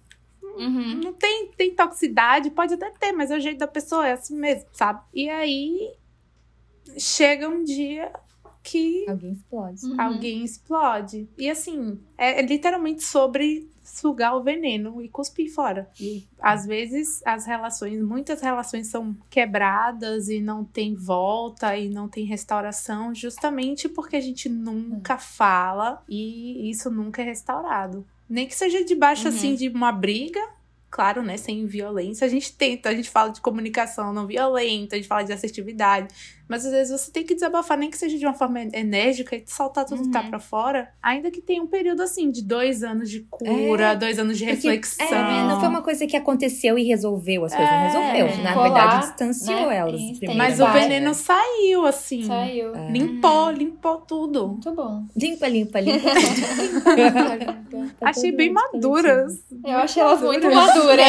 Uhum. 0.60 1.02
Não 1.04 1.14
tem, 1.14 1.52
tem 1.58 1.74
toxicidade, 1.74 2.52
pode 2.52 2.74
até 2.74 2.92
ter, 2.92 3.12
mas 3.12 3.32
é 3.32 3.38
o 3.38 3.40
jeito 3.40 3.60
da 3.60 3.68
pessoa, 3.68 4.08
é 4.08 4.14
assim 4.14 4.36
mesmo, 4.36 4.68
sabe? 4.74 5.02
E 5.14 5.30
aí 5.30 5.94
chega 6.98 7.48
um 7.48 7.64
dia 7.64 8.12
que. 8.64 9.10
Alguém 9.10 9.32
explode. 9.32 9.86
Uhum. 9.86 10.02
Alguém 10.02 10.44
explode. 10.44 11.30
E 11.38 11.50
assim, 11.50 12.00
é, 12.18 12.40
é, 12.40 12.42
literalmente 12.42 13.04
sobre 13.04 13.70
sugar 13.84 14.36
o 14.36 14.44
veneno 14.44 15.02
e 15.02 15.10
cuspir 15.10 15.52
fora. 15.52 15.90
E 16.00 16.28
às 16.40 16.66
vezes 16.66 17.22
as 17.26 17.46
relações, 17.46 18.02
muitas 18.02 18.42
relações 18.42 18.88
são 18.88 19.16
quebradas 19.30 20.30
e 20.30 20.40
não 20.40 20.64
tem 20.64 20.94
volta 20.94 21.76
e 21.76 21.90
não 21.90 22.08
tem 22.08 22.26
restauração, 22.26 23.16
justamente 23.16 23.90
porque 23.90 24.16
a 24.16 24.22
gente 24.22 24.48
nunca 24.48 25.14
uhum. 25.14 25.20
fala 25.20 26.04
e 26.08 26.70
isso 26.70 26.92
nunca 26.92 27.22
é 27.22 27.26
restaurado. 27.26 28.06
Nem 28.30 28.48
que 28.48 28.56
seja 28.56 28.84
debaixo, 28.84 29.28
uhum. 29.28 29.34
assim, 29.34 29.56
de 29.56 29.68
uma 29.70 29.92
briga, 29.92 30.40
claro, 30.90 31.24
né, 31.24 31.38
sem 31.38 31.66
violência. 31.66 32.26
A 32.26 32.30
gente 32.30 32.54
tenta, 32.54 32.90
a 32.90 32.96
gente 32.96 33.10
fala 33.10 33.32
de 33.32 33.42
comunicação 33.42 34.14
não 34.14 34.28
violenta, 34.28 34.96
a 34.96 35.00
gente 35.00 35.08
fala 35.08 35.24
de 35.24 35.34
assertividade, 35.34 36.14
mas 36.50 36.66
às 36.66 36.72
vezes 36.72 37.00
você 37.00 37.12
tem 37.12 37.24
que 37.24 37.36
desabafar, 37.36 37.78
nem 37.78 37.90
que 37.90 37.98
seja 37.98 38.18
de 38.18 38.26
uma 38.26 38.34
forma 38.34 38.60
enérgica 38.60 39.36
e 39.36 39.44
soltar 39.46 39.86
tudo 39.86 40.00
uhum. 40.00 40.06
que 40.06 40.12
tá 40.12 40.22
uhum. 40.22 40.30
pra 40.30 40.40
fora, 40.40 40.90
ainda 41.02 41.30
que 41.30 41.42
tenha 41.42 41.62
um 41.62 41.68
período 41.68 42.02
assim, 42.02 42.32
de 42.32 42.44
dois 42.44 42.84
anos 42.84 43.10
de 43.10 43.20
cura, 43.30 43.92
é, 43.92 43.96
dois 43.96 44.18
anos 44.18 44.38
de 44.38 44.44
reflexão. 44.44 45.06
É, 45.06 45.48
não 45.48 45.60
foi 45.60 45.70
uma 45.70 45.84
coisa 45.84 46.08
que 46.08 46.18
aconteceu 46.18 46.78
e 46.78 46.84
resolveu 46.84 47.46
as 47.46 47.54
coisas, 47.54 47.72
é, 47.72 47.78
não 47.78 47.86
resolveu. 47.86 48.44
Na 48.44 48.54
colar, 48.54 48.64
verdade, 48.64 49.08
distanciou 49.08 49.68
né? 49.68 49.78
elas. 49.78 50.02
Mas 50.36 50.60
o 50.60 50.68
veneno 50.68 51.14
saiu, 51.14 51.86
assim. 51.86 52.24
Saiu. 52.24 52.76
É. 52.76 52.92
Limpou, 52.92 53.52
limpou 53.52 53.98
tudo. 53.98 54.48
Muito 54.48 54.74
bom. 54.74 55.06
Limpa, 55.16 55.48
limpa, 55.48 55.80
limpa. 55.80 56.10
achei 58.02 58.32
bem 58.32 58.52
maduras. 58.52 59.34
Eu 59.66 59.78
achei 59.78 60.02
elas 60.02 60.22
muito 60.22 60.50
maduras. 60.50 61.08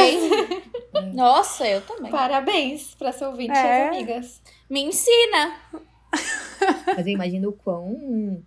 Nossa, 1.15 1.67
eu 1.67 1.81
também. 1.83 2.11
Parabéns 2.11 2.95
para 2.95 3.13
seu 3.13 3.29
ouvinte 3.29 3.53
e 3.53 3.57
é. 3.57 3.89
amigas. 3.89 4.41
Me 4.71 4.83
ensina. 4.83 5.57
Mas 6.87 7.07
eu 7.07 7.13
imagino 7.13 7.49
o 7.49 7.53
quão 7.53 8.41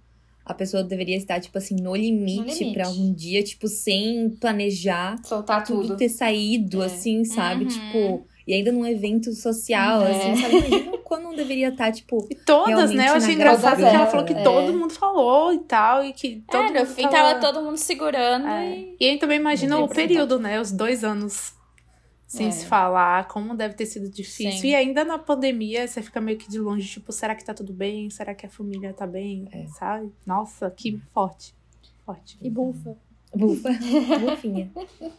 a 0.45 0.53
pessoa 0.53 0.83
deveria 0.83 1.15
estar, 1.15 1.39
tipo 1.39 1.57
assim, 1.57 1.75
no 1.75 1.95
limite, 1.95 2.59
limite. 2.59 2.73
para 2.73 2.89
um 2.89 3.13
dia, 3.13 3.41
tipo, 3.43 3.67
sem 3.67 4.29
planejar. 4.29 5.15
Soltar 5.23 5.63
tudo. 5.63 5.81
Tudo 5.81 5.97
ter 5.97 6.09
saído, 6.09 6.83
é. 6.83 6.87
assim, 6.87 7.23
sabe? 7.23 7.63
Uhum. 7.63 7.69
Tipo, 7.69 8.27
e 8.45 8.53
ainda 8.53 8.71
num 8.71 8.85
evento 8.85 9.31
social, 9.33 10.01
é. 10.01 10.11
assim, 10.11 10.35
sabe? 10.41 10.57
Imagina 10.57 10.97
quando 10.97 11.23
não 11.23 11.35
deveria 11.35 11.69
estar, 11.69 11.91
tipo. 11.93 12.27
E 12.29 12.35
todas, 12.35 12.91
né? 12.91 13.09
Eu 13.09 13.13
achei 13.13 13.35
engraçado 13.35 13.77
que 13.77 13.83
ela 13.83 14.07
falou 14.07 14.25
que 14.25 14.33
é. 14.33 14.43
todo 14.43 14.73
mundo 14.73 14.91
falou 14.91 15.53
e 15.53 15.59
tal, 15.59 16.03
e 16.03 16.11
que 16.11 16.43
todo 16.49 16.61
é, 16.61 16.67
mundo. 16.67 16.79
No 16.79 16.85
fim, 16.87 17.07
tava 17.07 17.39
todo 17.39 17.61
mundo 17.61 17.77
segurando. 17.77 18.47
É. 18.47 18.77
E... 18.77 18.95
e 18.99 19.09
aí 19.11 19.17
também 19.17 19.39
imagina 19.39 19.77
o 19.79 19.87
período, 19.87 20.39
né? 20.39 20.59
Os 20.59 20.71
dois 20.71 21.05
anos 21.05 21.53
sem 22.33 22.47
é. 22.47 22.51
se 22.51 22.65
falar, 22.65 23.27
como 23.27 23.55
deve 23.55 23.75
ter 23.75 23.85
sido 23.85 24.09
difícil. 24.09 24.59
Sim. 24.59 24.69
E 24.69 24.75
ainda 24.75 25.05
na 25.05 25.19
pandemia, 25.19 25.87
você 25.87 26.01
fica 26.01 26.19
meio 26.19 26.35
que 26.35 26.49
de 26.49 26.57
longe, 26.57 26.89
tipo, 26.89 27.11
será 27.11 27.35
que 27.35 27.45
tá 27.45 27.53
tudo 27.53 27.71
bem? 27.71 28.09
Será 28.09 28.33
que 28.33 28.43
a 28.43 28.49
família 28.49 28.91
tá 28.91 29.05
bem? 29.05 29.47
É. 29.51 29.67
Sabe? 29.67 30.11
Nossa, 30.25 30.71
que 30.71 30.97
forte. 31.13 31.55
Forte. 32.03 32.39
E 32.41 32.49
bufa. 32.49 32.97
Bufa. 33.35 33.69
Bufinha. 34.19 34.71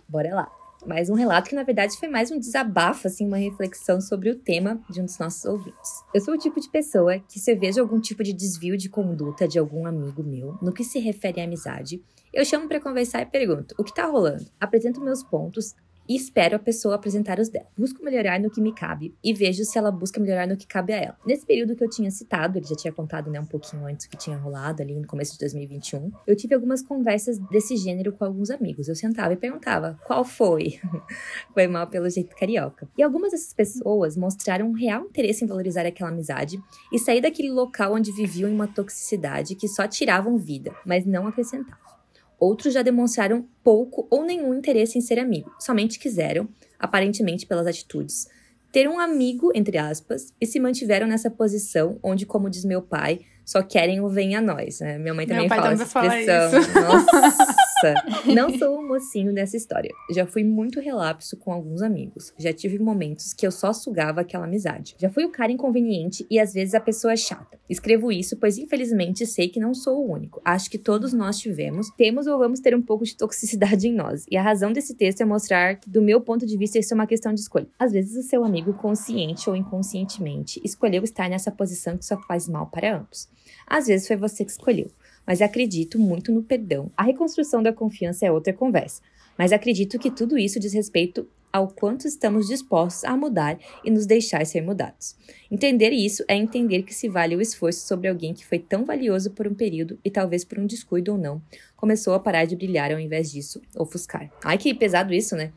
Bora 0.08 0.34
lá. 0.34 0.52
Mais 0.84 1.08
um 1.08 1.14
relato 1.14 1.48
que, 1.48 1.54
na 1.54 1.62
verdade, 1.62 1.96
foi 1.96 2.08
mais 2.08 2.32
um 2.32 2.38
desabafo, 2.38 3.06
assim, 3.06 3.26
uma 3.26 3.38
reflexão 3.38 4.00
sobre 4.00 4.28
o 4.30 4.34
tema 4.34 4.82
de 4.90 5.00
um 5.00 5.04
dos 5.04 5.16
nossos 5.16 5.44
ouvintes. 5.44 6.02
Eu 6.12 6.20
sou 6.20 6.34
o 6.34 6.38
tipo 6.38 6.60
de 6.60 6.68
pessoa 6.68 7.20
que, 7.20 7.38
se 7.38 7.52
eu 7.52 7.58
vejo 7.58 7.80
algum 7.80 8.00
tipo 8.00 8.24
de 8.24 8.32
desvio 8.32 8.76
de 8.76 8.88
conduta 8.88 9.46
de 9.46 9.58
algum 9.58 9.86
amigo 9.86 10.22
meu, 10.22 10.58
no 10.60 10.72
que 10.72 10.82
se 10.82 10.98
refere 10.98 11.40
à 11.40 11.44
amizade, 11.44 12.02
eu 12.32 12.44
chamo 12.44 12.66
para 12.66 12.80
conversar 12.80 13.22
e 13.22 13.26
pergunto: 13.26 13.74
o 13.78 13.84
que 13.84 13.94
tá 13.94 14.04
rolando? 14.04 14.44
Apresento 14.60 15.00
meus 15.00 15.22
pontos, 15.22 15.74
e 16.08 16.16
espero 16.16 16.56
a 16.56 16.58
pessoa 16.58 16.94
apresentar 16.94 17.38
os 17.38 17.48
dela. 17.48 17.66
Busco 17.76 18.04
melhorar 18.04 18.38
no 18.40 18.50
que 18.50 18.60
me 18.60 18.74
cabe 18.74 19.14
e 19.22 19.32
vejo 19.32 19.64
se 19.64 19.78
ela 19.78 19.90
busca 19.90 20.20
melhorar 20.20 20.46
no 20.46 20.56
que 20.56 20.66
cabe 20.66 20.92
a 20.92 20.96
ela. 20.96 21.18
Nesse 21.26 21.46
período 21.46 21.74
que 21.74 21.84
eu 21.84 21.88
tinha 21.88 22.10
citado, 22.10 22.58
ele 22.58 22.66
já 22.66 22.76
tinha 22.76 22.92
contado 22.92 23.30
né, 23.30 23.40
um 23.40 23.46
pouquinho 23.46 23.86
antes 23.86 24.06
que 24.06 24.16
tinha 24.16 24.36
rolado 24.36 24.82
ali 24.82 24.94
no 24.94 25.06
começo 25.06 25.32
de 25.32 25.38
2021, 25.40 26.10
eu 26.26 26.36
tive 26.36 26.54
algumas 26.54 26.82
conversas 26.82 27.38
desse 27.50 27.76
gênero 27.76 28.12
com 28.12 28.24
alguns 28.24 28.50
amigos. 28.50 28.88
Eu 28.88 28.94
sentava 28.94 29.32
e 29.32 29.36
perguntava 29.36 29.98
qual 30.04 30.24
foi. 30.24 30.80
foi 31.52 31.66
mal 31.66 31.86
pelo 31.86 32.08
jeito 32.08 32.34
carioca. 32.36 32.88
E 32.96 33.02
algumas 33.02 33.32
dessas 33.32 33.52
pessoas 33.52 34.16
mostraram 34.16 34.68
um 34.68 34.72
real 34.72 35.04
interesse 35.04 35.44
em 35.44 35.48
valorizar 35.48 35.86
aquela 35.86 36.10
amizade 36.10 36.58
e 36.92 36.98
sair 36.98 37.20
daquele 37.20 37.50
local 37.50 37.94
onde 37.94 38.12
viviam 38.12 38.48
em 38.48 38.54
uma 38.54 38.68
toxicidade 38.68 39.54
que 39.54 39.68
só 39.68 39.86
tiravam 39.86 40.36
vida, 40.36 40.74
mas 40.84 41.06
não 41.06 41.26
acrescentavam. 41.26 41.93
Outros 42.38 42.74
já 42.74 42.82
demonstraram 42.82 43.46
pouco 43.62 44.06
ou 44.10 44.24
nenhum 44.24 44.54
interesse 44.54 44.98
em 44.98 45.00
ser 45.00 45.18
amigo, 45.18 45.54
somente 45.58 45.98
quiseram, 45.98 46.48
aparentemente 46.78 47.46
pelas 47.46 47.66
atitudes, 47.66 48.28
ter 48.72 48.88
um 48.88 48.98
amigo, 48.98 49.52
entre 49.54 49.78
aspas, 49.78 50.32
e 50.40 50.46
se 50.46 50.58
mantiveram 50.58 51.06
nessa 51.06 51.30
posição 51.30 51.98
onde, 52.02 52.26
como 52.26 52.50
diz 52.50 52.64
meu 52.64 52.82
pai, 52.82 53.20
só 53.44 53.62
querem 53.62 54.00
o 54.00 54.08
vem 54.08 54.34
a 54.34 54.40
nós, 54.40 54.80
né? 54.80 54.98
Minha 54.98 55.14
mãe 55.14 55.26
também 55.26 55.48
Meu 55.48 55.56
fala 55.56 55.72
essa 55.72 55.84
expressão. 55.84 56.60
isso. 56.60 57.54
Nossa! 57.84 57.94
Não 58.32 58.56
sou 58.56 58.78
o 58.78 58.88
mocinho 58.88 59.34
dessa 59.34 59.56
história. 59.56 59.92
Já 60.10 60.26
fui 60.26 60.42
muito 60.42 60.80
relapso 60.80 61.36
com 61.36 61.52
alguns 61.52 61.82
amigos. 61.82 62.32
Já 62.38 62.52
tive 62.52 62.78
momentos 62.78 63.34
que 63.34 63.46
eu 63.46 63.50
só 63.50 63.72
sugava 63.72 64.22
aquela 64.22 64.44
amizade. 64.44 64.94
Já 64.98 65.10
fui 65.10 65.24
o 65.24 65.30
cara 65.30 65.52
inconveniente 65.52 66.26
e 66.30 66.38
às 66.38 66.54
vezes 66.54 66.74
a 66.74 66.80
pessoa 66.80 67.16
chata. 67.16 67.58
Escrevo 67.68 68.10
isso 68.10 68.36
pois 68.36 68.56
infelizmente 68.56 69.26
sei 69.26 69.48
que 69.48 69.60
não 69.60 69.74
sou 69.74 69.98
o 69.98 70.10
único. 70.10 70.40
Acho 70.44 70.70
que 70.70 70.78
todos 70.78 71.12
nós 71.12 71.38
tivemos, 71.38 71.90
temos 71.96 72.26
ou 72.26 72.38
vamos 72.38 72.60
ter 72.60 72.74
um 72.74 72.82
pouco 72.82 73.04
de 73.04 73.16
toxicidade 73.16 73.86
em 73.88 73.92
nós. 73.92 74.24
E 74.30 74.36
a 74.36 74.42
razão 74.42 74.72
desse 74.72 74.94
texto 74.94 75.20
é 75.20 75.24
mostrar 75.24 75.76
que, 75.76 75.90
do 75.90 76.00
meu 76.00 76.20
ponto 76.20 76.46
de 76.46 76.56
vista, 76.56 76.78
isso 76.78 76.94
é 76.94 76.96
uma 76.96 77.06
questão 77.06 77.34
de 77.34 77.40
escolha. 77.40 77.66
Às 77.78 77.92
vezes 77.92 78.16
o 78.16 78.28
seu 78.28 78.44
amigo, 78.44 78.72
consciente 78.74 79.50
ou 79.50 79.56
inconscientemente, 79.56 80.60
escolheu 80.64 81.02
estar 81.02 81.28
nessa 81.28 81.50
posição 81.50 81.96
que 81.98 82.04
só 82.04 82.16
faz 82.22 82.48
mal 82.48 82.66
para 82.66 82.96
ambos. 82.96 83.28
Às 83.66 83.86
vezes 83.86 84.06
foi 84.06 84.16
você 84.16 84.44
que 84.44 84.50
escolheu, 84.50 84.90
mas 85.26 85.42
acredito 85.42 85.98
muito 85.98 86.32
no 86.32 86.42
perdão. 86.42 86.90
A 86.96 87.02
reconstrução 87.02 87.62
da 87.62 87.72
confiança 87.72 88.26
é 88.26 88.32
outra 88.32 88.52
conversa, 88.52 89.02
mas 89.36 89.52
acredito 89.52 89.98
que 89.98 90.10
tudo 90.10 90.38
isso 90.38 90.60
diz 90.60 90.72
respeito 90.72 91.26
ao 91.54 91.68
quanto 91.68 92.08
estamos 92.08 92.48
dispostos 92.48 93.04
a 93.04 93.16
mudar 93.16 93.56
e 93.84 93.90
nos 93.90 94.06
deixar 94.06 94.44
ser 94.44 94.60
mudados. 94.60 95.14
Entender 95.48 95.90
isso 95.90 96.24
é 96.26 96.34
entender 96.34 96.82
que 96.82 96.92
se 96.92 97.08
vale 97.08 97.36
o 97.36 97.40
esforço 97.40 97.86
sobre 97.86 98.08
alguém 98.08 98.34
que 98.34 98.44
foi 98.44 98.58
tão 98.58 98.84
valioso 98.84 99.30
por 99.30 99.46
um 99.46 99.54
período 99.54 99.96
e 100.04 100.10
talvez 100.10 100.44
por 100.44 100.58
um 100.58 100.66
descuido 100.66 101.12
ou 101.12 101.18
não, 101.18 101.40
começou 101.76 102.12
a 102.12 102.18
parar 102.18 102.44
de 102.44 102.56
brilhar 102.56 102.90
ao 102.90 102.98
invés 102.98 103.30
disso, 103.30 103.62
ofuscar. 103.76 104.28
Ai, 104.42 104.58
que 104.58 104.74
pesado 104.74 105.14
isso, 105.14 105.36
né? 105.36 105.52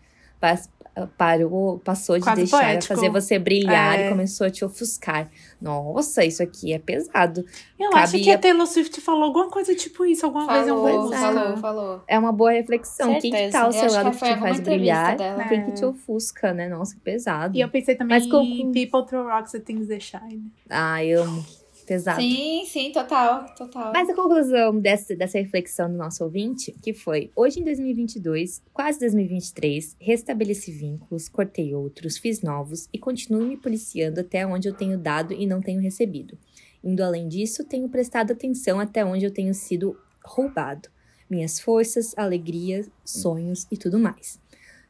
Pas- 0.98 1.10
parou, 1.18 1.80
passou 1.80 2.18
de 2.18 2.24
Quase 2.24 2.42
deixar 2.42 2.60
poético. 2.60 2.96
fazer 2.96 3.10
você 3.10 3.38
brilhar 3.38 4.00
É. 4.00 4.08
e 4.08 4.10
começou 4.10 4.48
a 4.48 4.50
te 4.50 4.66
ofuscar. 4.66 5.30
Nossa, 5.62 6.24
isso 6.26 6.42
aqui 6.42 6.74
é 6.74 6.80
pesado. 6.80 7.46
Eu 7.80 7.90
Cabe 7.92 8.04
acho 8.04 8.18
que 8.24 8.32
a 8.32 8.38
Taylor 8.38 8.66
Swift 8.66 9.00
falou 9.02 9.24
alguma 9.26 9.50
coisa 9.50 9.76
tipo 9.76 10.06
isso 10.06 10.26
alguma 10.26 10.48
vez 10.48 10.68
em 10.68 10.72
algum 10.72 10.84
Falou, 10.88 11.02
música. 11.04 11.18
falou, 11.20 11.58
falou. 11.58 12.02
É 12.08 12.18
uma 12.18 12.32
boa 12.32 12.52
reflexão. 12.52 13.20
Quem 13.20 13.32
que 13.32 13.50
tá 13.50 13.62
ao 13.62 13.68
Eu 13.68 13.72
seu 13.74 13.92
lado 13.92 14.12
que 14.12 14.18
que 14.18 14.34
te 14.34 14.40
faz 14.40 14.60
brilhar? 14.60 15.18
dela. 15.18 15.44
Quem 15.46 15.66
que 15.66 15.72
É. 15.72 15.74
te 15.74 15.86
ofusca, 15.86 16.54
né? 16.54 16.68
Nossa, 16.68 16.96
que 16.96 17.02
pesado. 17.02 17.56
E 17.58 17.62
eu 17.62 17.70
pensei 17.70 17.96
também 17.96 18.20
Mas 18.20 18.30
com- 18.32 18.72
People 18.72 19.06
Throw 19.08 19.28
Rocks 19.28 19.54
at 19.56 19.64
Things 19.64 19.88
That 19.88 20.04
Shine. 20.04 20.52
Ai, 20.70 21.14
amo. 21.14 21.46
Pesado. 21.88 22.22
Sim, 22.22 22.66
sim, 22.66 22.92
total, 22.92 23.46
total. 23.56 23.94
Mas 23.94 24.10
a 24.10 24.14
conclusão 24.14 24.78
dessa, 24.78 25.16
dessa 25.16 25.38
reflexão 25.38 25.90
do 25.90 25.98
nosso 25.98 26.22
ouvinte, 26.22 26.76
que 26.84 26.94
foi: 26.94 27.32
hoje 27.34 27.62
em 27.62 27.64
2022, 27.64 28.62
quase 28.74 29.00
2023, 29.00 29.96
restabeleci 29.98 30.70
vínculos, 30.70 31.30
cortei 31.30 31.74
outros, 31.74 32.18
fiz 32.18 32.42
novos 32.42 32.90
e 32.92 33.00
continuo 33.00 33.48
me 33.48 33.56
policiando 33.56 34.20
até 34.20 34.46
onde 34.46 34.68
eu 34.68 34.74
tenho 34.74 34.98
dado 34.98 35.34
e 35.34 35.48
não 35.48 35.62
tenho 35.62 35.80
recebido. 35.80 36.38
Indo 36.84 37.02
além 37.02 37.26
disso, 37.30 37.64
tenho 37.64 37.88
prestado 37.88 38.34
atenção 38.34 38.82
até 38.82 39.06
onde 39.06 39.24
eu 39.24 39.32
tenho 39.32 39.54
sido 39.54 39.98
roubado. 40.26 40.90
Minhas 41.30 41.58
forças, 41.58 42.14
alegrias, 42.18 42.90
sonhos 43.06 43.66
e 43.72 43.78
tudo 43.78 43.98
mais. 43.98 44.42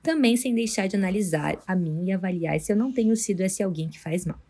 Também 0.02 0.36
sem 0.36 0.56
deixar 0.56 0.88
de 0.88 0.96
analisar 0.96 1.62
a 1.68 1.76
mim 1.76 2.06
e 2.06 2.12
avaliar 2.12 2.60
se 2.60 2.72
eu 2.72 2.76
não 2.76 2.92
tenho 2.92 3.16
sido 3.16 3.42
esse 3.42 3.62
alguém 3.62 3.88
que 3.88 4.00
faz 4.00 4.26
mal. 4.26 4.47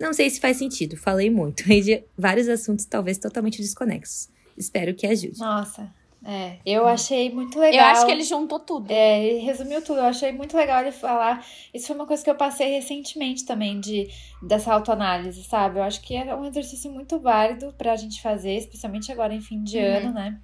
Não 0.00 0.12
sei 0.12 0.30
se 0.30 0.40
faz 0.40 0.56
sentido, 0.56 0.96
falei 0.96 1.28
muito, 1.30 1.62
e 1.70 1.80
de 1.80 2.04
vários 2.16 2.48
assuntos 2.48 2.84
talvez 2.86 3.18
totalmente 3.18 3.60
desconexos. 3.60 4.28
Espero 4.56 4.94
que 4.94 5.06
ajude. 5.06 5.38
Nossa, 5.38 5.92
é. 6.24 6.58
Eu 6.66 6.86
achei 6.86 7.30
muito 7.32 7.58
legal. 7.58 7.80
Eu 7.80 7.92
acho 7.92 8.06
que 8.06 8.12
ele 8.12 8.22
juntou 8.24 8.60
tudo. 8.60 8.90
É, 8.90 9.24
ele 9.24 9.38
resumiu 9.40 9.80
tudo. 9.82 10.00
Eu 10.00 10.04
achei 10.04 10.30
muito 10.32 10.54
legal 10.54 10.82
ele 10.82 10.92
falar. 10.92 11.44
Isso 11.72 11.86
foi 11.86 11.96
uma 11.96 12.06
coisa 12.06 12.22
que 12.22 12.28
eu 12.28 12.34
passei 12.34 12.72
recentemente 12.72 13.44
também, 13.46 13.80
de, 13.80 14.08
dessa 14.42 14.72
autoanálise, 14.72 15.42
sabe? 15.44 15.78
Eu 15.78 15.82
acho 15.82 16.02
que 16.02 16.14
é 16.14 16.34
um 16.34 16.44
exercício 16.44 16.90
muito 16.90 17.18
válido 17.18 17.72
pra 17.78 17.96
gente 17.96 18.20
fazer, 18.20 18.54
especialmente 18.56 19.10
agora 19.10 19.32
em 19.34 19.40
fim 19.40 19.62
de 19.62 19.78
Uhum. 19.78 19.96
ano, 19.96 20.12
né? 20.12 20.38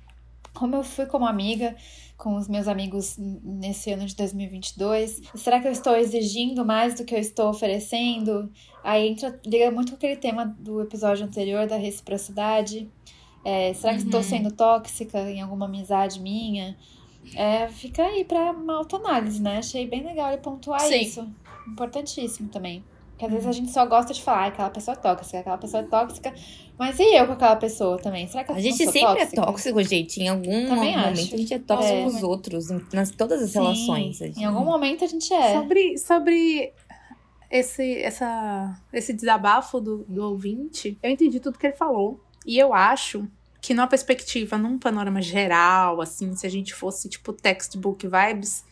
Como 0.55 0.75
eu 0.77 0.83
fui 0.83 1.05
como 1.05 1.27
amiga 1.27 1.77
com 2.17 2.37
os 2.37 2.49
meus 2.49 2.67
amigos 2.67 3.17
nesse 3.19 3.91
ano 3.93 4.07
de 4.07 4.17
2022, 4.17 5.23
será 5.35 5.61
que 5.61 5.69
eu 5.69 5.73
estou 5.73 5.95
exigindo 5.97 6.65
mais 6.65 6.95
do 6.95 7.05
que 7.05 7.15
eu 7.15 7.19
estou 7.19 7.51
oferecendo? 7.51 8.51
Aí 8.83 9.09
entra, 9.09 9.39
liga 9.45 9.71
muito 9.71 9.91
com 9.91 9.97
aquele 9.97 10.17
tema 10.17 10.47
do 10.59 10.81
episódio 10.81 11.25
anterior 11.27 11.67
da 11.67 11.77
reciprocidade. 11.77 12.91
É, 13.45 13.73
será 13.75 13.93
que 13.95 14.01
estou 14.03 14.21
Uhum. 14.21 14.27
sendo 14.27 14.51
tóxica 14.51 15.21
em 15.31 15.41
alguma 15.41 15.67
amizade 15.67 16.19
minha? 16.21 16.77
É, 17.35 17.69
fica 17.69 18.03
aí 18.05 18.25
pra 18.25 18.53
uma 18.53 18.77
autoanálise, 18.79 19.41
né? 19.43 19.59
Achei 19.59 19.87
bem 19.87 20.03
legal 20.05 20.29
ele 20.33 20.39
pontuar 20.41 20.81
Sim. 20.81 21.01
isso. 21.03 21.29
Importantíssimo 21.69 22.49
também. 22.49 22.83
Porque 23.17 23.25
às 23.25 23.33
vezes 23.33 23.47
a 23.47 23.53
gente 23.53 23.71
só 23.73 23.87
gosta 23.87 24.13
de 24.13 24.23
falar, 24.23 24.43
"Ah, 24.43 24.47
aquela 24.49 24.69
pessoa 24.69 24.95
é 24.95 25.01
tóxica, 25.01 25.39
aquela 25.41 25.57
pessoa 25.57 25.83
é 25.83 25.87
tóxica. 25.87 26.35
Mas 26.79 26.99
e 26.99 27.15
eu 27.17 27.27
com 27.27 27.33
aquela 27.33 27.57
pessoa 27.57 27.97
também? 27.97 28.27
Será 28.29 28.45
que 28.45 28.51
eu 28.51 28.57
A 28.57 28.61
gente 28.61 28.77
sou 28.85 28.93
sempre 28.93 29.01
tóxica? 29.17 29.41
é 29.41 29.45
tóxico, 29.45 29.83
gente. 29.83 30.21
Em 30.23 30.29
algum 30.29 30.67
Também 30.69 30.95
momento 30.95 30.99
acho. 31.21 31.35
a 31.35 31.39
gente 31.39 31.55
é 31.55 31.59
tóxico 31.59 31.95
É. 31.95 32.03
com 32.03 32.07
os 32.09 32.23
outros, 32.23 32.71
em 32.71 32.81
nas 32.93 33.11
todas 33.11 33.43
as 33.43 33.51
Sim, 33.53 33.59
relações. 33.61 34.19
Gente- 34.19 34.39
Em 34.41 34.45
algum 34.45 34.65
momento 34.67 35.03
a 35.03 35.07
gente 35.07 35.33
é. 35.33 35.55
Sobre, 35.55 35.97
sobre 35.97 36.73
esse, 37.51 38.03
essa, 38.03 38.75
esse 38.93 39.13
desabafo 39.15 39.81
do, 39.81 40.05
do 40.09 40.23
ouvinte, 40.23 40.99
eu 41.03 41.11
entendi 41.11 41.41
tudo 41.41 41.59
que 41.59 41.67
ele 41.67 41.77
falou. 41.77 42.21
E 42.45 42.59
eu 42.59 42.75
acho 42.75 43.27
que 43.63 43.73
numa 43.73 43.87
perspectiva, 43.87 44.59
num 44.59 44.79
panorama 44.79 45.23
geral, 45.23 46.01
assim, 46.01 46.35
se 46.37 46.47
a 46.47 46.51
gente 46.51 46.75
fosse 46.75 47.09
tipo 47.09 47.33
textbook 47.33 48.07
vibes, 48.07 48.65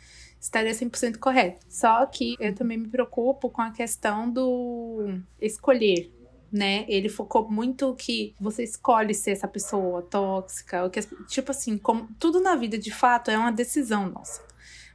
estaria 0.44 0.72
100% 0.72 1.18
correto. 1.18 1.64
Só 1.68 2.04
que 2.04 2.37
eu 2.38 2.54
também 2.54 2.76
me 2.76 2.88
preocupo 2.88 3.48
com 3.48 3.62
a 3.62 3.70
questão 3.70 4.30
do 4.30 5.18
escolher. 5.40 6.12
Né? 6.52 6.85
Ele 6.87 7.09
focou 7.09 7.50
muito 7.50 7.94
que 7.94 8.35
você 8.38 8.62
escolhe 8.62 9.12
ser 9.12 9.33
essa 9.33 9.48
pessoa 9.48 10.02
tóxica, 10.02 10.88
que, 10.90 11.00
tipo 11.26 11.50
assim, 11.50 11.76
como 11.76 12.09
tudo 12.18 12.40
na 12.40 12.54
vida 12.54 12.78
de 12.78 12.92
fato 12.92 13.30
é 13.30 13.38
uma 13.38 13.50
decisão 13.50 14.09
nossa. 14.09 14.40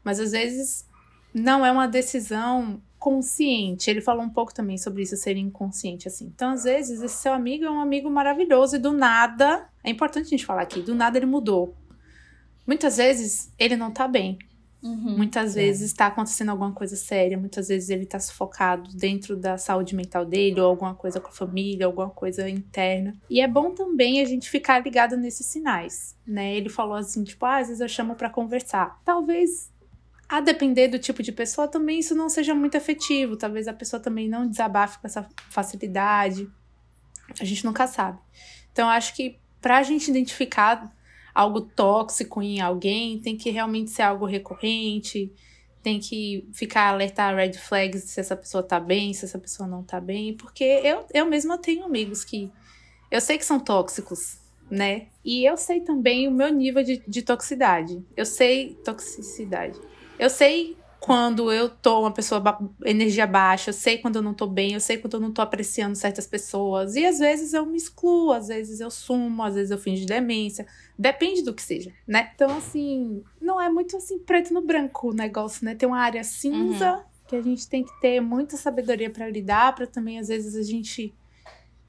Mas 0.04 0.20
às 0.20 0.32
vezes 0.32 0.88
não 1.34 1.66
é 1.66 1.72
uma 1.72 1.88
decisão 1.88 2.82
consciente. 2.98 3.90
Ele 3.90 4.02
falou 4.02 4.24
um 4.24 4.30
pouco 4.30 4.54
também 4.54 4.78
sobre 4.78 5.02
isso 5.02 5.18
ser 5.18 5.36
inconsciente, 5.36 6.08
assim. 6.08 6.32
Então, 6.34 6.52
às 6.52 6.64
vezes, 6.64 7.02
esse 7.02 7.16
seu 7.16 7.34
amigo 7.34 7.66
é 7.66 7.72
um 7.72 7.82
amigo 7.82 8.10
maravilhoso 8.10 8.76
e 8.76 8.80
do 8.80 8.94
nada, 8.94 9.68
é 9.84 9.90
importante 9.90 10.28
a 10.28 10.30
gente 10.30 10.46
falar 10.46 10.62
aqui, 10.62 10.82
do 10.82 10.96
nada 10.96 11.18
ele 11.18 11.26
mudou. 11.26 11.76
Muitas 12.66 12.98
vezes 12.98 13.52
ele 13.58 13.76
não 13.76 13.92
tá 13.92 14.08
bem. 14.08 14.38
Uhum. 14.82 15.18
Muitas 15.18 15.58
É. 15.58 15.62
vezes 15.62 15.88
está 15.88 16.08
acontecendo 16.08 16.50
alguma 16.50 16.72
coisa 16.72 16.96
séria, 16.96 17.38
muitas 17.38 17.68
vezes 17.68 17.90
ele 17.90 18.04
está 18.04 18.18
sufocado 18.20 18.90
dentro 18.96 19.36
da 19.36 19.58
saúde 19.58 19.94
mental 19.96 20.26
dele, 20.26 20.60
ou 20.62 20.68
alguma 20.68 20.96
coisa 20.96 21.20
com 21.20 21.28
a 21.28 21.32
família, 21.32 21.86
alguma 21.86 22.10
coisa 22.10 22.50
interna. 22.50 23.14
E 23.30 23.42
é 23.42 23.48
bom 23.48 23.72
também 23.76 24.22
a 24.22 24.26
gente 24.26 24.50
ficar 24.50 24.80
ligado 24.84 25.18
nesses 25.18 25.48
sinais, 25.48 26.16
né? 26.26 26.56
Ele 26.56 26.70
falou 26.70 26.96
assim, 26.96 27.24
tipo, 27.26 27.46
ah, 27.46 27.58
às 27.58 27.68
vezes 27.68 27.82
eu 27.82 27.90
chamo 27.90 28.16
para 28.16 28.30
conversar. 28.30 29.02
Talvez, 29.04 29.70
a 30.30 30.40
depender 30.40 30.88
do 30.88 30.98
tipo 30.98 31.22
de 31.22 31.32
pessoa, 31.34 31.68
também 31.68 32.00
isso 32.00 32.16
não 32.16 32.30
seja 32.30 32.56
muito 32.56 32.76
efetivo. 32.76 33.36
Talvez 33.36 33.68
a 33.68 33.74
pessoa 33.74 34.00
também 34.00 34.30
não 34.30 34.48
desabafe 34.48 35.00
com 35.00 35.08
essa 35.08 35.28
facilidade. 35.50 36.50
A 37.40 37.44
gente 37.44 37.66
nunca 37.66 37.86
sabe. 37.86 38.18
Então, 38.72 38.88
eu 38.88 38.92
acho 38.92 39.14
que 39.16 39.38
pra 39.60 39.84
gente 39.84 40.10
identificar 40.10 40.90
algo 41.34 41.62
tóxico 41.62 42.42
em 42.42 42.62
alguém, 42.62 43.20
tem 43.20 43.38
que 43.38 43.50
realmente 43.50 43.92
ser 43.92 44.04
algo 44.04 44.26
recorrente, 44.26 45.32
tem 45.82 46.00
que 46.00 46.48
ficar 46.54 46.90
alertar 46.90 47.36
red 47.36 47.54
flags 47.54 48.04
se 48.04 48.20
essa 48.20 48.36
pessoa 48.36 48.62
tá 48.62 48.80
bem, 48.80 49.14
se 49.14 49.26
essa 49.26 49.40
pessoa 49.40 49.68
não 49.68 49.84
tá 49.84 50.00
bem, 50.00 50.36
porque 50.36 50.64
eu, 50.64 51.06
eu 51.14 51.26
mesma 51.26 51.58
tenho 51.58 51.86
amigos 51.86 52.24
que 52.24 52.52
eu 53.10 53.22
sei 53.22 53.38
que 53.38 53.46
são 53.46 53.60
tóxicos, 53.60 54.38
né? 54.70 55.08
E 55.24 55.46
eu 55.46 55.58
sei 55.58 55.82
também 55.82 56.28
o 56.28 56.32
meu 56.32 56.54
nível 56.54 56.84
de, 56.84 57.02
de 57.08 57.22
toxicidade. 57.22 58.06
Eu 58.16 58.26
sei 58.26 58.76
toxicidade. 58.84 59.80
Eu 60.20 60.30
sei 60.30 60.78
quando 61.00 61.52
eu 61.52 61.70
tô 61.70 62.02
uma 62.02 62.12
pessoa 62.12 62.42
ba 62.42 62.60
energia 62.84 63.26
baixa, 63.26 63.70
eu 63.70 63.74
sei 63.74 63.98
quando 63.98 64.18
eu 64.18 64.22
não 64.22 64.34
tô 64.34 64.46
bem, 64.46 64.74
eu 64.74 64.80
sei 64.82 64.98
quando 64.98 65.14
eu 65.14 65.20
não 65.20 65.32
tô 65.32 65.42
apreciando 65.42 65.96
certas 65.96 66.28
pessoas. 66.28 66.96
E 66.96 67.06
às 67.06 67.20
vezes 67.20 67.54
eu 67.54 67.66
me 67.66 67.78
excluo, 67.78 68.34
às 68.34 68.50
vezes 68.50 68.82
eu 68.82 68.92
sumo, 68.92 69.42
às 69.42 69.56
vezes 69.56 69.72
eu 69.72 69.78
finjo 69.78 70.06
demência. 70.06 70.68
Depende 70.98 71.42
do 71.42 71.54
que 71.54 71.62
seja, 71.62 71.92
né? 72.06 72.32
Então, 72.36 72.58
assim, 72.58 73.24
não 73.42 73.62
é 73.62 73.70
muito 73.70 73.96
assim 73.96 74.20
preto 74.20 74.54
no 74.54 74.62
branco 74.62 75.12
o 75.12 75.14
negócio, 75.14 75.64
né? 75.64 75.74
Tem 75.74 75.88
uma 75.88 76.00
área 76.00 76.24
cinza 76.24 77.04
que 77.28 77.36
a 77.36 77.42
gente 77.42 77.70
tem 77.70 77.84
que 77.84 78.02
ter 78.02 78.20
muita 78.20 78.58
sabedoria 78.58 79.10
pra 79.10 79.30
lidar, 79.30 79.74
pra 79.76 79.88
também, 79.88 80.20
às 80.20 80.28
vezes, 80.28 80.56
a 80.56 80.64
gente. 80.64 81.14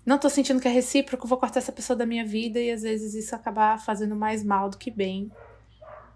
Não 0.07 0.19
tô 0.19 0.31
sentindo 0.31 0.61
que 0.61 0.69
é 0.69 0.71
recíproco, 0.71 1.27
vou 1.27 1.37
cortar 1.37 1.59
essa 1.59 1.73
pessoa 1.73 1.97
da 1.97 2.07
minha 2.07 2.25
vida 2.25 2.59
e 2.59 2.71
às 2.71 2.83
vezes 2.83 3.15
isso 3.15 3.35
acabar 3.35 3.79
fazendo 3.79 4.17
mais 4.17 4.43
mal 4.43 4.71
do 4.71 4.79
que 4.79 4.91
bem 4.91 5.31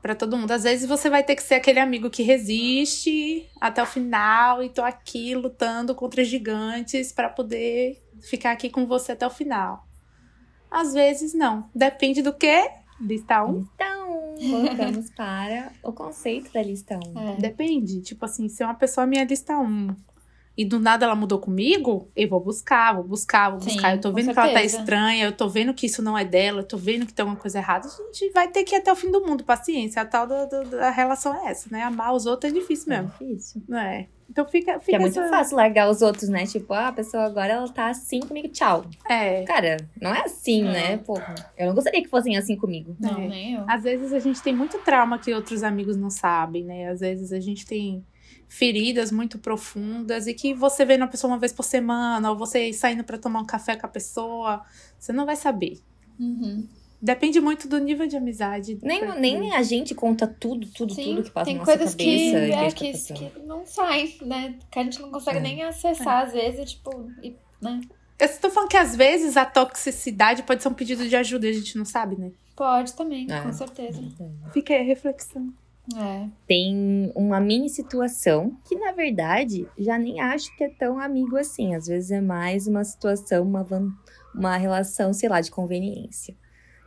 Pra 0.04 0.14
todo 0.14 0.36
mundo. 0.36 0.50
Às 0.50 0.64
vezes 0.64 0.86
você 0.86 1.08
vai 1.08 1.24
ter 1.24 1.34
que 1.34 1.42
ser 1.42 1.54
aquele 1.54 1.80
amigo 1.80 2.10
que 2.10 2.22
resiste 2.22 3.48
até 3.58 3.82
o 3.82 3.86
final 3.86 4.62
e 4.62 4.68
tô 4.68 4.82
aqui 4.82 5.34
lutando 5.34 5.94
contra 5.94 6.22
gigantes 6.22 7.10
pra 7.10 7.30
poder 7.30 8.06
ficar 8.20 8.52
aqui 8.52 8.68
com 8.68 8.84
você 8.84 9.12
até 9.12 9.26
o 9.26 9.30
final. 9.30 9.88
Às 10.70 10.92
vezes 10.92 11.32
não. 11.32 11.70
Depende 11.74 12.20
do 12.20 12.34
que? 12.34 12.70
Lista 13.00 13.42
1. 13.46 13.66
Então, 13.74 14.34
voltamos 14.50 15.08
para 15.16 15.72
o 15.82 15.90
conceito 15.90 16.52
da 16.52 16.62
lista 16.62 17.00
1. 17.02 17.18
É. 17.18 17.36
Depende. 17.36 18.02
Tipo 18.02 18.26
assim, 18.26 18.46
se 18.46 18.62
uma 18.62 18.74
pessoa 18.74 19.04
é 19.04 19.08
minha 19.08 19.24
lista 19.24 19.58
1, 19.58 19.96
e 20.56 20.64
do 20.64 20.78
nada 20.78 21.04
ela 21.06 21.14
mudou 21.16 21.38
comigo, 21.38 22.08
eu 22.14 22.28
vou 22.28 22.38
buscar, 22.40 22.94
vou 22.94 23.02
buscar, 23.04 23.50
vou 23.50 23.60
Sim, 23.60 23.72
buscar. 23.72 23.94
Eu 23.96 24.00
tô 24.00 24.12
vendo 24.12 24.32
que 24.32 24.38
ela 24.38 24.52
tá 24.52 24.62
estranha, 24.62 25.24
eu 25.24 25.32
tô 25.32 25.48
vendo 25.48 25.74
que 25.74 25.86
isso 25.86 26.00
não 26.02 26.16
é 26.16 26.24
dela, 26.24 26.60
eu 26.60 26.64
tô 26.66 26.76
vendo 26.76 27.06
que 27.06 27.12
tem 27.12 27.22
alguma 27.24 27.40
coisa 27.40 27.58
errada. 27.58 27.88
A 27.88 28.12
gente 28.12 28.32
vai 28.32 28.46
ter 28.48 28.62
que 28.64 28.74
ir 28.74 28.78
até 28.78 28.92
o 28.92 28.96
fim 28.96 29.10
do 29.10 29.20
mundo, 29.26 29.42
paciência. 29.44 30.00
A 30.00 30.04
tal 30.04 30.26
da, 30.26 30.44
da, 30.44 30.62
da 30.62 30.90
relação 30.90 31.34
é 31.34 31.50
essa, 31.50 31.68
né? 31.70 31.82
Amar 31.82 32.14
os 32.14 32.24
outros 32.26 32.52
é 32.52 32.54
difícil 32.54 32.92
É 32.92 32.96
mesmo. 33.02 33.12
difícil. 33.18 33.62
É. 33.74 34.06
Então 34.30 34.46
fica. 34.46 34.80
Fica 34.80 34.96
é 34.96 35.00
muito 35.00 35.18
essa- 35.20 35.28
fácil 35.28 35.56
largar 35.56 35.90
os 35.90 36.00
outros, 36.02 36.28
né? 36.28 36.46
Tipo, 36.46 36.72
ah, 36.72 36.88
a 36.88 36.92
pessoa 36.92 37.24
agora 37.24 37.52
ela 37.52 37.68
tá 37.68 37.88
assim 37.88 38.20
comigo, 38.20 38.48
tchau. 38.48 38.84
É. 39.08 39.42
Cara, 39.42 39.76
não 40.00 40.14
é 40.14 40.22
assim, 40.22 40.62
Não. 40.62 40.72
né? 40.72 40.96
Porra. 40.98 41.34
Eu 41.58 41.66
não 41.66 41.74
gostaria 41.74 42.02
que 42.02 42.08
fossem 42.08 42.36
assim 42.38 42.56
comigo. 42.56 42.96
Não, 42.98 43.18
É. 43.20 43.28
nem 43.28 43.54
eu. 43.54 43.64
Às 43.68 43.82
vezes 43.82 44.12
a 44.12 44.18
gente 44.18 44.40
tem 44.40 44.54
muito 44.54 44.78
trauma 44.78 45.18
que 45.18 45.32
outros 45.34 45.62
amigos 45.62 45.96
não 45.96 46.08
sabem, 46.10 46.64
né? 46.64 46.88
Às 46.88 47.00
vezes 47.00 47.32
a 47.32 47.38
gente 47.40 47.66
tem 47.66 48.02
feridas 48.48 49.10
muito 49.10 49.38
profundas 49.38 50.26
e 50.26 50.34
que 50.34 50.54
você 50.54 50.84
vê 50.84 50.96
na 50.96 51.06
pessoa 51.06 51.32
uma 51.32 51.38
vez 51.38 51.52
por 51.52 51.62
semana, 51.64 52.30
ou 52.30 52.36
você 52.36 52.72
saindo 52.72 53.02
pra 53.04 53.18
tomar 53.18 53.40
um 53.40 53.46
café 53.46 53.76
com 53.76 53.86
a 53.86 53.88
pessoa, 53.88 54.64
você 54.98 55.12
não 55.12 55.26
vai 55.26 55.36
saber. 55.36 55.78
Uhum. 56.18 56.66
Depende 57.02 57.38
muito 57.40 57.68
do 57.68 57.76
nível 57.78 58.06
de 58.06 58.16
amizade. 58.16 58.78
Nem, 58.82 59.00
Pra- 59.00 59.14
nem 59.16 59.52
a 59.54 59.62
gente 59.62 59.94
conta 59.94 60.26
tudo, 60.26 60.66
tudo, 60.68 60.94
Sim, 60.94 61.04
tudo 61.16 61.22
que 61.24 61.30
passa 61.30 61.44
tem 61.44 61.54
na 61.56 61.60
nossa 61.60 61.72
coisas 61.76 61.94
cabeça. 61.94 62.04
que, 62.04 62.30
e 62.30 62.34
é, 62.52 62.70
que 62.70 62.88
a 62.88 62.92
gente 62.92 63.12
que, 63.12 63.30
que 63.30 63.38
não 63.46 63.66
saem, 63.66 64.16
né? 64.22 64.54
Que 64.70 64.78
a 64.78 64.84
gente 64.84 65.02
não 65.02 65.10
consegue 65.10 65.38
É. 65.38 65.42
nem 65.42 65.62
acessar, 65.64 66.24
às 66.26 66.32
vezes, 66.32 66.70
tipo, 66.72 67.10
e, 67.22 67.36
né? 67.60 67.80
Eu 68.18 68.26
estou 68.26 68.50
falando 68.50 68.70
que 68.70 68.76
às 68.76 68.96
vezes 68.96 69.36
a 69.36 69.44
toxicidade 69.44 70.44
pode 70.44 70.62
ser 70.62 70.68
um 70.68 70.72
pedido 70.74 71.06
de 71.06 71.14
ajuda 71.14 71.46
e 71.46 71.50
a 71.50 71.52
gente 71.52 71.76
não 71.76 71.84
sabe, 71.84 72.16
né? 72.16 72.30
Pode 72.56 72.94
também, 72.94 73.26
É. 73.30 73.40
com 73.42 73.52
certeza. 73.52 74.00
Fica 74.54 74.72
aí 74.72 74.80
a 74.80 74.84
reflexão. 74.84 75.52
É. 75.96 76.28
Tem 76.46 77.12
uma 77.14 77.38
mini 77.40 77.68
situação 77.68 78.56
que, 78.66 78.74
na 78.76 78.92
verdade, 78.92 79.68
já 79.78 79.98
nem 79.98 80.20
acho 80.20 80.54
que 80.56 80.64
é 80.64 80.68
tão 80.70 80.98
amigo 80.98 81.36
assim. 81.36 81.74
Às 81.74 81.86
vezes 81.86 82.10
é 82.10 82.20
mais 82.20 82.66
uma 82.66 82.82
situação, 82.84 83.42
uma, 83.42 83.62
van- 83.62 83.92
uma 84.34 84.56
relação, 84.56 85.12
sei 85.12 85.28
lá, 85.28 85.40
de 85.40 85.50
conveniência. 85.50 86.34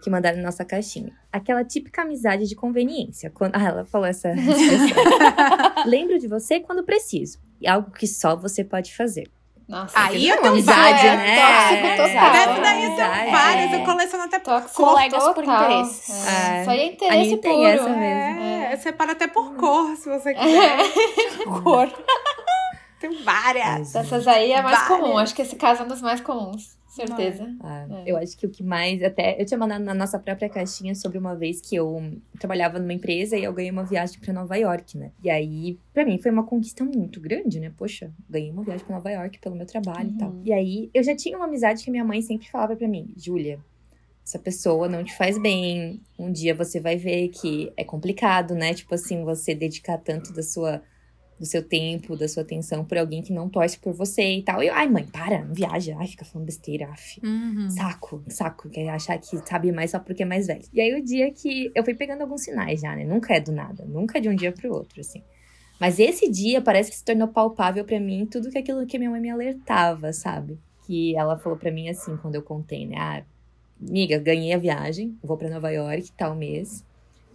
Que 0.01 0.09
mandaram 0.09 0.37
na 0.37 0.43
nossa 0.43 0.63
caixinha. 0.63 1.11
Aquela 1.31 1.63
típica 1.63 2.03
amizade 2.03 2.47
de 2.47 2.55
conveniência. 2.55 3.29
Quando... 3.31 3.55
Ah, 3.55 3.63
ela 3.63 3.85
falou 3.85 4.07
essa. 4.07 4.31
Lembro 5.85 6.19
de 6.19 6.27
você 6.27 6.59
quando 6.59 6.83
preciso. 6.83 7.39
E 7.59 7.67
algo 7.67 7.91
que 7.91 8.07
só 8.07 8.35
você 8.35 8.63
pode 8.63 8.95
fazer. 8.95 9.27
Nossa, 9.67 9.99
Aí 9.99 10.29
é 10.29 10.31
eu 10.31 10.35
uma 10.35 10.41
tenho 10.43 10.53
amizade, 10.53 10.79
várias. 10.79 11.17
né? 11.17 11.35
Tóxico 11.41 11.87
É, 11.87 11.95
total. 11.97 12.31
Deve 12.31 12.45
daí 12.45 12.55
eu 12.55 12.61
tenho 12.61 12.87
amizade. 12.87 13.31
várias, 13.31 13.71
É. 13.71 13.75
eu 13.75 13.83
coleciono 13.85 14.23
até 14.23 14.39
por 14.39 14.45
Tóxico 14.61 14.83
Colegas 14.83 15.23
por 15.25 15.33
total. 15.35 15.55
interesses. 15.71 16.27
É. 16.27 16.57
É. 16.57 16.61
Isso 16.61 16.69
aí 16.69 16.79
é 16.79 16.85
interesse 16.85 17.37
tem 17.37 17.51
puro. 17.57 17.67
essa 17.67 17.89
mesmo. 17.89 18.43
É, 18.43 18.77
separa 18.77 19.11
até 19.11 19.27
por 19.27 19.55
cor, 19.55 19.95
se 19.97 20.07
você 20.09 20.33
quiser. 20.35 20.77
cor. 21.63 21.89
Tem 23.09 23.23
várias. 23.23 23.93
Dessas 23.93 24.27
aí 24.27 24.51
é 24.51 24.61
mais 24.61 24.79
Várias. 24.79 24.99
comum. 24.99 25.17
Acho 25.17 25.35
que 25.35 25.41
esse 25.41 25.55
caso 25.55 25.81
é 25.81 25.85
um 25.85 25.87
dos 25.87 26.01
mais 26.01 26.21
comuns. 26.21 26.77
Certeza. 26.87 27.55
Ah, 27.59 27.85
É. 28.05 28.11
Eu 28.11 28.17
acho 28.17 28.35
que 28.35 28.45
o 28.45 28.49
que 28.49 28.63
mais. 28.63 29.03
Até 29.03 29.39
eu 29.39 29.45
tinha 29.45 29.57
mandado 29.57 29.83
na 29.83 29.93
nossa 29.93 30.17
própria 30.17 30.49
caixinha 30.49 30.95
sobre 30.95 31.17
uma 31.19 31.35
vez 31.35 31.61
que 31.61 31.75
eu 31.75 32.01
trabalhava 32.39 32.79
numa 32.79 32.93
empresa 32.93 33.37
e 33.37 33.43
eu 33.43 33.53
ganhei 33.53 33.69
uma 33.69 33.83
viagem 33.83 34.19
pra 34.19 34.33
Nova 34.33 34.55
York, 34.55 34.97
né? 34.97 35.11
E 35.23 35.29
aí, 35.29 35.77
pra 35.93 36.03
mim, 36.03 36.17
foi 36.19 36.31
uma 36.31 36.43
conquista 36.43 36.83
muito 36.83 37.21
grande, 37.21 37.59
né? 37.59 37.71
Poxa, 37.77 38.11
ganhei 38.27 38.49
uma 38.49 38.63
viagem 38.63 38.83
pra 38.83 38.95
Nova 38.95 39.11
York 39.11 39.37
pelo 39.39 39.55
meu 39.55 39.65
trabalho 39.67 40.09
e 40.09 40.17
tal. 40.17 40.29
Uhum. 40.29 40.41
E 40.43 40.51
aí, 40.51 40.89
eu 40.91 41.03
já 41.03 41.15
tinha 41.15 41.37
uma 41.37 41.45
amizade 41.45 41.83
que 41.83 41.91
minha 41.91 42.03
mãe 42.03 42.21
sempre 42.21 42.49
falava 42.49 42.75
pra 42.75 42.87
mim: 42.87 43.13
Júlia, 43.15 43.59
essa 44.25 44.39
pessoa 44.39 44.89
não 44.89 45.03
te 45.03 45.15
faz 45.15 45.37
bem. 45.37 46.01
Um 46.17 46.31
dia 46.31 46.55
você 46.55 46.79
vai 46.79 46.97
ver 46.97 47.27
que 47.29 47.71
é 47.77 47.83
complicado, 47.83 48.55
né? 48.55 48.73
Tipo 48.73 48.95
assim, 48.95 49.23
você 49.23 49.53
dedicar 49.53 49.99
tanto 49.99 50.33
da 50.33 50.41
sua. 50.41 50.81
Do 51.39 51.45
seu 51.45 51.61
tempo, 51.61 52.17
da 52.17 52.27
sua 52.27 52.41
atenção 52.41 52.83
por 52.83 52.97
alguém 52.97 53.21
que 53.21 53.31
não 53.31 53.47
torce 53.47 53.77
por 53.77 53.93
você 53.93 54.37
e 54.37 54.41
tal. 54.41 54.63
E 54.63 54.67
eu, 54.67 54.73
ai, 54.73 54.89
mãe, 54.89 55.05
para, 55.05 55.45
não 55.45 55.53
viaja. 55.53 55.95
Ai, 55.99 56.07
fica 56.07 56.25
falando 56.25 56.47
besteira, 56.47 56.89
af. 56.89 57.19
Uhum. 57.23 57.69
Saco, 57.69 58.23
saco, 58.27 58.69
quer 58.69 58.89
achar 58.89 59.19
que 59.19 59.37
sabe 59.47 59.71
mais 59.71 59.91
só 59.91 59.99
porque 59.99 60.23
é 60.23 60.25
mais 60.25 60.47
velho. 60.47 60.63
E 60.73 60.81
aí 60.81 60.99
o 60.99 61.03
dia 61.03 61.31
que 61.31 61.71
eu 61.75 61.83
fui 61.83 61.93
pegando 61.93 62.21
alguns 62.21 62.41
sinais 62.41 62.81
já, 62.81 62.95
né? 62.95 63.05
Nunca 63.05 63.35
é 63.35 63.39
do 63.39 63.51
nada, 63.51 63.85
nunca 63.85 64.17
é 64.17 64.21
de 64.21 64.29
um 64.29 64.35
dia 64.35 64.51
pro 64.51 64.73
outro, 64.73 64.99
assim. 64.99 65.21
Mas 65.79 65.99
esse 65.99 66.29
dia 66.29 66.61
parece 66.61 66.89
que 66.89 66.97
se 66.97 67.03
tornou 67.03 67.27
palpável 67.27 67.85
pra 67.85 67.99
mim 67.99 68.25
tudo 68.25 68.49
que 68.49 68.57
aquilo 68.57 68.85
que 68.87 68.97
minha 68.97 69.11
mãe 69.11 69.21
me 69.21 69.29
alertava, 69.29 70.11
sabe? 70.11 70.57
Que 70.85 71.15
ela 71.15 71.37
falou 71.37 71.57
pra 71.57 71.71
mim 71.71 71.87
assim 71.87 72.17
quando 72.17 72.35
eu 72.35 72.41
contei, 72.41 72.87
né? 72.87 72.95
Ah, 72.97 73.23
amiga, 73.79 74.17
ganhei 74.17 74.53
a 74.53 74.57
viagem, 74.57 75.15
vou 75.23 75.37
pra 75.37 75.49
Nova 75.49 75.69
York 75.69 76.11
tal 76.17 76.35
mês 76.35 76.83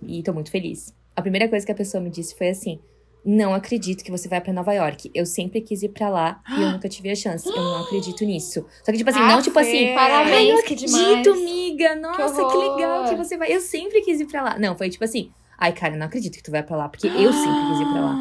e 0.02 0.22
tô 0.22 0.32
muito 0.32 0.50
feliz. 0.50 0.92
A 1.14 1.22
primeira 1.22 1.48
coisa 1.48 1.64
que 1.64 1.70
a 1.70 1.74
pessoa 1.74 2.02
me 2.02 2.10
disse 2.10 2.36
foi 2.36 2.48
assim: 2.48 2.80
não 3.24 3.54
acredito 3.54 4.02
que 4.02 4.10
você 4.10 4.28
vai 4.28 4.40
pra 4.40 4.52
Nova 4.52 4.72
York. 4.72 5.10
Eu 5.14 5.24
sempre 5.24 5.60
quis 5.60 5.82
ir 5.82 5.90
pra 5.90 6.08
lá 6.08 6.40
e 6.56 6.62
eu 6.62 6.70
nunca 6.72 6.88
tive 6.88 7.10
a 7.10 7.14
chance. 7.14 7.48
Eu 7.48 7.56
não 7.56 7.84
acredito 7.84 8.24
nisso. 8.24 8.64
Só 8.84 8.90
que, 8.90 8.98
tipo 8.98 9.10
assim, 9.10 9.20
não, 9.20 9.40
tipo 9.42 9.58
assim. 9.58 9.94
Parabéns, 9.94 10.34
Ai, 10.34 10.48
não 10.48 10.56
que 10.56 10.74
acredito, 10.74 11.30
amiga. 11.30 11.96
Nossa, 11.96 12.34
que, 12.34 12.40
horror. 12.40 12.76
legal 12.76 13.04
que 13.08 13.14
você 13.14 13.36
vai. 13.36 13.52
Eu 13.52 13.60
sempre 13.60 14.00
quis 14.02 14.20
ir 14.20 14.26
pra 14.26 14.42
lá. 14.42 14.58
Não, 14.58 14.76
foi 14.76 14.90
tipo 14.90 15.04
assim. 15.04 15.30
Ai, 15.58 15.72
cara, 15.72 15.94
eu 15.94 15.98
não 15.98 16.06
acredito 16.06 16.36
que 16.36 16.42
tu 16.42 16.50
vai 16.50 16.62
pra 16.62 16.76
lá, 16.76 16.88
porque 16.88 17.06
eu 17.06 17.32
sempre 17.32 17.66
quis 17.70 17.80
ir 17.80 17.92
pra 17.92 18.00
lá. 18.00 18.14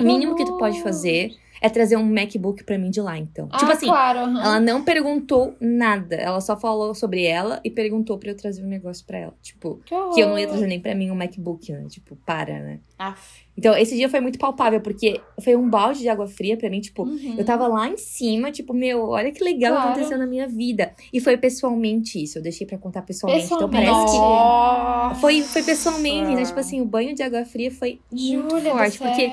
O 0.00 0.04
mínimo 0.04 0.36
que 0.36 0.44
tu 0.44 0.56
pode 0.56 0.80
fazer 0.82 1.32
é 1.60 1.68
trazer 1.68 1.96
um 1.96 2.04
MacBook 2.04 2.64
pra 2.64 2.78
mim 2.78 2.90
de 2.90 3.00
lá, 3.00 3.18
então. 3.18 3.48
Ah, 3.52 3.58
tipo 3.58 3.70
assim, 3.72 3.86
claro. 3.86 4.18
aham. 4.20 4.40
ela 4.42 4.60
não 4.60 4.82
perguntou 4.82 5.54
nada. 5.60 6.14
Ela 6.16 6.40
só 6.40 6.56
falou 6.56 6.94
sobre 6.94 7.24
ela 7.24 7.60
e 7.64 7.70
perguntou 7.70 8.18
pra 8.18 8.30
eu 8.30 8.36
trazer 8.36 8.64
um 8.64 8.68
negócio 8.68 9.04
pra 9.06 9.18
ela. 9.18 9.34
Tipo, 9.42 9.80
Que 9.84 9.94
que 10.14 10.20
eu 10.20 10.28
não 10.28 10.38
ia 10.38 10.46
trazer 10.48 10.66
nem 10.66 10.80
pra 10.80 10.94
mim 10.94 11.10
um 11.10 11.14
MacBook, 11.14 11.70
né? 11.72 11.84
Tipo, 11.88 12.16
para, 12.24 12.58
né? 12.60 12.80
Aff. 12.98 13.44
Então, 13.56 13.76
esse 13.76 13.94
dia 13.94 14.08
foi 14.08 14.20
muito 14.20 14.38
palpável, 14.38 14.80
porque 14.80 15.20
foi 15.42 15.54
um 15.54 15.68
balde 15.68 16.00
de 16.00 16.08
água 16.08 16.26
fria 16.26 16.56
pra 16.56 16.70
mim, 16.70 16.80
tipo, 16.80 17.02
Uhum. 17.02 17.34
eu 17.36 17.44
tava 17.44 17.66
lá 17.68 17.88
em 17.88 17.96
cima, 17.98 18.50
tipo, 18.50 18.72
meu, 18.72 19.08
olha 19.08 19.30
que 19.32 19.44
legal 19.44 19.72
Claro. 19.74 19.90
aconteceu 19.90 20.16
na 20.16 20.26
minha 20.26 20.48
vida. 20.48 20.92
E 21.12 21.20
foi 21.20 21.36
pessoalmente 21.36 22.22
isso, 22.22 22.38
eu 22.38 22.42
deixei 22.42 22.66
pra 22.66 22.78
contar 22.78 23.02
pessoalmente. 23.02 23.44
Então 23.46 23.68
Pessoalmente. 23.68 23.92
parece 23.92 24.12
que. 24.12 24.18
Nossa. 24.18 25.20
Foi, 25.20 25.42
foi 25.42 25.62
pessoalmente, 25.62 26.34
né? 26.34 26.44
Tipo 26.44 26.60
assim, 26.60 26.80
o 26.80 26.84
banho 26.86 27.14
de 27.14 27.22
água 27.22 27.44
fria 27.44 27.70
foi 27.70 28.00
muito 28.10 28.50
Júlia 28.56 28.70
forte. 28.72 28.98
do 28.98 29.04
Porque, 29.04 29.30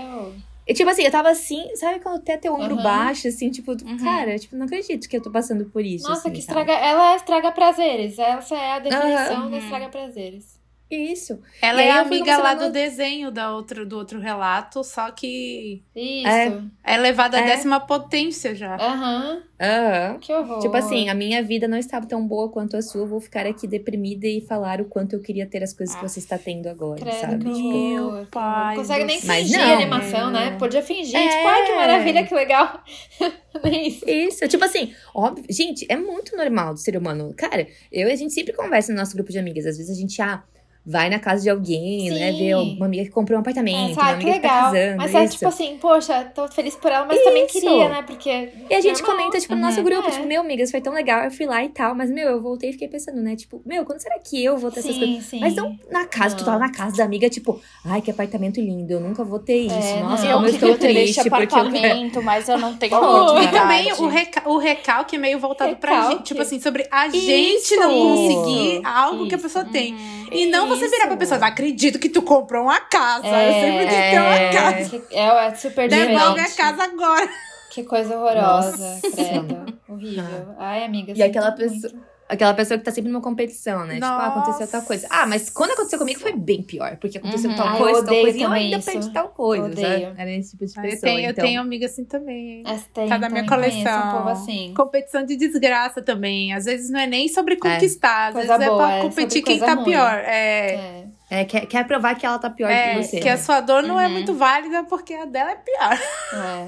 eu, 0.67 0.75
tipo 0.75 0.89
assim, 0.89 1.03
eu 1.03 1.11
tava 1.11 1.29
assim, 1.29 1.75
sabe 1.75 1.99
quando 1.99 2.17
até 2.17 2.37
teu 2.37 2.53
ombro 2.53 2.73
Aham. 2.75 2.83
baixo, 2.83 3.27
assim, 3.27 3.49
tipo, 3.49 3.71
Uhum. 3.71 3.97
cara, 4.03 4.37
tipo, 4.37 4.55
não 4.55 4.65
acredito 4.65 5.07
que 5.07 5.17
eu 5.17 5.21
tô 5.21 5.31
passando 5.31 5.65
por 5.69 5.83
isso. 5.85 6.07
Nossa, 6.09 6.27
assim, 6.27 6.31
que 6.33 6.41
sabe? 6.41 6.59
estraga. 6.61 6.85
Ela 6.85 7.15
estraga 7.15 7.51
prazeres. 7.51 8.19
Essa 8.19 8.55
é 8.55 8.71
a 8.73 8.79
definição 8.79 9.37
Aham. 9.43 9.49
da 9.51 9.57
estraga 9.57 9.89
prazeres. 9.89 10.56
Isso. 10.89 11.39
Ela 11.61 11.81
E 11.83 11.87
é 11.87 11.91
amiga 11.91 12.37
lá 12.37 12.53
do 12.53 12.71
desenho 12.71 13.29
da 13.29 13.53
outro, 13.53 13.85
do 13.85 13.97
outro 13.97 14.19
relato, 14.19 14.83
só 14.85 15.11
que 15.11 15.83
Isso. 15.93 16.63
é 16.83 16.97
levada 16.97 17.37
à 17.37 17.41
É. 17.41 17.45
décima 17.47 17.79
potência 17.81 18.55
já. 18.55 18.75
Aham. 18.75 19.41
Aham. 19.59 20.17
Que 20.19 20.31
horror. 20.33 20.59
Tipo 20.59 20.77
assim, 20.77 21.09
a 21.09 21.13
minha 21.13 21.43
vida 21.43 21.67
não 21.67 21.77
estava 21.77 22.05
tão 22.05 22.25
boa 22.25 22.47
quanto 22.49 22.77
a 22.77 22.81
sua, 22.81 23.01
eu 23.01 23.07
vou 23.07 23.19
ficar 23.19 23.45
aqui 23.45 23.67
deprimida 23.67 24.27
e 24.27 24.39
falar 24.39 24.79
o 24.79 24.85
quanto 24.85 25.13
eu 25.13 25.19
queria 25.21 25.45
ter 25.45 25.61
as 25.63 25.73
coisas 25.73 25.93
que 25.95 26.01
você 26.01 26.19
está 26.19 26.37
tendo 26.37 26.67
agora, 26.69 27.01
Credo, 27.01 27.15
sabe? 27.19 27.53
Tipo. 27.53 27.67
Meu 27.73 28.25
que 28.25 28.31
pai. 28.31 28.75
Não 28.75 28.81
consegue 28.83 29.03
nem 29.03 29.19
céu. 29.19 29.35
fingir 29.35 29.57
Mas 29.57 29.67
não. 29.67 29.75
animação, 29.75 30.31
né? 30.31 30.55
Podia 30.57 30.81
fingir, 30.81 31.15
É. 31.17 31.27
tipo, 31.27 31.47
ai 31.47 31.65
que 31.65 31.75
maravilha, 31.75 32.23
que 32.25 32.33
legal. 32.35 32.81
Nem 33.63 33.87
isso. 33.87 34.07
Isso, 34.07 34.47
tipo 34.47 34.63
assim, 34.63 34.93
óbvio, 35.15 35.43
gente, 35.49 35.85
é 35.89 35.97
muito 35.97 36.37
normal 36.37 36.73
do 36.75 36.79
ser 36.79 36.95
humano. 36.95 37.33
Cara, 37.35 37.67
eu 37.91 38.07
e 38.07 38.11
a 38.11 38.15
gente 38.15 38.31
sempre 38.33 38.53
conversa 38.53 38.93
no 38.93 38.99
nosso 38.99 39.15
grupo 39.15 39.31
de 39.31 39.39
amigas. 39.39 39.65
Às 39.65 39.77
vezes 39.77 39.97
a 39.97 39.99
gente, 39.99 40.21
ah, 40.21 40.43
vai 40.89 41.09
na 41.09 41.19
casa 41.19 41.43
de 41.43 41.49
alguém, 41.49 42.09
né? 42.11 42.31
Sim. 42.31 42.37
Vê 42.37 42.55
uma 42.55 42.85
amiga 42.85 43.03
que 43.03 43.09
comprou 43.11 43.37
um 43.37 43.41
apartamento, 43.41 43.99
É, 43.99 44.01
uma 44.01 44.05
que 44.17 44.23
amiga 44.23 44.31
que 44.33 44.39
tá 44.39 44.47
legal. 44.47 44.71
casando. 44.71 44.97
mas 44.97 45.13
é 45.15 45.23
isso. 45.25 45.33
tipo 45.33 45.47
assim, 45.49 45.77
poxa, 45.81 46.31
tô 46.33 46.47
feliz 46.47 46.75
por 46.75 46.89
ela, 46.91 47.05
mas 47.05 47.21
também 47.21 47.45
Isso. 47.45 47.53
queria, 47.59 47.89
né? 47.89 48.01
Porque. 48.07 48.29
E 48.69 48.73
a 48.73 48.79
gente 48.79 49.01
normal. 49.01 49.17
comenta, 49.17 49.39
tipo, 49.39 49.53
no 49.53 49.59
Uhum. 49.61 49.67
nosso 49.67 49.83
grupo, 49.83 50.07
É. 50.07 50.11
tipo, 50.11 50.25
meu, 50.25 50.39
amigas, 50.41 50.71
foi 50.71 50.79
tão 50.79 50.93
legal, 50.93 51.23
eu 51.25 51.31
fui 51.31 51.45
lá 51.45 51.61
e 51.63 51.69
tal. 51.69 51.93
Mas, 51.93 52.09
meu, 52.09 52.29
eu 52.29 52.41
voltei 52.41 52.69
e 52.69 52.73
fiquei 52.73 52.87
pensando, 52.87 53.21
né? 53.21 53.35
Tipo, 53.35 53.61
meu, 53.65 53.83
quando 53.83 53.99
será 53.99 54.17
que 54.19 54.41
eu 54.41 54.57
vou 54.57 54.71
ter 54.71 54.79
essas 54.79 54.97
coisas? 54.97 55.15
Sim, 55.15 55.21
sim. 55.21 55.39
Mas 55.41 55.55
não 55.55 55.77
na 55.91 56.05
casa, 56.05 56.35
tu 56.37 56.45
tá 56.45 56.53
lá 56.53 56.59
na 56.59 56.71
casa 56.71 56.95
da 56.97 57.03
amiga, 57.03 57.29
tipo, 57.29 57.59
ai, 57.85 58.01
que 58.01 58.09
apartamento 58.09 58.61
lindo, 58.61 58.93
eu 58.93 58.99
nunca 59.01 59.23
vou 59.25 59.39
ter 59.39 59.57
isso. 59.57 59.75
É, 59.75 59.99
Nossa, 60.01 60.23
não. 60.23 60.29
Eu 60.31 60.35
como 60.37 60.47
eu 60.47 60.53
queria 60.53 60.71
estou 60.73 60.89
triste, 60.89 61.15
porque 61.29 61.43
eu 61.43 61.47
quero. 61.47 61.67
apartamento, 61.67 62.21
mas 62.23 62.47
eu 62.47 62.57
não 62.57 62.73
tenho 62.77 62.95
Oh, 62.97 63.37
E 63.41 63.47
também 63.49 63.91
o, 63.93 64.07
reca 64.07 64.49
o 64.49 64.57
recalque 64.57 65.15
é 65.17 65.19
meio 65.19 65.37
voltado 65.39 65.75
pra 65.75 65.91
Recalque. 65.91 66.15
gente. 66.17 66.23
Tipo 66.27 66.41
assim, 66.41 66.59
sobre 66.61 66.87
a 66.89 67.09
gente 67.09 67.55
Isso. 67.57 67.75
não 67.75 67.89
conseguir 67.93 68.73
Isso. 68.75 68.81
algo 68.85 69.27
que 69.27 69.35
a 69.35 69.37
Isso. 69.37 69.43
pessoa 69.47 69.65
tem. 69.65 69.95
E 70.31 70.45
não 70.47 70.67
você 70.67 70.87
virar 70.87 71.03
pra 71.05 71.09
Isso. 71.11 71.17
pessoa, 71.19 71.39
não 71.39 71.47
acredito 71.47 71.99
que 71.99 72.09
tu 72.09 72.21
comprou 72.21 72.63
uma 72.63 72.79
casa. 72.81 73.27
eu 73.27 73.33
É, 73.33 73.61
sempre 73.61 73.85
quis 73.85 73.95
ter 73.95 74.15
é. 74.15 74.21
uma 74.21 74.53
casa. 74.61 74.89
Que- 74.89 75.15
É, 75.15 75.47
é 75.47 75.55
super 75.55 75.89
Devolve 75.89 76.15
a 76.39 76.43
diferente. 76.43 76.55
casa 76.55 76.83
agora. 76.83 77.29
Que 77.71 77.83
coisa 77.83 78.15
horrorosa, 78.17 78.77
Nossa. 78.77 79.11
credo. 79.11 79.77
Horrível. 79.87 80.55
Ai, 80.57 80.83
amiga. 80.83 81.13
E 81.15 81.21
aquela 81.21 81.51
pessoa- 81.51 81.91
muito. 81.93 82.16
Aquela 82.29 82.53
pessoa 82.53 82.77
que 82.77 82.83
tá 82.83 82.91
sempre 82.91 83.09
numa 83.09 83.21
competição, 83.21 83.85
né? 83.85 83.93
Tipo, 83.95 84.05
ah, 84.05 84.27
aconteceu 84.27 84.67
tal 84.67 84.81
coisa. 84.81 85.07
Ah, 85.09 85.25
mas 85.25 85.49
quando 85.49 85.71
aconteceu 85.71 85.97
comigo 85.97 86.19
foi 86.19 86.33
bem 86.33 86.61
pior. 86.61 86.97
Porque 86.97 87.17
aconteceu 87.19 87.49
Uhum. 87.51 87.55
tal 87.55 87.67
Ah, 87.67 87.71
eu 87.73 87.77
coisa, 87.77 88.03
tal 88.05 88.15
coisa. 88.15 88.37
E 88.37 88.41
eu 88.41 88.47
também 88.49 88.63
ainda 88.65 88.77
isso. 88.77 88.91
perdi 88.91 89.09
tal 89.13 89.27
coisa, 89.29 89.65
Odeio. 89.65 90.07
sabe? 90.07 90.21
Era 90.21 90.31
esse 90.33 90.51
tipo 90.51 90.65
de 90.65 90.73
pessoa, 90.73 90.91
eu, 90.93 90.99
tenho, 90.99 91.19
eu 91.25 91.31
então... 91.31 91.45
tenho 91.45 91.61
amiga 91.61 91.85
assim 91.85 92.03
também. 92.03 92.63
Essa 92.65 92.85
tem, 92.93 93.07
Tá 93.07 93.17
da 93.17 93.29
minha 93.29 93.45
coleção. 93.47 94.09
um 94.09 94.11
povo 94.17 94.29
assim. 94.29 94.73
Competição 94.75 95.25
de 95.25 95.37
desgraça 95.37 96.01
também. 96.01 96.51
Às 96.53 96.65
vezes 96.65 96.89
não 96.89 96.99
é 96.99 97.07
nem 97.07 97.29
sobre 97.29 97.55
conquistar, 97.55 98.27
às 98.27 98.33
Coisa 98.33 98.57
vezes 98.57 98.73
boa, 98.73 98.91
é 98.91 98.97
é 98.97 98.99
pra 98.99 99.09
competir 99.09 99.41
quem 99.41 99.59
tá 99.59 99.73
ruim. 99.75 99.85
pior. 99.85 100.13
É. 100.25 100.73
É. 100.73 101.03
É, 101.29 101.43
quer, 101.43 101.65
quer 101.65 101.85
provar 101.85 102.15
que 102.15 102.25
ela 102.25 102.39
tá 102.39 102.49
pior 102.49 102.69
É, 102.71 102.95
que 102.95 103.03
você. 103.03 103.19
que 103.19 103.27
a 103.27 103.33
né? 103.35 103.37
sua 103.37 103.59
dor 103.59 103.83
não 103.83 103.99
é 103.99 104.05
Uhum. 104.07 104.13
muito 104.13 104.33
válida 104.33 104.85
porque 104.85 105.13
a 105.13 105.25
dela 105.25 105.51
é 105.51 105.55
pior. 105.55 105.99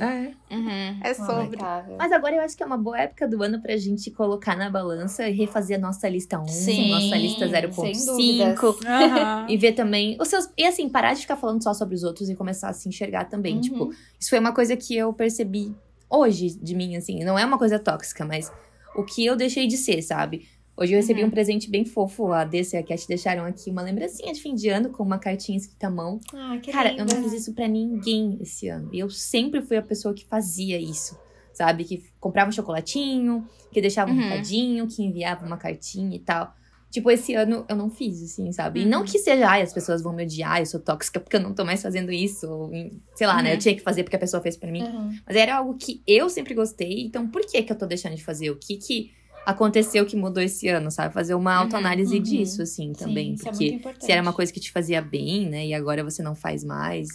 É, 0.01 0.03
É. 0.51 0.55
Uhum. 0.55 0.99
É 1.01 1.13
sobre. 1.13 1.57
Mas 1.97 2.11
agora 2.11 2.35
eu 2.35 2.41
acho 2.41 2.57
que 2.57 2.63
é 2.63 2.65
uma 2.65 2.77
boa 2.77 2.99
época 2.99 3.25
do 3.27 3.41
ano 3.41 3.61
pra 3.61 3.77
gente 3.77 4.11
colocar 4.11 4.57
na 4.57 4.69
balança 4.69 5.27
e 5.29 5.31
refazer 5.33 5.77
a 5.77 5.79
nossa 5.79 6.09
lista 6.09 6.37
1, 6.39 6.47
Sim, 6.47 6.89
nossa 6.91 7.15
lista 7.15 7.47
sem 7.47 7.69
0.5. 7.93 8.05
dúvidas. 8.05 8.59
Aham. 8.85 9.45
E 9.47 9.55
ver 9.57 9.73
também 9.73 10.17
os 10.19 10.27
seus. 10.27 10.49
E 10.57 10.65
assim, 10.65 10.89
parar 10.89 11.13
de 11.13 11.21
ficar 11.21 11.37
falando 11.37 11.63
só 11.63 11.73
sobre 11.73 11.95
os 11.95 12.03
outros 12.03 12.29
e 12.29 12.35
começar 12.35 12.69
a 12.69 12.73
se 12.73 12.89
enxergar 12.89 13.25
também. 13.25 13.55
Uhum. 13.55 13.61
Tipo, 13.61 13.89
isso 14.19 14.29
foi 14.29 14.39
uma 14.39 14.51
coisa 14.53 14.75
que 14.75 14.93
eu 14.95 15.13
percebi 15.13 15.73
hoje 16.09 16.49
de 16.61 16.75
mim, 16.75 16.97
assim. 16.97 17.23
Não 17.23 17.39
é 17.39 17.45
uma 17.45 17.57
coisa 17.57 17.79
tóxica, 17.79 18.25
mas 18.25 18.51
o 18.95 19.03
que 19.05 19.25
eu 19.25 19.35
deixei 19.37 19.67
de 19.67 19.77
ser, 19.77 20.01
sabe? 20.01 20.47
Hoje 20.79 20.93
eu 20.93 20.97
recebi 20.97 21.21
Uhum. 21.21 21.27
um 21.27 21.31
presente 21.31 21.69
bem 21.69 21.83
fofo. 21.83 22.31
A 22.31 22.45
DC 22.45 22.77
e 22.77 22.79
a 22.79 22.83
Cat 22.83 23.05
deixaram 23.07 23.43
aqui 23.43 23.69
uma 23.69 23.81
lembrancinha 23.81 24.31
de 24.31 24.41
fim 24.41 24.55
de 24.55 24.69
ano 24.69 24.89
com 24.89 25.03
uma 25.03 25.19
cartinha 25.19 25.57
escrita 25.57 25.87
à 25.87 25.89
mão. 25.89 26.19
Ah, 26.33 26.57
que 26.61 26.71
Cara, 26.71 26.91
linda. 26.91 27.01
eu 27.01 27.05
não 27.05 27.23
fiz 27.23 27.33
isso 27.41 27.53
pra 27.53 27.67
ninguém 27.67 28.37
esse 28.39 28.69
ano. 28.69 28.89
E 28.93 28.99
eu 28.99 29.09
sempre 29.09 29.61
fui 29.61 29.75
a 29.75 29.81
pessoa 29.81 30.13
que 30.13 30.25
fazia 30.25 30.79
isso. 30.79 31.17
Sabe? 31.53 31.83
Que 31.83 32.03
comprava 32.21 32.47
um 32.49 32.53
chocolatinho, 32.53 33.45
que 33.73 33.81
deixava 33.81 34.09
um 34.09 34.15
Uhum. 34.15 34.21
recadinho, 34.29 34.87
que 34.87 35.03
enviava 35.03 35.45
uma 35.45 35.57
cartinha 35.57 36.15
e 36.15 36.19
tal. 36.19 36.53
Tipo, 36.89 37.11
esse 37.11 37.35
ano 37.35 37.65
eu 37.67 37.75
não 37.75 37.89
fiz, 37.89 38.23
assim, 38.23 38.51
sabe? 38.53 38.79
E 38.79 38.83
Uhum. 38.83 38.89
não 38.89 39.03
que 39.03 39.19
seja, 39.19 39.47
ai, 39.47 39.61
as 39.61 39.73
pessoas 39.73 40.01
vão 40.01 40.13
me 40.13 40.23
odiar, 40.23 40.59
eu 40.61 40.65
sou 40.65 40.79
tóxica 40.79 41.19
porque 41.19 41.35
eu 41.35 41.41
não 41.41 41.53
tô 41.53 41.65
mais 41.65 41.81
fazendo 41.81 42.11
isso. 42.11 42.49
Ou, 42.49 42.71
sei 43.15 43.27
lá, 43.27 43.43
né? 43.43 43.49
Eu 43.49 43.53
Uhum. 43.55 43.59
tinha 43.59 43.75
que 43.75 43.81
fazer 43.81 44.03
porque 44.03 44.15
a 44.15 44.19
pessoa 44.19 44.41
fez 44.41 44.55
pra 44.55 44.71
mim. 44.71 44.81
Uhum. 44.83 45.13
Mas 45.27 45.35
era 45.35 45.57
algo 45.57 45.75
que 45.75 46.01
eu 46.07 46.29
sempre 46.29 46.53
gostei, 46.53 47.01
então 47.03 47.27
por 47.27 47.41
que 47.45 47.61
que 47.61 47.71
eu 47.71 47.77
tô 47.77 47.85
deixando 47.85 48.15
de 48.15 48.23
fazer? 48.23 48.49
O 48.49 48.55
que 48.55 48.77
que 48.77 49.11
aconteceu 49.45 50.05
que 50.05 50.15
mudou 50.15 50.41
esse 50.43 50.67
ano, 50.67 50.91
sabe? 50.91 51.13
Fazer 51.13 51.33
uma 51.33 51.55
Uhum, 51.55 51.63
autoanálise 51.63 52.17
uhum. 52.17 52.23
disso, 52.23 52.61
assim, 52.61 52.93
também. 52.93 53.29
Sim, 53.29 53.33
isso 53.33 53.47
é 53.47 53.51
porque 53.51 53.65
muito 53.65 53.75
importante. 53.79 54.05
se 54.05 54.11
era 54.11 54.21
uma 54.21 54.33
coisa 54.33 54.51
que 54.53 54.59
te 54.59 54.71
fazia 54.71 55.01
bem, 55.01 55.49
né? 55.49 55.65
E 55.67 55.73
agora 55.73 56.03
você 56.03 56.21
não 56.21 56.35
faz 56.35 56.63
mais, 56.63 57.07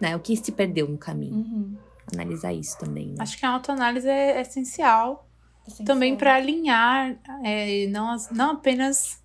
né? 0.00 0.16
O 0.16 0.20
que 0.20 0.36
se 0.36 0.50
perdeu 0.52 0.88
no 0.88 0.98
caminho? 0.98 1.34
Uhum. 1.34 1.76
Analisar 2.12 2.52
isso 2.52 2.76
também, 2.78 3.08
né? 3.08 3.16
Acho 3.18 3.38
que 3.38 3.44
a 3.46 3.50
autoanálise 3.50 4.08
é 4.08 4.40
essencial 4.40 5.28
Essencial. 5.66 5.86
também 5.86 6.16
para 6.16 6.34
alinhar 6.36 7.18
é, 7.44 7.86
não, 7.88 8.10
as- 8.10 8.30
não 8.30 8.52
apenas 8.52 9.18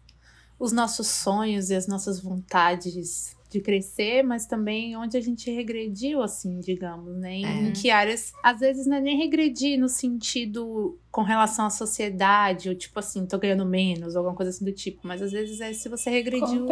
os 0.60 0.72
nossos 0.72 1.08
sonhos 1.08 1.70
e 1.70 1.76
as 1.76 1.88
nossas 1.88 2.20
vontades 2.22 3.36
de 3.54 3.62
crescer, 3.62 4.24
mas 4.24 4.46
também 4.46 4.98
onde 4.98 5.16
a 5.16 5.22
gente 5.22 5.50
regrediu, 5.52 6.22
assim, 6.22 6.60
digamos, 6.60 7.16
né? 7.18 7.34
Em, 7.36 7.70
É. 7.70 7.72
que 7.72 7.90
áreas, 7.90 8.34
às 8.44 8.60
vezes 8.60 8.86
não 8.88 8.98
é 8.98 9.02
nem 9.02 9.18
regredir 9.18 9.80
no 9.80 9.88
sentido 9.88 11.00
com 11.12 11.22
relação 11.22 11.68
à 11.68 11.70
sociedade, 11.70 12.70
ou 12.70 12.74
tipo 12.76 12.98
assim, 12.98 13.28
tô 13.28 13.38
ganhando 13.38 13.64
menos, 13.66 14.16
ou 14.16 14.20
alguma 14.22 14.36
coisa 14.36 14.50
assim 14.50 14.66
do 14.66 14.72
tipo, 14.72 15.02
mas 15.04 15.22
às 15.22 15.32
vezes 15.32 15.62
é 15.62 15.72
se 15.72 15.88
você 15.88 16.10
regrediu 16.10 16.66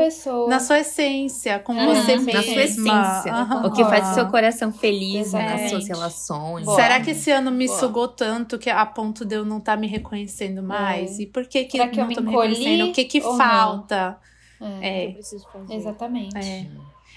na 0.48 0.60
sua 0.60 0.80
essência, 0.80 1.60
com 1.60 1.74
Uhum, 1.74 1.86
você 1.96 2.18
sim. 2.18 2.26
mesma. 2.26 2.34
Na 2.34 2.44
sua 2.44 2.64
essência. 2.64 3.32
Aham. 3.34 3.68
O 3.68 3.72
que 3.72 3.84
faz 3.86 4.10
o 4.12 4.14
seu 4.16 4.28
coração 4.30 4.72
feliz 4.74 5.32
né, 5.34 5.42
nas 5.44 5.62
Exatamente. 5.62 5.70
suas 5.70 5.88
relações. 5.88 6.66
Boa. 6.66 6.76
Será 6.76 7.00
que 7.02 7.12
esse 7.12 7.30
ano 7.30 7.52
me 7.52 7.68
Boa. 7.68 7.80
sugou 7.80 8.08
tanto 8.08 8.58
que 8.58 8.70
a 8.70 8.84
ponto 8.84 9.24
de 9.24 9.36
eu 9.36 9.46
não 9.46 9.60
estar 9.60 9.78
me 9.78 9.86
reconhecendo 9.86 10.64
mais? 10.64 11.20
E 11.20 11.28
por 11.28 11.46
que 11.48 11.66
que 11.66 11.74
Será 11.78 11.86
eu 11.86 11.92
que 11.92 12.00
eu 12.00 12.02
não 12.02 12.08
me 12.10 12.16
tô 12.16 12.22
me 12.22 12.28
encolhi 12.32 12.54
reconhecendo? 12.56 12.90
O 12.90 12.94
que 12.94 13.06
que 13.06 13.22
ou 13.22 13.38
não? 13.38 13.38
É, 14.62 15.05
É, 15.05 15.07
Eu 15.07 15.14
preciso 15.14 15.47
fazer. 15.51 15.74
Exatamente. 15.74 16.38
é. 16.38 16.68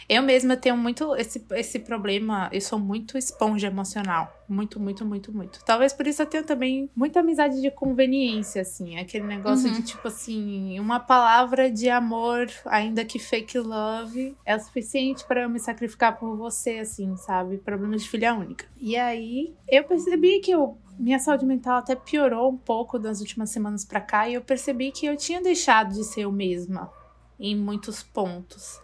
Eu 0.08 0.22
mesma 0.22 0.54
tenho 0.56 0.76
muito 0.76 1.14
esse, 1.16 1.42
esse 1.52 1.78
problema, 1.78 2.50
eu 2.52 2.60
sou 2.60 2.78
muito 2.78 3.16
esponja 3.16 3.68
emocional. 3.68 4.30
Muito, 4.46 4.78
muito, 4.78 5.04
muito, 5.06 5.32
muito. 5.32 5.64
Talvez 5.64 5.92
por 5.94 6.06
isso 6.06 6.20
eu 6.20 6.26
tenha 6.26 6.42
também 6.42 6.90
muita 6.94 7.20
amizade 7.20 7.60
de 7.62 7.70
conveniência, 7.70 8.60
assim. 8.62 8.98
Aquele 8.98 9.24
negócio 9.24 9.68
Uhum. 9.68 9.74
de, 9.74 9.82
tipo 9.82 10.06
assim, 10.08 10.78
uma 10.78 11.00
palavra 11.00 11.70
de 11.70 11.88
amor, 11.88 12.48
ainda 12.66 13.02
que 13.04 13.18
fake 13.18 13.58
love, 13.58 14.36
é 14.44 14.54
o 14.54 14.60
suficiente 14.60 15.24
para 15.24 15.42
eu 15.42 15.48
me 15.48 15.58
sacrificar 15.60 16.18
por 16.18 16.36
você, 16.36 16.80
assim, 16.80 17.16
sabe? 17.16 17.56
Problema 17.58 17.96
de 17.96 18.06
filha 18.06 18.34
única. 18.34 18.66
E 18.78 18.96
aí, 18.96 19.54
eu 19.68 19.84
percebi 19.84 20.40
que 20.40 20.50
eu 20.50 20.76
minha 20.98 21.18
saúde 21.18 21.44
mental 21.46 21.78
até 21.78 21.96
piorou 21.96 22.50
um 22.52 22.56
pouco 22.56 22.98
das 22.98 23.20
últimas 23.20 23.50
semanas 23.50 23.84
pra 23.84 24.00
cá 24.00 24.28
e 24.28 24.34
eu 24.34 24.42
percebi 24.42 24.92
que 24.92 25.06
eu 25.06 25.16
tinha 25.16 25.40
deixado 25.40 25.92
de 25.94 26.04
ser 26.04 26.20
eu 26.22 26.30
mesma 26.32 26.92
em 27.44 27.54
muitos 27.54 28.02
pontos. 28.02 28.80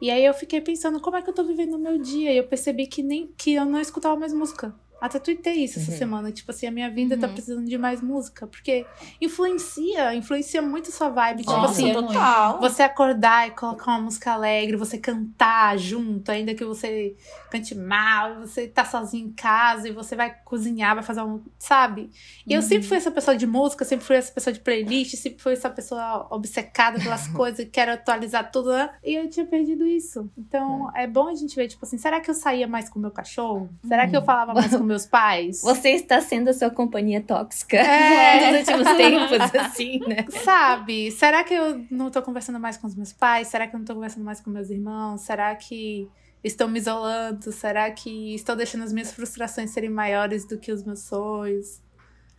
E 0.00 0.10
aí 0.10 0.24
eu 0.24 0.34
fiquei 0.34 0.60
pensando 0.60 1.00
como 1.00 1.16
é 1.16 1.22
que 1.22 1.30
eu 1.30 1.34
tô 1.34 1.44
vivendo 1.44 1.74
o 1.74 1.78
meu 1.78 1.98
dia 1.98 2.32
e 2.32 2.36
eu 2.38 2.46
percebi 2.46 2.86
que 2.86 3.02
nem 3.02 3.26
que 3.36 3.54
eu 3.54 3.64
não 3.64 3.80
escutava 3.80 4.16
mais 4.16 4.32
música. 4.32 4.74
Até 5.04 5.18
tuitei 5.18 5.64
isso 5.64 5.78
essa 5.78 5.90
Uhum. 5.90 5.98
semana. 5.98 6.04
semana, 6.14 6.32
tipo 6.32 6.50
assim, 6.50 6.66
a 6.66 6.70
minha 6.70 6.90
vida 6.90 7.16
tá 7.16 7.26
Uhum. 7.26 7.32
precisando 7.34 7.66
de 7.66 7.76
mais 7.78 8.00
música, 8.00 8.46
porque 8.46 8.86
influencia, 9.20 10.14
influencia 10.14 10.62
muito 10.62 10.92
sua 10.92 11.08
vibe, 11.08 11.40
tipo 11.42 11.52
Nossa, 11.52 11.72
assim, 11.72 11.90
eu- 11.90 12.02
total. 12.02 12.60
você 12.60 12.82
acordar 12.82 13.48
e 13.48 13.50
colocar 13.52 13.90
uma 13.92 14.00
música 14.02 14.32
alegre, 14.32 14.76
você 14.76 14.96
cantar 14.98 15.76
junto, 15.78 16.30
ainda 16.30 16.54
que 16.54 16.64
você 16.64 17.16
cante 17.50 17.74
mal, 17.74 18.40
você 18.40 18.66
tá 18.68 18.84
sozinho 18.84 19.28
em 19.28 19.32
casa 19.32 19.88
e 19.88 19.92
você 19.92 20.14
vai 20.14 20.34
cozinhar, 20.44 20.94
vai 20.94 21.02
fazer 21.04 21.22
um. 21.22 21.42
Sabe? 21.58 22.10
E 22.46 22.52
eu 22.52 22.60
Uhum. 22.60 22.66
sempre 22.68 22.86
fui 22.86 22.96
essa 22.96 23.10
pessoa 23.10 23.36
de 23.36 23.46
música, 23.46 23.84
sempre 23.84 24.04
fui 24.06 24.16
essa 24.16 24.32
pessoa 24.32 24.52
de 24.52 24.60
playlist, 24.60 25.16
sempre 25.16 25.42
fui 25.42 25.52
essa 25.54 25.70
pessoa 25.70 26.26
obcecada 26.30 26.98
pelas 27.00 27.26
coisas, 27.28 27.66
quero 27.72 27.92
atualizar 27.92 28.50
tudo. 28.50 28.64
né? 28.72 28.90
E 29.02 29.14
eu 29.14 29.28
tinha 29.28 29.44
perdido 29.46 29.86
isso. 29.86 30.30
Então 30.38 30.90
é 30.96 31.06
bom 31.06 31.28
a 31.28 31.34
gente 31.34 31.54
ver, 31.56 31.68
tipo 31.68 31.84
assim, 31.84 31.98
será 31.98 32.20
que 32.20 32.30
eu 32.30 32.34
saía 32.34 32.66
mais 32.66 32.88
com 32.88 32.98
o 32.98 33.02
meu 33.02 33.10
cachorro? 33.10 33.68
Será 33.86 34.06
que 34.08 34.16
eu 34.16 34.22
falava 34.22 34.54
mais 34.54 34.70
com 34.74 34.82
meus 34.94 35.06
pais? 35.06 35.60
Você 35.62 35.90
está 35.90 36.20
sendo 36.20 36.48
a 36.48 36.52
sua 36.54 36.70
companhia 36.70 37.20
tóxica 37.20 37.76
É. 37.76 38.50
nos 38.52 38.68
últimos 38.68 38.96
tempos, 38.96 39.54
assim, 39.60 39.98
né? 40.06 40.24
Sabe? 40.44 41.10
Será 41.10 41.42
que 41.42 41.52
eu 41.52 41.84
não 41.90 42.10
tô 42.10 42.22
conversando 42.22 42.60
mais 42.60 42.76
com 42.76 42.86
os 42.86 42.94
meus 42.94 43.12
pais? 43.12 43.48
Será 43.48 43.66
que 43.66 43.74
eu 43.74 43.78
não 43.78 43.84
tô 43.84 43.94
conversando 43.94 44.24
mais 44.24 44.40
com 44.40 44.50
meus 44.50 44.70
irmãos? 44.70 45.22
Será 45.22 45.54
que 45.56 46.08
estou 46.42 46.68
me 46.68 46.78
isolando? 46.78 47.50
Será 47.50 47.90
que 47.90 48.34
estou 48.34 48.54
deixando 48.54 48.84
as 48.84 48.92
minhas 48.92 49.12
frustrações 49.12 49.70
serem 49.70 49.90
maiores 49.90 50.46
do 50.46 50.58
que 50.58 50.70
os 50.70 50.84
meus 50.84 51.00
sonhos? 51.00 51.82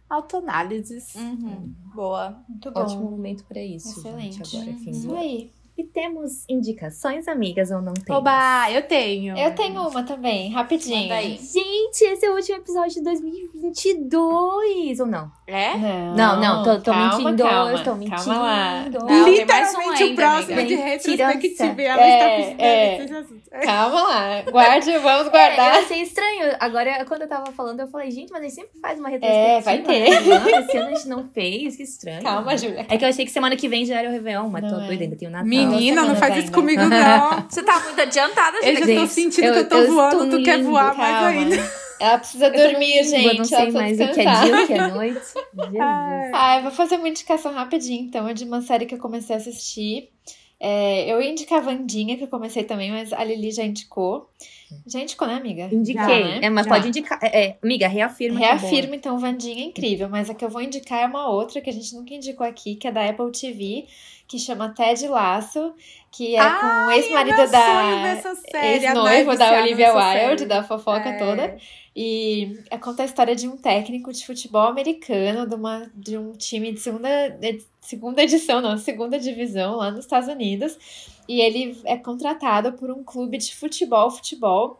Autoanálises. 0.09 1.15
Uhum. 1.15 1.73
Boa. 1.93 2.43
Muito 2.47 2.71
bom. 2.71 2.79
Ótimo 2.81 3.09
momento 3.11 3.43
pra 3.45 3.61
isso. 3.61 3.99
Excelente. 3.99 4.37
Gente, 4.37 4.57
agora, 4.57 4.77
fim 4.77 4.91
Isso 4.91 5.07
do 5.07 5.15
aí. 5.15 5.51
E 5.77 5.83
temos 5.83 6.45
indicações, 6.47 7.27
amigas, 7.27 7.69
ou 7.69 7.81
não 7.81 7.93
temos? 7.93 8.09
Oba, 8.21 8.71
eu 8.71 8.81
tenho. 8.83 9.37
Eu 9.37 9.53
tenho 9.53 9.81
uma 9.87 10.03
também, 10.03 10.49
rapidinho. 10.49 11.09
Gente, 11.37 12.01
esse 12.01 12.25
é 12.25 12.29
o 12.31 12.35
último 12.35 12.57
episódio 12.59 12.93
de 12.93 13.01
2022, 13.03 14.99
ou 15.01 15.05
não? 15.05 15.29
É? 15.47 15.75
Não, 15.77 16.15
Não, 16.15 16.41
não, 16.41 16.63
tô- 16.63 16.77
tô 16.79 16.91
calma, 16.91 17.17
mentindo, 17.19 17.43
calma, 17.43 17.71
eu 17.71 17.83
tô 17.83 17.95
mentindo. 17.95 18.15
Calma 18.15 18.39
lá. 18.39 18.85
Não, 18.89 19.05
mais 19.05 19.21
um 19.21 19.29
Literalmente 19.29 20.03
o 20.03 20.15
próximo 20.15 20.53
amiga. 20.53 20.67
de 20.67 20.75
retrospectiva. 20.75 21.81
Ela 21.81 22.01
É, 22.01 22.51
está 22.51 22.63
é. 22.63 22.97
desse 22.97 23.13
assunto. 23.13 23.41
Calma 23.63 24.01
lá. 24.01 24.41
Guarde, 24.49 24.97
vamos 24.97 25.27
É, 25.27 25.29
guardar. 25.29 25.75
eu 25.75 25.81
achei 25.83 26.01
estranho. 26.01 26.55
Agora, 26.59 27.05
quando 27.05 27.21
eu 27.23 27.27
tava 27.27 27.51
falando, 27.51 27.79
eu 27.81 27.87
falei, 27.87 28.09
gente, 28.11 28.31
mas 28.31 28.41
a 28.41 28.43
gente 28.45 28.55
sempre 28.55 28.79
faz 28.81 28.97
uma 28.99 29.09
retrospectiva. 29.09 29.49
É, 29.51 29.61
vai 29.61 29.81
ter. 29.81 30.09
né? 30.09 30.19
Não, 30.39 30.59
esse 30.59 30.77
ano 30.77 30.89
a 30.89 30.93
gente 30.95 31.07
não 31.07 31.23
fez, 31.29 31.75
que 31.75 31.83
estranho. 31.83 32.23
Calma, 32.23 32.57
Júlia. 32.57 32.85
É 32.89 32.97
que 32.97 33.05
eu 33.05 33.09
achei 33.09 33.23
que 33.25 33.31
semana 33.31 33.55
que 33.55 33.67
vem 33.69 33.85
já 33.85 33.99
era 33.99 34.09
o 34.09 34.11
Réveillon, 34.11 34.49
mas 34.49 34.63
tô 34.63 34.71
Não 34.71 34.83
é. 34.83 34.87
doida, 34.87 35.03
ainda 35.03 35.15
tem 35.15 35.27
o 35.27 35.31
Natal. 35.31 35.47
Menina, 35.67 36.03
não 36.05 36.15
faz 36.15 36.33
isso 36.35 36.45
ainda. 36.45 36.55
comigo, 36.57 36.83
não. 36.85 37.45
Você 37.49 37.63
tá 37.63 37.79
muito 37.81 37.99
adiantada, 38.01 38.57
Eu 38.57 38.75
gente. 38.75 38.93
já 38.93 39.01
tô 39.01 39.07
sentindo 39.07 39.45
eu- 39.45 39.53
que 39.53 39.59
eu 39.59 39.69
tô 39.69 39.75
eu 39.77 39.91
voando, 39.93 40.29
tu 40.37 40.43
quer 40.43 40.61
voar 40.61 40.95
mais 40.95 41.23
ainda. 41.25 41.85
Ela 41.99 42.17
precisa 42.17 42.47
Eu 42.47 42.71
dormir, 42.71 43.03
gente. 43.05 43.25
Eu 43.25 43.33
não 43.35 43.45
sei 43.45 43.71
mais 43.71 43.99
o 43.99 44.07
que 44.11 44.19
é 44.21 44.43
dia, 44.43 44.63
o 44.63 44.67
que 44.67 44.73
é 44.73 44.87
noite. 44.91 45.13
Jesus. 45.15 45.79
Ah, 46.33 46.55
eu 46.57 46.63
vou 46.63 46.71
fazer 46.71 46.95
uma 46.97 47.07
indicação 47.07 47.53
rapidinho, 47.53 48.01
então, 48.05 48.27
é 48.27 48.33
de 48.33 48.43
uma 48.43 48.61
série 48.61 48.85
que 48.85 48.93
eu 48.95 48.99
comecei 48.99 49.33
a 49.35 49.39
assistir. 49.39 50.09
É, 50.59 51.11
eu 51.11 51.21
ia 51.21 51.29
indicar 51.29 51.59
a 51.59 51.61
Vandinha, 51.61 52.17
que 52.17 52.23
eu 52.23 52.27
comecei 52.29 52.63
também, 52.63 52.89
mas 52.89 53.11
a 53.11 53.23
Lili 53.23 53.51
já 53.51 53.63
indicou. 53.63 54.29
Já 54.87 54.99
indicou, 54.99 55.27
né, 55.27 55.35
amiga? 55.35 55.69
Indiquei. 55.71 56.01
Já, 56.03 56.27
né? 56.27 56.39
É, 56.43 56.49
mas 56.49 56.65
Já. 56.65 56.71
pode 56.73 56.87
indicar. 56.87 57.19
É, 57.21 57.45
é, 57.47 57.57
amiga, 57.61 57.87
reafirma. 57.87 58.39
é. 58.39 58.43
Reafirma, 58.47 58.95
então, 58.95 59.19
Vandinha 59.19 59.63
é 59.63 59.67
incrível, 59.67 60.09
mas 60.09 60.29
a 60.29 60.33
que 60.33 60.43
eu 60.43 60.49
vou 60.49 60.61
indicar 60.61 60.99
é 61.01 61.05
uma 61.05 61.29
outra 61.29 61.59
que 61.61 61.69
a 61.69 61.73
gente 61.73 61.93
nunca 61.93 62.13
indicou 62.13 62.45
aqui, 62.47 62.75
que 62.75 62.87
é 62.87 62.91
da 62.91 63.07
Apple 63.07 63.31
TV, 63.31 63.85
que 64.27 64.39
chama 64.39 64.69
Ted 64.69 65.07
Laço, 65.07 65.73
que 66.11 66.35
é 66.35 66.39
com 66.39 66.65
o 66.65 66.69
Ai, 66.69 66.99
ex-marido 66.99 67.51
da 67.51 68.21
ex-noivo 68.63 69.35
da 69.37 69.61
Olivia 69.61 69.93
Wilde, 69.93 70.45
da 70.45 70.63
fofoca 70.63 71.09
É. 71.09 71.17
toda. 71.17 71.57
E 71.95 72.59
é, 72.69 72.77
conta 72.77 73.03
a 73.03 73.05
história 73.05 73.35
de 73.35 73.47
um 73.47 73.55
técnico 73.55 74.11
de 74.11 74.25
futebol 74.25 74.67
americano, 74.67 75.47
de, 75.47 75.55
uma, 75.55 75.89
de 75.93 76.17
um 76.17 76.31
time 76.33 76.73
de 76.73 76.79
segunda, 76.79 77.29
de 77.29 77.63
segunda 77.79 78.21
edição, 78.21 78.59
não, 78.61 78.77
segunda 78.77 79.17
divisão 79.17 79.77
lá 79.77 79.91
nos 79.91 80.01
Estados 80.01 80.27
Unidos. 80.27 80.77
E 81.27 81.39
ele 81.39 81.79
é 81.85 81.95
contratado 81.97 82.73
por 82.73 82.91
um 82.91 83.03
clube 83.03 83.37
de 83.37 83.55
futebol, 83.55 84.11
futebol 84.11 84.79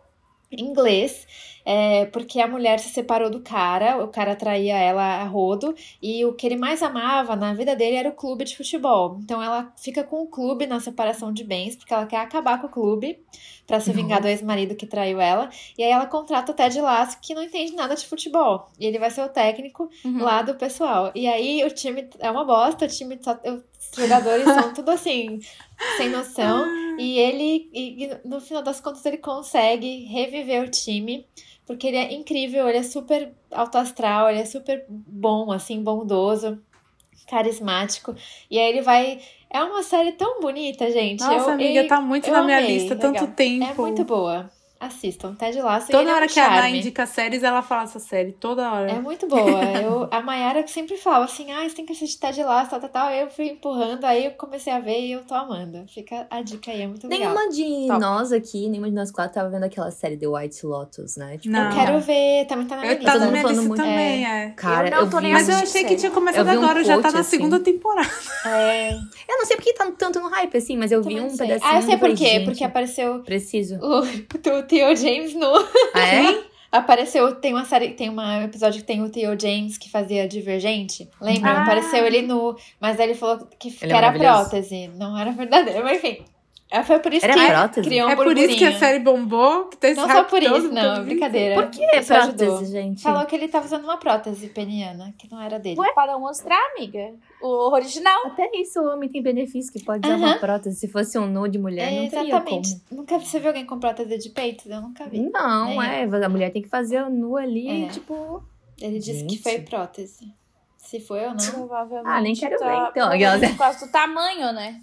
inglês, 0.60 1.28
é, 1.68 2.06
porque 2.06 2.40
a 2.40 2.48
mulher 2.48 2.80
se 2.80 2.90
separou 2.90 3.30
do 3.30 3.40
cara, 3.42 4.04
o 4.04 4.08
cara 4.08 4.36
traía 4.36 4.78
ela 4.78 5.22
a 5.22 5.24
rodo, 5.24 5.74
e 6.02 6.24
o 6.24 6.34
que 6.34 6.46
ele 6.46 6.56
mais 6.58 6.84
amava 6.84 7.36
na 7.36 7.54
vida 7.54 7.76
dele 7.76 7.96
era 7.98 8.10
o 8.10 8.14
clube 8.14 8.44
de 8.46 8.56
futebol. 8.56 9.18
Então 9.24 9.42
ela 9.42 9.74
fica 9.76 10.04
com 10.04 10.22
o 10.22 10.28
clube 10.28 10.68
na 10.68 10.80
separação 10.80 11.34
de 11.34 11.44
bens, 11.44 11.76
porque 11.76 11.94
ela 11.94 12.06
quer 12.06 12.18
acabar 12.18 12.62
com 12.62 12.68
o 12.68 12.70
clube 12.70 13.20
pra 13.66 13.80
se 13.80 13.92
vingar 13.92 14.22
do 14.22 14.28
ex-marido 14.28 14.76
que 14.76 14.86
traiu 14.86 15.20
ela. 15.20 15.50
E 15.76 15.84
aí 15.84 15.90
ela 15.90 16.06
contrata 16.06 16.52
o 16.52 16.56
Ted 16.56 16.80
Lasso, 16.80 17.18
que 17.20 17.34
não 17.34 17.42
entende 17.42 17.74
nada 17.74 17.96
de 17.96 18.06
futebol. 18.06 18.68
E 18.80 18.86
ele 18.86 19.00
vai 19.00 19.10
ser 19.10 19.24
o 19.24 19.30
técnico 19.30 19.90
Uhum. 20.04 20.22
lá 20.24 20.44
do 20.44 20.54
pessoal. 20.54 21.12
E 21.16 21.26
aí 21.28 21.64
o 21.66 21.72
time 21.72 22.08
é 22.20 22.30
uma 22.30 22.46
bosta, 22.46 22.86
o 22.86 22.88
time 22.88 23.18
só, 23.20 23.40
os 23.44 23.75
jogadores 23.94 24.46
são 24.46 24.74
tudo 24.76 24.92
assim, 24.92 25.40
sem 25.98 26.10
noção. 26.10 26.66
E 26.98 27.20
ele, 27.20 27.70
e 27.74 28.10
no 28.24 28.40
final 28.40 28.64
das 28.64 28.80
contas, 28.80 29.06
ele 29.06 29.18
consegue 29.18 30.06
reviver 30.06 30.64
o 30.64 30.70
time, 30.70 31.26
porque 31.66 31.88
ele 31.88 31.98
é 31.98 32.14
incrível, 32.14 32.68
ele 32.70 32.78
é 32.78 32.84
super 32.84 33.34
alto 33.52 33.78
astral, 33.78 34.30
ele 34.30 34.40
é 34.40 34.46
super 34.46 34.86
bom, 34.88 35.52
assim, 35.52 35.82
bondoso, 35.82 36.62
carismático. 37.28 38.16
E 38.50 38.60
aí 38.60 38.70
ele 38.70 38.82
vai. 38.82 39.20
É 39.50 39.64
uma 39.64 39.84
série 39.84 40.14
tão 40.14 40.42
bonita, 40.42 40.90
gente. 40.92 41.22
Nossa, 41.22 41.50
eu, 41.50 41.54
amiga, 41.54 41.82
eu, 41.82 41.88
tá 41.88 42.02
muito 42.02 42.30
na 42.30 42.44
minha 42.44 42.58
amei, 42.58 42.78
lista, 42.78 42.94
legal. 42.94 43.14
tanto 43.14 43.32
tempo. 43.34 43.66
É 43.66 43.74
muito 43.74 44.04
boa. 44.04 44.50
Assistam, 44.80 45.34
Ted 45.36 45.60
Lasso. 45.62 45.90
Toda 45.92 46.10
é 46.10 46.14
hora 46.14 46.28
que 46.28 46.40
a 46.40 46.46
Ana 46.48 46.56
charme. 46.64 46.78
indica 46.80 47.06
séries, 47.06 47.44
ela 47.44 47.62
fala 47.62 47.84
essa 47.84 47.98
série, 48.00 48.34
toda 48.34 48.72
hora. 48.72 48.92
É 48.92 49.00
muito 49.00 49.26
boa. 49.28 49.42
Eu, 49.82 50.08
a 50.12 50.22
Mayara 50.22 50.66
sempre 50.68 50.98
fala 50.98 51.26
assim, 51.26 51.52
ah, 51.52 51.64
você 51.68 51.76
tem 51.76 51.86
que 51.86 51.94
assistir 51.94 52.20
Ted 52.20 52.44
Lasso, 52.44 52.72
tal, 52.72 52.80
tal, 52.82 52.90
tal. 52.90 53.10
Eu 53.12 53.30
fui 53.30 53.46
empurrando, 53.50 54.04
aí 54.06 54.26
eu 54.26 54.32
comecei 54.32 54.72
a 54.74 54.80
ver 54.80 55.00
e 55.00 55.12
eu 55.14 55.24
tô 55.24 55.34
amando. 55.34 55.86
Fica 55.88 56.28
a 56.30 56.42
dica 56.42 56.72
aí, 56.72 56.82
é 56.82 56.88
muito 56.88 57.08
legal. 57.08 57.34
Nenhuma 57.34 57.50
de 57.52 57.88
Top. 57.88 58.00
nós 58.02 58.32
aqui, 58.32 58.68
nenhuma 58.70 58.90
de 58.90 58.96
nós 58.96 59.12
quatro 59.12 59.34
tava 59.34 59.50
vendo 59.50 59.64
aquela 59.64 59.90
série 59.92 60.18
The 60.18 60.28
White 60.28 60.66
Lotus, 60.66 61.16
né? 61.18 61.38
Tipo, 61.38 61.54
Não. 61.56 61.70
Eu 61.70 61.76
quero 61.76 62.00
ver, 62.02 62.46
também 62.46 62.68
tá 62.68 62.76
na 62.76 62.82
minha 62.82 62.94
Eu 62.94 62.98
lista. 62.98 63.12
tá 63.12 63.12
todo 63.14 63.20
na 63.22 63.26
mundo 63.28 63.32
minha 63.32 63.42
falando 63.44 63.58
lista 63.58 63.68
muito- 63.70 63.82
também, 63.84 64.26
é. 64.26 64.50
Cara, 64.58 64.88
Eu 64.88 64.92
não 64.92 64.98
eu, 65.00 65.10
tô 65.10 65.18
vi 65.18 65.24
nem 65.24 65.34
Mas 65.34 65.50
eu 65.50 65.56
achei 65.56 65.84
que 65.86 65.96
tinha 65.96 66.12
começado 66.12 66.46
Eu 66.48 66.52
vi 66.52 66.58
um 66.58 66.64
agora, 66.64 66.84
já 66.84 67.02
tá 67.02 67.12
na 67.12 67.20
assim. 67.22 67.30
segunda 67.38 67.60
temporada. 67.60 68.10
É, 68.46 68.92
Eu 68.94 69.38
não 69.38 69.46
sei 69.46 69.56
porque 69.56 69.74
tá 69.74 69.90
tanto 69.98 70.20
no 70.20 70.28
hype, 70.30 70.58
assim, 70.58 70.78
mas 70.78 70.92
eu 70.92 71.02
vi 71.02 71.20
um 71.20 71.30
sei. 71.30 71.48
pedacinho. 71.48 71.72
Ah, 71.72 71.78
eu 71.78 71.82
sei 71.82 71.98
por 71.98 72.14
quê. 72.14 72.42
Porque 72.46 72.64
apareceu 72.64 73.20
Preciso. 73.24 73.76
o 73.82 74.04
Theo 74.66 74.96
James 74.96 75.34
no. 75.34 75.54
Ah, 75.94 76.08
é? 76.08 76.44
Apareceu, 76.72 77.34
tem 77.36 77.54
uma 77.54 77.64
série, 77.64 77.92
tem 77.92 78.10
um 78.10 78.42
episódio 78.44 78.82
que 78.82 78.86
tem 78.88 79.02
o 79.02 79.10
Theo 79.10 79.40
James 79.40 79.78
que 79.78 79.90
fazia 79.90 80.28
Divergente. 80.28 81.10
Lembra? 81.22 81.52
Ah. 81.52 81.64
Apareceu 81.64 82.06
ele 82.06 82.22
nu, 82.22 82.54
mas 82.82 83.00
aí 83.00 83.08
ele 83.08 83.16
falou 83.16 83.48
que, 83.58 83.72
que 83.72 83.86
Ele 83.86 83.94
é 83.94 83.96
era 83.96 84.08
maravilhoso. 84.08 84.50
prótese, 84.50 84.88
não 84.90 85.18
era 85.18 85.32
verdadeiro. 85.32 85.84
Mas 85.84 85.98
enfim. 85.98 86.26
É, 86.72 86.84
Foi 86.84 86.98
por 87.00 87.14
isso 87.14 87.24
Era 87.26 87.34
que 87.36 87.46
prótese? 87.46 87.88
criou 87.88 88.08
um 88.08 88.12
é 88.12 88.16
por 88.16 88.36
isso 88.38 88.58
que 88.58 88.66
a 88.66 88.78
série 88.80 89.00
bombou, 89.00 89.66
que 89.66 89.78
tá 89.78 89.88
esse 89.88 90.00
Não 90.02 90.10
só 90.10 90.24
por 90.24 90.42
todo, 90.42 90.58
isso, 90.58 90.72
não, 90.74 90.96
todo 90.96 91.06
brincadeira. 91.06 91.62
Por 91.62 91.70
que 91.70 91.84
é 91.84 92.00
Isso 92.00 92.14
ajudou. 92.14 92.48
prótese, 92.48 92.72
gente? 92.72 93.02
Falou 93.04 93.26
que 93.26 93.36
ele 93.36 93.48
tava 93.48 93.66
usando 93.66 93.84
uma 93.84 93.98
prótese 93.98 94.48
peniana, 94.50 95.14
que 95.18 95.30
não 95.32 95.40
era 95.40 95.60
dele. 95.60 95.80
Ué, 95.80 95.94
para 95.94 96.14
não 96.14 96.20
mostrar, 96.20 96.60
amiga. 96.76 97.14
O 97.42 97.72
original. 97.72 98.26
Até 98.26 98.50
isso 98.56 98.82
o 98.82 98.92
homem 98.92 99.08
tem 99.08 99.22
benefício, 99.22 99.72
que 99.72 99.84
pode 99.84 100.08
usar 100.08 100.16
Aham. 100.18 100.26
uma 100.26 100.38
prótese. 100.40 100.76
Se 100.80 100.88
fosse 100.88 101.18
um 101.20 101.28
nu 101.28 101.48
de 101.48 101.60
mulher, 101.60 101.94
É, 101.94 102.02
não 102.02 102.10
teria 102.10 102.30
exatamente. 102.30 102.82
Nunca 102.92 103.20
você 103.20 103.40
viu 103.40 103.50
alguém 103.50 103.66
com 103.66 103.80
prótese 103.80 104.18
de 104.18 104.30
peito? 104.30 104.68
Eu 104.68 104.82
nunca 104.82 105.06
vi. 105.06 105.18
como. 105.20 105.32
Não, 105.32 105.68
Nem 105.68 105.82
é. 105.82 106.26
A 106.26 106.30
mulher 106.30 106.52
tem 106.52 106.64
que 106.64 106.68
fazer 106.70 107.02
o 107.04 107.10
nu 107.12 107.38
ali, 107.38 107.86
É. 107.86 107.88
tipo... 107.90 108.44
Ele 108.82 108.98
disse 109.00 109.24
que 109.24 109.36
Gente. 109.36 109.44
foi 109.44 109.60
prótese. 109.60 110.34
Se 110.78 111.00
foi 111.00 111.22
ou 111.26 111.30
não. 111.36 111.38
Provavelmente. 111.68 112.08
Ah, 112.12 112.20
nem 112.22 112.34
quero 112.36 112.58
tá, 112.58 112.66
ver, 112.66 112.90
então. 112.90 113.50
Por 113.52 113.58
causa 113.58 113.86
do 113.86 113.92
tamanho, 113.92 114.52
né? 114.52 114.82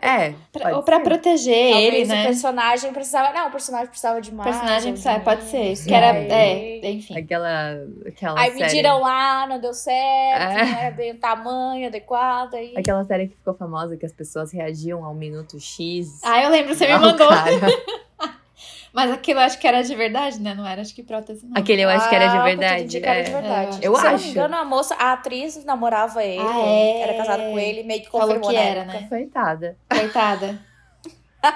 É, 0.00 0.34
Pra- 0.52 0.76
ou 0.76 0.82
pra 0.82 0.96
ser. 0.98 1.02
proteger 1.04 1.72
Talvez 1.72 1.94
ele, 1.94 2.04
o 2.04 2.08
né? 2.08 2.24
personagem 2.26 2.92
precisava. 2.92 3.32
Não, 3.32 3.48
o 3.48 3.50
personagem 3.50 3.86
precisava 3.88 4.20
de 4.20 4.30
O 4.30 4.34
mais. 4.34 4.50
personagem 4.50 4.90
ou 4.92 4.96
de 4.96 5.20
pode, 5.24 5.42
ser. 5.44 5.58
menos, 5.58 5.84
Que 5.84 5.94
era. 5.94 6.06
É, 6.16 6.90
enfim. 6.90 7.18
Aquela, 7.18 7.50
aquela 8.06 8.40
Aí 8.40 8.50
série... 8.52 8.62
mediram 8.64 9.00
lá, 9.00 9.46
não 9.46 9.58
deu 9.60 9.72
certo, 9.74 10.42
É. 10.42 10.64
não 10.64 10.78
era 10.78 10.90
bem 10.90 11.12
o 11.12 11.18
tamanho 11.18 11.86
adequado. 11.88 12.54
Aí... 12.54 12.74
Aquela 12.76 13.04
série 13.04 13.28
que 13.28 13.36
ficou 13.36 13.54
famosa, 13.54 13.96
que 13.96 14.06
as 14.06 14.12
pessoas 14.12 14.52
reagiam 14.52 15.04
ao 15.04 15.14
minuto 15.14 15.58
X. 15.58 16.20
Ah, 16.22 16.42
eu 16.42 16.50
lembro, 16.50 16.74
você 16.74 16.86
me 16.86 16.92
Ah, 16.92 16.98
o 16.98 17.00
mandou. 17.00 17.28
Mas 18.96 19.10
aquilo 19.10 19.38
eu 19.40 19.44
acho 19.44 19.58
que 19.58 19.66
era 19.68 19.82
de 19.82 19.94
verdade, 19.94 20.40
né? 20.40 20.54
Não 20.54 20.66
era, 20.66 20.80
acho 20.80 20.94
que 20.94 21.02
prótese, 21.02 21.44
não. 21.46 21.52
Aquele 21.60 21.82
eu 21.82 21.88
acho 21.90 22.08
que 22.08 22.14
era 22.14 22.28
de 22.28 22.36
Ah, 22.38 22.42
verdade. 22.44 23.00
que 23.00 23.06
era 23.06 23.22
de 23.22 23.30
é. 23.30 23.32
verdade. 23.34 23.78
Eu 23.82 23.94
Se 23.94 24.00
eu 24.00 24.08
não 24.08 24.14
acho. 24.16 24.24
me 24.24 24.30
engano, 24.30 24.56
a 24.56 24.64
moça, 24.64 24.94
a 24.94 25.12
atriz 25.12 25.62
namorava 25.66 26.24
ele, 26.24 26.40
Ah, 26.40 26.60
é? 26.66 27.00
era 27.02 27.14
casada 27.18 27.42
com 27.42 27.58
ele, 27.58 27.82
meio 27.82 28.00
que 28.02 28.10
Falou 28.10 28.26
confirmou 28.28 28.48
que 28.50 28.56
na 28.56 28.62
era, 28.62 28.80
época. 28.80 29.00
né? 29.00 29.06
Coitada. 29.08 29.76
Coitada. 29.90 30.58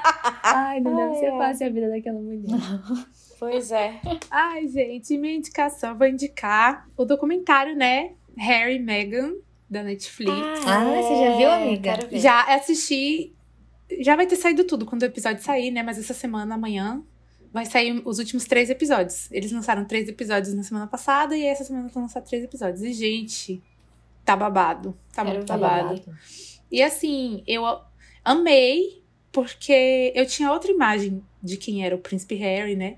Ai, 0.45 0.81
não 0.81 0.95
deve 0.95 1.15
Ai, 1.15 1.19
ser 1.19 1.31
ai. 1.31 1.39
fácil 1.39 1.67
a 1.67 1.71
vida 1.71 1.89
daquela 1.89 2.19
mulher. 2.21 2.43
Pois 3.41 3.73
é. 3.73 3.95
Ai, 4.31 4.69
gente, 4.69 5.17
minha 5.17 5.35
indicação, 5.35 5.97
vou 5.97 6.07
indicar 6.07 6.87
o 6.95 7.07
documentário, 7.07 7.75
né? 7.75 8.11
Harry 8.37 8.77
e 8.77 8.79
Meghan, 8.79 9.33
da 9.69 9.83
Netflix. 9.83 10.31
Ah, 10.67 10.85
você 10.85 11.17
já 11.25 11.37
viu, 11.39 11.51
amiga? 11.51 11.99
é. 12.13 12.19
Já 12.19 12.43
assisti. 12.55 13.35
Já 14.03 14.15
vai 14.15 14.27
ter 14.27 14.37
saído 14.37 14.65
tudo 14.65 14.85
quando 14.85 15.01
o 15.01 15.07
episódio 15.07 15.43
sair, 15.43 15.71
né? 15.71 15.83
Mas 15.83 15.99
essa 15.99 16.13
semana, 16.13 16.55
amanhã, 16.57 17.03
vai 17.53 17.67
sair 17.67 18.01
os 18.05 18.19
últimos 18.19 18.45
três 18.45 18.71
episódios. 18.71 19.31
Eles 19.31 19.51
lançaram 19.51 19.85
três 19.85 20.09
episódios 20.09 20.55
na 20.55 20.63
semana 20.63 20.87
passada 20.87 21.37
e 21.37 21.45
essa 21.45 21.65
semana 21.65 21.89
vão 21.89 22.05
lançar 22.05 22.21
três 22.21 22.45
episódios. 22.45 22.83
E, 22.83 22.93
gente, 22.93 23.63
tá 24.25 24.37
babado. 24.37 24.97
Tá 25.13 25.25
muito 25.25 25.41
ver. 25.41 25.59
babado. 25.59 26.01
E 26.71 26.83
assim, 26.83 27.43
eu 27.47 27.65
amei, 28.25 29.03
porque 29.33 30.13
eu 30.15 30.25
tinha 30.27 30.53
outra 30.53 30.71
imagem 30.71 31.23
de 31.43 31.57
quem 31.57 31.85
era 31.85 31.95
o 31.95 31.99
príncipe 31.99 32.37
Harry, 32.37 32.77
né? 32.77 32.97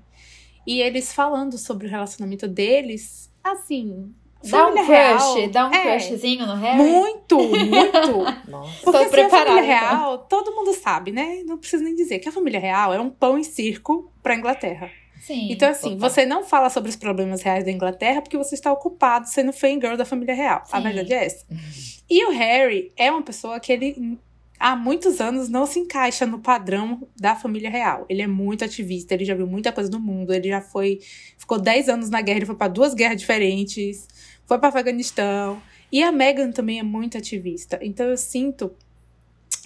E 0.65 0.79
eles 0.81 1.11
falando 1.11 1.57
sobre 1.57 1.87
o 1.87 1.89
relacionamento 1.89 2.47
deles, 2.47 3.31
assim. 3.43 4.13
Dá 4.43 4.67
um 4.67 4.75
família 4.75 4.85
crush, 4.85 5.33
real, 5.35 5.49
dá 5.49 5.67
um 5.69 5.73
é, 5.73 5.97
crushzinho 5.97 6.45
no 6.45 6.55
Harry. 6.55 6.77
Muito, 6.77 7.37
muito. 7.37 8.23
Nossa. 8.47 8.81
Porque 8.83 8.97
assim, 8.97 9.05
a 9.05 9.09
preparada, 9.09 9.49
família 9.49 9.75
então. 9.75 9.89
real, 9.89 10.17
todo 10.19 10.51
mundo 10.51 10.73
sabe, 10.73 11.11
né? 11.11 11.41
Não 11.45 11.57
preciso 11.57 11.83
nem 11.83 11.95
dizer 11.95 12.19
que 12.19 12.29
a 12.29 12.31
família 12.31 12.59
real 12.59 12.93
é 12.93 12.99
um 12.99 13.09
pão 13.09 13.37
e 13.39 13.43
circo 13.43 14.12
pra 14.23 14.35
Inglaterra. 14.35 14.89
Sim. 15.21 15.51
Então, 15.51 15.69
assim, 15.69 15.91
total. 15.91 16.09
você 16.09 16.25
não 16.25 16.43
fala 16.43 16.69
sobre 16.69 16.89
os 16.89 16.95
problemas 16.95 17.43
reais 17.43 17.63
da 17.63 17.71
Inglaterra 17.71 18.21
porque 18.21 18.37
você 18.37 18.55
está 18.55 18.71
ocupado 18.71 19.27
sendo 19.27 19.53
fangirl 19.53 19.95
da 19.95 20.05
família 20.05 20.33
real. 20.33 20.63
A 20.71 20.77
Sim. 20.77 20.83
verdade 20.83 21.13
é 21.13 21.25
essa. 21.25 21.45
E 22.09 22.25
o 22.25 22.31
Harry 22.31 22.91
é 22.97 23.09
uma 23.09 23.23
pessoa 23.23 23.59
que 23.61 23.71
ele 23.71 24.19
há 24.59 24.75
muitos 24.75 25.19
anos 25.19 25.49
não 25.49 25.65
se 25.65 25.79
encaixa 25.79 26.25
no 26.25 26.39
padrão 26.39 27.07
da 27.19 27.35
família 27.35 27.69
real. 27.69 28.05
Ele 28.07 28.21
é 28.21 28.27
muito 28.27 28.63
ativista, 28.63 29.13
ele 29.13 29.25
já 29.25 29.33
viu 29.33 29.47
muita 29.47 29.71
coisa 29.71 29.89
do 29.89 29.99
mundo, 29.99 30.33
ele 30.33 30.47
já 30.47 30.61
foi. 30.61 30.99
Ficou 31.37 31.59
10 31.59 31.89
anos 31.89 32.09
na 32.09 32.21
guerra, 32.21 32.37
ele 32.39 32.45
foi 32.45 32.55
para 32.55 32.69
duas 32.69 32.93
guerras 32.93 33.17
diferentes, 33.17 34.07
foi 34.45 34.57
para 34.59 34.69
Afeganistão. 34.69 35.61
E 35.91 36.01
a 36.01 36.11
Meghan 36.11 36.51
também 36.51 36.79
é 36.79 36.83
muito 36.83 37.17
ativista. 37.17 37.77
Então 37.81 38.05
eu 38.05 38.17
sinto 38.17 38.71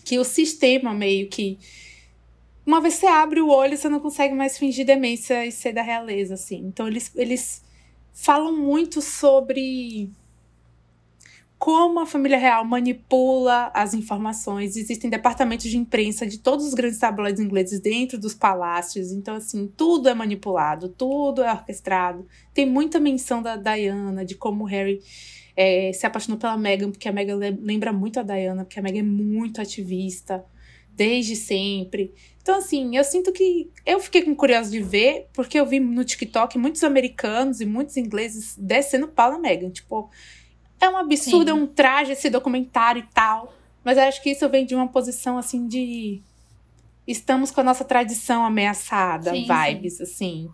que 0.04 0.18
o 0.18 0.24
sistema 0.24 0.94
meio 0.94 1.28
que. 1.28 1.60
Uma 2.68 2.82
vez 2.82 2.96
você 2.96 3.08
abre 3.08 3.40
o 3.40 3.48
olho, 3.48 3.78
você 3.78 3.88
não 3.88 4.02
consegue 4.02 4.36
mais 4.36 4.58
fingir 4.58 4.86
demência 4.86 5.46
e 5.46 5.52
ser 5.54 5.72
da 5.72 5.82
realeza, 5.82 6.34
assim. 6.34 6.58
Então 6.66 6.86
eles, 6.86 7.10
eles 7.16 7.64
falam 8.14 8.54
muito 8.54 9.02
sobre 9.02 10.12
como 11.58 12.02
a 12.02 12.06
família 12.06 12.38
real 12.38 12.66
manipula 12.66 13.72
as 13.74 13.94
informações. 13.94 14.76
Existem 14.76 15.10
departamentos 15.10 15.70
de 15.70 15.78
imprensa 15.78 16.28
de 16.28 16.40
todos 16.40 16.68
os 16.68 16.74
grandes 16.74 17.00
tabloides 17.00 17.40
ingleses 17.40 17.80
dentro 17.80 18.20
dos 18.20 18.34
palácios. 18.34 19.14
Então, 19.14 19.36
assim, 19.36 19.72
tudo 19.78 20.10
é 20.10 20.14
manipulado, 20.14 20.90
tudo 20.90 21.42
é 21.42 21.52
orquestrado. 21.52 22.28
Tem 22.54 22.66
muita 22.66 23.00
menção 23.00 23.42
da 23.42 23.56
Diana, 23.56 24.26
de 24.26 24.36
como 24.36 24.66
o 24.66 24.68
Harry 24.68 25.02
é, 25.56 25.92
se 25.94 26.06
apaixonou 26.06 26.38
pela 26.38 26.58
Meghan, 26.58 26.92
porque 26.92 27.08
a 27.08 27.14
Meghan 27.14 27.38
le- 27.38 27.58
lembra 27.62 27.94
muito 27.94 28.20
a 28.20 28.24
Diana, 28.24 28.66
porque 28.66 28.78
a 28.78 28.84
Meghan 28.84 29.00
é 29.00 29.04
muito 29.04 29.60
ativista, 29.62 30.46
desde 30.98 31.36
sempre. 31.36 32.14
Então, 32.42 32.58
assim, 32.58 32.98
eu 32.98 33.04
sinto 33.04 33.32
que 33.32 33.70
eu 33.86 34.00
fiquei 34.00 34.24
com 34.24 34.36
curiosidade 34.36 34.84
de 34.84 34.90
ver, 34.90 35.28
porque 35.34 35.60
eu 35.60 35.66
vi 35.66 35.80
no 35.80 36.04
TikTok 36.04 36.58
muitos 36.58 36.84
americanos 36.84 37.62
e 37.62 37.66
muitos 37.66 37.96
ingleses 37.98 38.56
descendo 38.58 39.08
pau 39.08 39.32
na 39.32 39.38
Meghan. 39.38 39.70
Tipo, 39.70 40.10
é 40.82 40.90
um 40.90 40.98
absurdo, 40.98 41.52
Sim. 41.52 41.58
é 41.58 41.62
um 41.62 41.68
traje 41.68 42.14
esse 42.14 42.30
documentário 42.30 43.02
e 43.02 43.14
tal. 43.14 43.54
Mas 43.84 43.98
eu 43.98 44.04
acho 44.04 44.22
que 44.24 44.32
isso 44.32 44.48
vem 44.50 44.66
de 44.66 44.76
uma 44.76 44.88
posição, 44.88 45.38
assim, 45.38 45.68
de. 45.68 46.22
Estamos 47.06 47.52
com 47.52 47.62
a 47.62 47.64
nossa 47.64 47.86
tradição 47.86 48.44
ameaçada, 48.44 49.32
Sim, 49.32 49.46
vibes, 49.48 50.02
assim. 50.02 50.50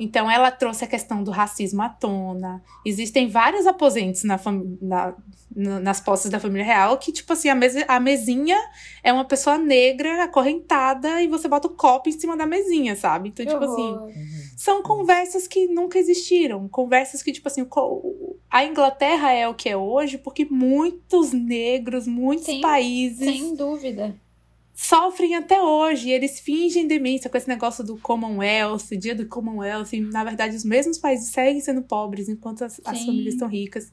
Então, 0.00 0.30
ela 0.30 0.50
trouxe 0.50 0.84
a 0.84 0.88
questão 0.88 1.22
do 1.22 1.30
racismo 1.30 1.82
à 1.82 1.88
tona. 1.88 2.62
Existem 2.84 3.28
vários 3.28 3.66
aposentes 3.66 4.24
na 4.24 4.38
fam- 4.38 4.76
na- 4.80 5.14
na- 5.54 5.80
nas 5.80 6.00
posses 6.00 6.30
da 6.30 6.38
família 6.38 6.64
real 6.64 6.98
que, 6.98 7.10
tipo 7.10 7.32
assim, 7.32 7.48
a, 7.48 7.54
mesa- 7.54 7.84
a 7.88 7.98
mesinha 7.98 8.56
é 9.02 9.12
uma 9.12 9.24
pessoa 9.24 9.58
negra 9.58 10.22
acorrentada 10.24 11.20
e 11.22 11.26
você 11.26 11.48
bota 11.48 11.66
o 11.66 11.70
copo 11.74 12.08
em 12.08 12.12
cima 12.12 12.36
da 12.36 12.46
mesinha, 12.46 12.94
sabe? 12.94 13.30
Então, 13.30 13.44
Que 13.44 13.52
tipo 13.52 13.64
assim 13.64 13.88
horror. 13.88 14.10
são 14.56 14.82
conversas 14.82 15.48
que 15.48 15.66
nunca 15.66 15.98
existiram. 15.98 16.68
Conversas 16.68 17.22
que, 17.22 17.32
tipo 17.32 17.48
assim, 17.48 17.66
a 18.50 18.64
Inglaterra 18.64 19.32
é 19.32 19.48
o 19.48 19.54
que 19.54 19.68
é 19.68 19.76
hoje 19.76 20.16
porque 20.18 20.44
muitos 20.44 21.32
negros, 21.32 22.06
muitos 22.06 22.46
Sim, 22.46 22.60
países 22.60 23.18
Sem 23.18 23.54
dúvida. 23.54 24.14
Sofrem 24.78 25.34
até 25.34 25.60
hoje. 25.60 26.08
Eles 26.08 26.38
fingem 26.38 26.86
demência 26.86 27.28
com 27.28 27.36
esse 27.36 27.48
negócio 27.48 27.82
do 27.82 27.98
Commonwealth, 27.98 28.96
dia 28.96 29.12
do 29.12 29.26
Commonwealth. 29.26 29.92
E, 29.92 30.00
na 30.00 30.22
verdade, 30.22 30.54
os 30.54 30.64
mesmos 30.64 30.98
países 30.98 31.32
seguem 31.32 31.60
sendo 31.60 31.82
pobres 31.82 32.28
enquanto 32.28 32.62
as, 32.62 32.80
as 32.84 33.04
famílias 33.04 33.34
estão 33.34 33.48
ricas. 33.48 33.92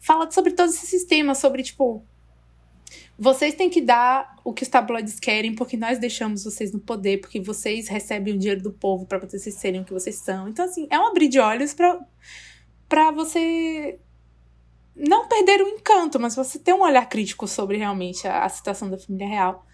Fala 0.00 0.28
sobre 0.28 0.52
todo 0.52 0.68
esse 0.68 0.84
sistema, 0.84 1.34
sobre, 1.34 1.62
tipo. 1.62 2.04
Vocês 3.16 3.54
têm 3.54 3.70
que 3.70 3.80
dar 3.80 4.34
o 4.42 4.52
que 4.52 4.64
os 4.64 4.68
tabloides 4.68 5.20
querem, 5.20 5.54
porque 5.54 5.76
nós 5.76 5.98
deixamos 5.98 6.42
vocês 6.42 6.72
no 6.72 6.80
poder, 6.80 7.20
porque 7.20 7.40
vocês 7.40 7.86
recebem 7.86 8.34
o 8.34 8.38
dinheiro 8.38 8.62
do 8.62 8.72
povo 8.72 9.06
para 9.06 9.18
vocês 9.18 9.54
serem 9.54 9.82
o 9.82 9.84
que 9.84 9.92
vocês 9.92 10.16
são. 10.16 10.48
Então, 10.48 10.64
assim, 10.64 10.88
é 10.90 10.98
um 10.98 11.06
abrir 11.06 11.28
de 11.28 11.38
olhos 11.38 11.72
pra 11.72 13.10
você 13.12 14.00
não 14.96 15.28
perder 15.28 15.62
o 15.62 15.68
encanto, 15.68 16.18
mas 16.18 16.34
você 16.34 16.58
ter 16.58 16.72
um 16.72 16.82
olhar 16.82 17.08
crítico 17.08 17.46
sobre 17.46 17.76
realmente 17.76 18.26
a, 18.26 18.44
a 18.44 18.48
situação 18.48 18.90
da 18.90 18.98
família 18.98 19.28
real. 19.28 19.66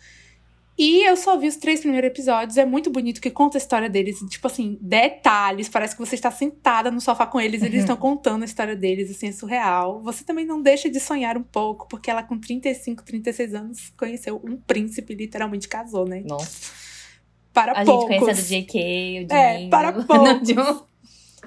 E 0.78 1.08
eu 1.08 1.16
só 1.16 1.38
vi 1.38 1.48
os 1.48 1.56
três 1.56 1.80
primeiros 1.80 2.06
episódios. 2.08 2.58
É 2.58 2.64
muito 2.66 2.90
bonito 2.90 3.18
que 3.20 3.30
conta 3.30 3.56
a 3.56 3.60
história 3.60 3.88
deles. 3.88 4.18
Tipo 4.28 4.46
assim, 4.46 4.76
detalhes. 4.80 5.68
Parece 5.70 5.94
que 5.96 6.00
você 6.04 6.14
está 6.14 6.30
sentada 6.30 6.90
no 6.90 7.00
sofá 7.00 7.26
com 7.26 7.40
eles. 7.40 7.62
Eles 7.62 7.80
estão 7.84 7.96
contando 7.96 8.42
a 8.42 8.44
história 8.44 8.76
deles. 8.76 9.10
Assim, 9.10 9.28
é 9.28 9.32
surreal. 9.32 10.02
Você 10.02 10.22
também 10.22 10.44
não 10.44 10.60
deixa 10.60 10.90
de 10.90 11.00
sonhar 11.00 11.38
um 11.38 11.42
pouco. 11.42 11.88
Porque 11.88 12.10
ela, 12.10 12.22
com 12.22 12.38
35, 12.38 13.02
36 13.04 13.54
anos, 13.54 13.92
conheceu 13.96 14.38
um 14.44 14.56
príncipe. 14.58 15.14
Literalmente 15.14 15.66
casou, 15.66 16.06
né? 16.06 16.22
Nossa. 16.26 16.70
Para 17.54 17.72
A 17.72 17.82
poucos. 17.84 18.10
gente 18.10 18.18
conhece 18.20 18.54
a 18.54 18.58
do 18.58 18.64
JK, 18.66 18.78
o 19.30 19.34
É, 19.34 19.56
Dinho. 19.56 19.70
para 19.70 19.92
Não, 19.96 20.04
poucos. 20.04 20.84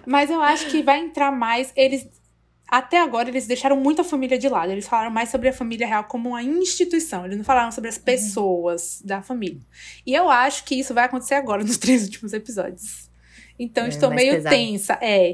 Mas 0.08 0.32
eu 0.32 0.42
acho 0.42 0.72
que 0.72 0.82
vai 0.82 1.00
entrar 1.00 1.32
mais. 1.32 1.72
Eles. 1.76 2.08
Até 2.72 3.02
agora, 3.02 3.30
eles 3.30 3.48
deixaram 3.48 3.76
muito 3.78 4.02
a 4.02 4.04
família 4.04 4.38
de 4.38 4.48
lado. 4.48 4.72
Eles 4.72 4.88
falaram 4.88 5.10
mais 5.12 5.30
sobre 5.30 5.50
a 5.50 5.54
família 5.54 5.88
real 5.88 6.04
como 6.04 6.30
uma 6.30 6.44
instituição. 6.44 7.26
Eles 7.26 7.38
não 7.38 7.44
falaram 7.44 7.72
sobre 7.72 7.90
as 7.90 7.98
Uhum. 7.98 8.04
pessoas 8.04 9.02
da 9.04 9.22
família. 9.22 9.60
E 10.06 10.14
eu 10.14 10.30
acho 10.30 10.64
que 10.66 10.76
isso 10.76 10.94
vai 10.94 11.06
acontecer 11.06 11.34
agora, 11.36 11.64
nos 11.66 11.78
três 11.78 12.04
últimos 12.04 12.32
episódios. 12.34 13.10
Então, 13.58 13.86
É, 13.86 13.90
estou 13.90 14.10
meio 14.12 14.34
pesado. 14.36 14.56
tensa. 14.56 15.00
É. 15.02 15.34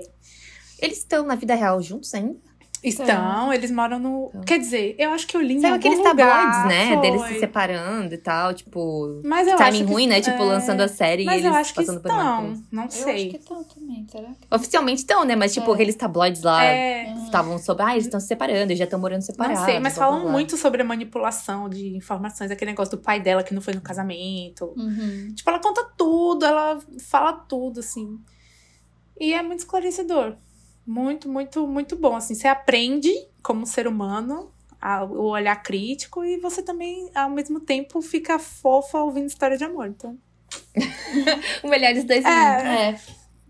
Eles 0.80 0.98
estão 1.00 1.26
na 1.26 1.36
vida 1.36 1.56
real 1.56 1.82
juntos 1.82 2.14
ainda? 2.14 2.40
Estão, 2.88 3.52
eles 3.54 3.72
moram 3.72 4.00
no. 4.00 4.28
Então. 4.30 4.42
Quer 4.42 4.60
dizer, 4.60 4.96
eu 5.00 5.12
acho 5.12 5.26
que 5.28 5.36
eu 5.36 5.42
li 5.42 5.60
Sabe 5.60 5.76
aqueles 5.76 6.02
tabloides, 6.02 6.66
né? 6.68 6.88
foi. 6.94 7.02
Deles 7.02 7.22
se 7.24 7.40
separando 7.40 8.14
e 8.14 8.18
tal, 8.18 8.54
tipo. 8.54 9.22
Mas 9.24 9.48
eu 9.48 9.56
timing 9.56 9.78
acho 9.80 9.86
que- 9.88 9.92
ruim, 9.94 10.08
né? 10.08 10.22
Tipo, 10.22 10.44
é, 10.44 10.46
lançando 10.46 10.82
a 10.82 10.88
série 10.88 11.24
e 11.24 11.26
Mas 11.26 11.36
eles 11.36 11.46
eu 11.46 11.54
acho 11.56 11.74
que 11.74 11.80
passando 11.82 12.02
por 12.02 12.10
coisa. 12.12 12.24
Não 12.72 12.84
Eu 12.84 12.88
acho 12.88 12.98
sei. 13.04 13.30
que 13.30 13.38
estão 13.38 13.64
também, 13.64 14.06
será 14.10 14.28
que? 14.30 14.56
Oficialmente 14.56 15.00
estão, 15.02 15.24
né? 15.26 15.36
Mas, 15.36 15.54
tipo, 15.54 15.70
É. 15.72 15.74
aqueles 15.74 15.96
tabloides 15.96 16.44
lá 16.44 16.64
É. 16.64 17.14
estavam 17.24 17.58
sobre. 17.58 17.84
Ah, 17.84 17.94
eles 17.94 18.06
estão 18.06 18.20
se 18.20 18.28
separando, 18.28 18.64
eles 18.72 18.78
já 18.78 18.86
estão 18.86 19.00
morando 19.00 19.22
separados. 19.22 19.60
Não 19.60 19.66
sei, 19.66 19.80
mas 19.80 19.96
blá, 19.96 20.04
blá, 20.06 20.12
falam 20.12 20.22
blá. 20.24 20.32
muito 20.32 20.58
sobre 20.58 20.82
a 20.82 20.86
manipulação 20.86 21.68
de 21.70 21.96
informações, 21.96 22.52
aquele 22.52 22.72
negócio 22.72 22.96
do 22.98 23.02
pai 23.04 23.20
dela 23.20 23.44
que 23.44 23.54
não 23.54 23.62
foi 23.62 23.74
no 23.74 23.82
casamento. 23.82 24.74
Uhum. 24.78 25.34
Tipo, 25.36 25.50
ela 25.50 25.60
conta 25.60 25.84
tudo, 25.98 26.46
ela 26.46 26.80
fala 27.00 27.34
tudo, 27.34 27.80
assim. 27.80 28.20
E 29.20 29.34
é 29.34 29.42
muito 29.42 29.60
esclarecedor. 29.60 30.36
Muito, 30.86 31.28
muito, 31.30 31.68
muito 31.68 31.96
bom. 31.96 32.16
Assim, 32.16 32.36
você 32.36 32.48
aprende 32.48 33.12
como 33.42 33.66
ser 33.66 33.88
humano 33.88 34.52
o 35.10 35.30
olhar 35.30 35.56
crítico 35.64 36.24
e 36.24 36.38
você 36.38 36.62
também, 36.62 37.10
ao 37.16 37.30
mesmo 37.30 37.60
tempo, 37.60 38.02
fica 38.04 38.38
fofa 38.38 39.00
ouvindo 39.00 39.26
história 39.26 39.58
de 39.58 39.64
amor. 39.64 39.88
Então, 39.88 40.16
O 41.64 41.68
melhor 41.68 41.94
dos 41.94 42.04
dois 42.04 42.24
é, 42.24 42.30
É, 42.30 42.96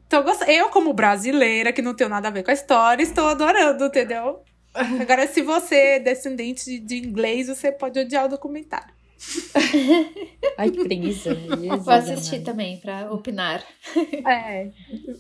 então 0.08 0.24
gost- 0.24 0.48
eu, 0.48 0.70
como 0.70 0.94
brasileira, 0.94 1.74
que 1.74 1.82
não 1.82 1.94
tenho 1.94 2.10
nada 2.10 2.30
a 2.30 2.32
ver 2.32 2.44
com 2.44 2.52
a 2.52 2.54
história, 2.54 3.04
estou 3.04 3.28
adorando, 3.28 3.86
entendeu? 3.86 4.42
Agora, 4.74 5.28
se 5.28 5.42
você 5.42 5.76
é 5.76 6.00
descendente 6.00 6.64
de- 6.66 6.80
de 6.80 6.98
inglês, 6.98 7.48
você 7.48 7.70
pode 7.72 8.00
odiar 8.00 8.26
o 8.26 8.30
documentário. 8.30 8.95
Ai, 10.58 10.72
que 10.72 10.84
preguiça. 10.84 11.34
Jesus 11.36 11.84
vou 11.84 11.94
assistir 11.94 12.42
também 12.42 12.78
pra 12.78 13.12
opinar. 13.12 13.64
É. 14.28 14.70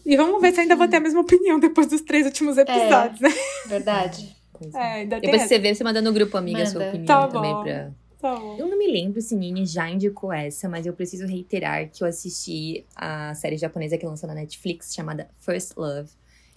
E 0.05 0.15
vamos 0.17 0.41
ver 0.41 0.53
se 0.53 0.61
ainda 0.61 0.75
vou 0.75 0.87
ter 0.87 0.97
a 0.97 0.99
mesma 1.01 1.21
opinião 1.21 1.59
depois 1.59 1.87
dos 1.87 2.01
três 2.01 2.25
últimos 2.25 2.57
episódios, 2.57 3.19
né? 3.19 3.29
Verdade. 3.67 4.35
Pois 4.53 4.73
É, 4.73 4.77
é. 4.77 4.81
ainda 5.01 5.19
tem 5.19 5.29
Depois 5.31 5.47
você 5.47 5.59
vê, 5.59 5.73
você 5.73 5.83
manda 5.83 6.01
no 6.01 6.13
grupo, 6.13 6.37
amiga, 6.37 6.63
a 6.63 6.65
sua 6.65 6.79
Manda. 6.79 6.89
opinião 6.89 7.05
Tá 7.05 7.27
também 7.27 7.53
bom. 7.53 7.63
pra. 7.63 7.91
Tá 8.21 8.35
bom. 8.35 8.55
Eu 8.57 8.67
não 8.67 8.77
me 8.77 8.87
lembro 8.87 9.21
se 9.21 9.35
Nini 9.35 9.65
já 9.65 9.89
indicou 9.89 10.31
essa, 10.31 10.69
mas 10.69 10.85
eu 10.85 10.93
preciso 10.93 11.25
reiterar 11.27 11.89
que 11.89 12.03
eu 12.03 12.07
assisti 12.07 12.85
a 12.95 13.33
série 13.35 13.57
japonesa 13.57 13.97
que 13.97 14.05
lançou 14.05 14.27
na 14.27 14.33
Netflix 14.35 14.93
chamada 14.93 15.29
First 15.39 15.73
Love. 15.77 16.09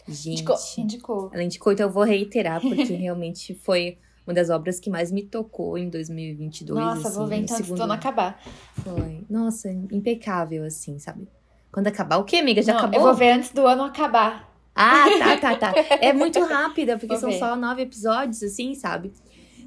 Gente. 0.07 0.29
Indicou. 0.41 0.57
Indicou. 0.79 1.31
Ela 1.35 1.43
indicou, 1.43 1.73
então 1.73 1.87
eu 1.87 1.93
vou 1.93 2.05
reiterar, 2.05 2.61
porque 2.61 2.85
realmente 2.95 3.55
foi 3.55 3.99
uma 4.29 4.35
das 4.35 4.51
obras 4.51 4.79
que 4.79 4.91
mais 4.91 5.11
me 5.11 5.23
tocou 5.23 5.79
em 5.79 5.89
2022. 5.89 6.79
Nossa, 6.79 7.11
vou 7.11 7.23
assim, 7.25 7.31
ver 7.31 7.37
no 7.39 7.43
então 7.45 7.57
antes 7.57 7.57
do 7.57 7.65
segundo- 7.65 7.83
ano 7.85 7.93
acabar. 7.95 8.41
Foi. 8.85 9.25
Nossa, 9.29 9.71
impecável, 9.91 10.65
assim, 10.65 10.99
sabe? 10.99 11.27
Quando 11.73 11.87
acabar, 11.87 12.19
o 12.19 12.25
quê, 12.25 12.37
amiga? 12.37 12.61
Já 12.63 12.73
Não, 12.75 12.81
acabou? 12.81 13.01
Eu 13.01 13.05
vou 13.07 13.15
ver 13.15 13.31
antes 13.33 13.51
do 13.53 13.67
ano 13.67 13.83
acabar. 13.85 14.53
Ah, 14.75 15.07
tá, 15.19 15.37
tá, 15.57 15.57
tá. 15.57 15.75
É 16.01 16.13
muito 16.13 16.39
rápida, 16.45 16.95
porque 16.99 17.09
Vou 17.15 17.19
são 17.19 17.31
ver. 17.31 17.39
só 17.39 17.57
nove 17.57 17.83
episódios, 17.83 18.43
assim, 18.43 18.75
sabe? 18.75 19.13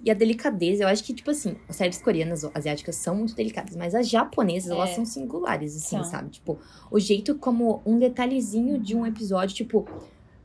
E 0.03 0.09
a 0.09 0.13
delicadeza, 0.15 0.83
eu 0.83 0.87
acho 0.87 1.03
que, 1.03 1.13
tipo 1.13 1.29
assim, 1.29 1.55
as 1.69 1.75
séries 1.75 2.01
coreanas, 2.01 2.43
asiáticas 2.55 2.95
são 2.95 3.15
muito 3.15 3.35
delicadas, 3.35 3.75
mas 3.75 3.93
as 3.93 4.09
japonesas, 4.09 4.71
elas 4.71 4.91
É. 4.91 4.93
são 4.95 5.05
singulares, 5.05 5.75
assim, 5.75 6.03
sabe? 6.05 6.29
Tipo, 6.29 6.57
o 6.89 6.99
jeito 6.99 7.35
como 7.35 7.81
um 7.85 7.99
detalhezinho 7.99 8.79
de 8.79 8.95
um 8.95 9.05
episódio, 9.05 9.55
tipo, 9.55 9.87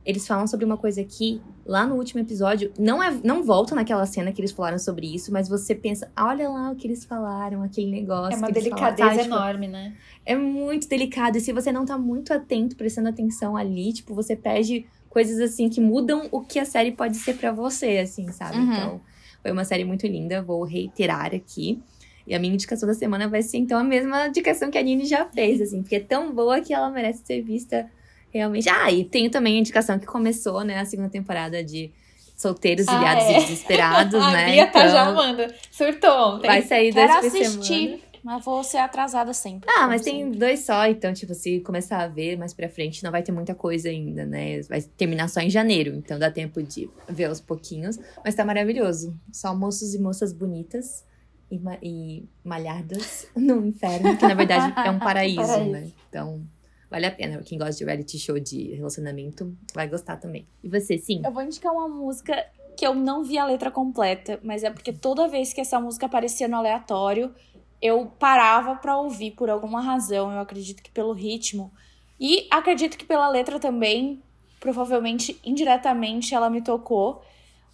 eles 0.06 0.26
falam 0.26 0.46
sobre 0.46 0.64
uma 0.64 0.76
coisa 0.76 1.00
aqui, 1.00 1.42
lá 1.66 1.84
no 1.84 1.96
último 1.96 2.20
episódio, 2.20 2.72
não 2.78 3.02
é, 3.02 3.10
não 3.24 3.42
volta 3.42 3.74
naquela 3.74 4.06
cena 4.06 4.32
que 4.32 4.40
eles 4.40 4.52
falaram 4.52 4.78
sobre 4.78 5.12
isso, 5.12 5.32
mas 5.32 5.48
você 5.48 5.74
pensa, 5.74 6.10
"Ah, 6.14 6.28
olha 6.28 6.48
lá 6.48 6.70
o 6.70 6.76
que 6.76 6.86
eles 6.86 7.04
falaram, 7.04 7.62
aquele 7.62 7.90
negócio. 7.90 8.34
É 8.34 8.36
uma 8.36 8.46
que 8.46 8.58
eles 8.58 8.68
falaram", 8.68 8.94
delicadeza? 8.94 9.22
Tipo, 9.24 9.34
enorme, 9.34 9.68
né? 9.68 9.94
é 10.24 10.36
muito 10.36 10.88
delicado. 10.88 11.36
E 11.36 11.40
se 11.40 11.52
você 11.52 11.72
não 11.72 11.84
tá 11.84 11.98
muito 11.98 12.32
atento, 12.32 12.76
prestando 12.76 13.08
atenção 13.08 13.56
ali, 13.56 13.92
tipo, 13.92 14.14
você 14.14 14.34
perde 14.36 14.86
coisas 15.08 15.40
assim 15.40 15.68
que 15.68 15.80
mudam 15.80 16.28
o 16.30 16.40
que 16.40 16.58
a 16.58 16.64
série 16.64 16.92
pode 16.92 17.16
ser 17.16 17.34
pra 17.36 17.50
você, 17.50 17.98
assim, 17.98 18.30
sabe? 18.32 18.58
Uhum. 18.58 18.72
Então, 18.72 19.00
foi 19.42 19.50
uma 19.50 19.64
série 19.64 19.84
muito 19.84 20.06
linda, 20.06 20.42
vou 20.42 20.62
reiterar 20.64 21.34
aqui. 21.34 21.82
E 22.26 22.34
a 22.34 22.38
minha 22.40 22.52
indicação 22.54 22.88
da 22.88 22.94
semana 22.94 23.28
vai 23.28 23.40
ser, 23.42 23.58
então, 23.58 23.78
a 23.78 23.84
mesma 23.84 24.26
indicação 24.26 24.70
que 24.70 24.76
a 24.76 24.82
Nini 24.82 25.04
já 25.04 25.24
fez, 25.26 25.60
assim, 25.60 25.80
porque 25.80 25.96
é 25.96 26.00
tão 26.00 26.32
boa 26.34 26.60
que 26.60 26.74
ela 26.74 26.90
merece 26.90 27.24
ser 27.24 27.40
vista 27.40 27.88
realmente. 28.36 28.68
Ah, 28.68 28.90
e 28.90 29.04
tenho 29.04 29.30
também 29.30 29.56
a 29.56 29.60
indicação 29.60 29.98
que 29.98 30.06
começou, 30.06 30.62
né, 30.64 30.78
a 30.78 30.84
segunda 30.84 31.08
temporada 31.08 31.62
de 31.64 31.90
Solteiros, 32.36 32.86
Ah, 32.88 32.98
Ilhados 32.98 33.24
é. 33.24 33.32
e 33.32 33.40
Desesperados, 33.40 34.14
a 34.22 34.30
né? 34.30 34.52
Bia 34.52 34.66
tá 34.66 34.80
Então, 34.80 34.92
já 34.92 35.02
amando. 35.06 35.46
Surtou 35.70 36.34
ontem. 36.36 36.46
Vai 36.46 36.62
sair 36.62 36.92
Quero 36.92 37.08
dois 37.08 37.20
por 37.20 37.26
assistir, 37.38 37.74
semana. 37.88 37.98
mas 38.22 38.44
vou 38.44 38.62
ser 38.62 38.76
atrasada 38.78 39.32
sempre. 39.32 39.70
Ah, 39.74 39.86
mas 39.86 40.02
tem 40.02 40.22
sempre. 40.24 40.38
dois 40.38 40.60
só, 40.60 40.86
então, 40.86 41.14
tipo, 41.14 41.32
se 41.34 41.60
começar 41.60 42.00
a 42.02 42.08
ver 42.08 42.36
mais 42.36 42.52
pra 42.52 42.68
frente, 42.68 43.02
não 43.02 43.10
vai 43.10 43.22
ter 43.22 43.32
muita 43.32 43.54
coisa 43.54 43.88
ainda, 43.88 44.26
né? 44.26 44.60
Vai 44.68 44.82
terminar 44.82 45.28
só 45.28 45.40
em 45.40 45.48
janeiro, 45.48 45.94
então 45.94 46.18
dá 46.18 46.30
tempo 46.30 46.62
de 46.62 46.90
ver 47.08 47.24
aos 47.24 47.40
pouquinhos. 47.40 47.98
Mas 48.24 48.34
tá 48.34 48.44
maravilhoso. 48.44 49.18
Só 49.32 49.54
moços 49.54 49.94
e 49.94 49.98
moças 49.98 50.30
bonitas 50.32 51.04
e, 51.50 51.58
ma- 51.58 51.78
e 51.82 52.28
malhadas 52.44 53.28
no 53.34 53.64
inferno, 53.64 54.14
que 54.16 54.26
na 54.26 54.34
verdade 54.34 54.74
é 54.84 54.90
um 54.90 54.98
paraíso, 54.98 55.40
Paraíso. 55.46 55.70
né? 55.70 55.88
Então, 56.10 56.42
vale 56.90 57.06
a 57.06 57.10
pena. 57.10 57.42
Quem 57.42 57.58
gosta 57.58 57.76
de 57.76 57.84
reality 57.84 58.18
show 58.18 58.38
de 58.38 58.74
relacionamento 58.74 59.56
vai 59.74 59.88
gostar 59.88 60.16
também. 60.16 60.46
E 60.62 60.68
você, 60.68 60.98
sim? 60.98 61.22
Eu 61.24 61.32
vou 61.32 61.42
indicar 61.42 61.72
uma 61.72 61.88
música 61.88 62.44
que 62.76 62.86
eu 62.86 62.94
não 62.94 63.24
vi 63.24 63.38
a 63.38 63.46
letra 63.46 63.70
completa, 63.70 64.38
mas 64.42 64.62
é 64.62 64.70
porque 64.70 64.92
toda 64.92 65.28
vez 65.28 65.52
que 65.52 65.60
essa 65.60 65.80
música 65.80 66.06
aparecia 66.06 66.46
no 66.46 66.56
aleatório, 66.56 67.34
eu 67.80 68.06
parava 68.18 68.76
pra 68.76 68.98
ouvir 68.98 69.32
por 69.32 69.48
alguma 69.48 69.80
razão. 69.80 70.30
Eu 70.30 70.40
acredito 70.40 70.82
que 70.82 70.90
pelo 70.90 71.12
ritmo. 71.12 71.72
E 72.20 72.46
acredito 72.50 72.96
que 72.96 73.04
pela 73.04 73.28
letra 73.28 73.58
também, 73.58 74.22
provavelmente 74.60 75.40
indiretamente 75.44 76.34
ela 76.34 76.50
me 76.50 76.62
tocou. 76.62 77.22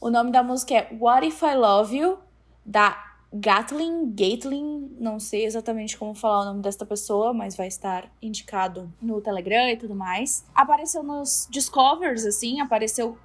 O 0.01 0.11
nome 0.11 0.31
da 0.31 0.43
música 0.43 0.75
é 0.75 0.89
What 0.99 1.27
If 1.27 1.43
I 1.43 1.55
Love 1.55 1.97
You, 1.97 2.19
da 2.65 3.12
Gatlin, 3.33 4.13
Gatlin, 4.15 4.95
não 5.01 5.19
sei 5.19 5.45
exatamente 5.47 5.97
como 5.97 6.15
falar 6.15 6.43
o 6.43 6.45
nome 6.47 6.63
desta 6.63 6.85
pessoa, 6.85 7.33
mas 7.33 7.57
vai 7.57 7.67
estar 7.69 8.11
indicado 8.21 8.93
no 9.01 9.21
Telegram 9.21 9.69
e 9.71 9.77
tudo 9.77 9.95
mais. 9.95 10.45
Apareceu 10.55 11.03
nos 11.03 11.49
Discovers, 11.51 12.27
assim, 12.27 12.61
apareceu 12.61 13.17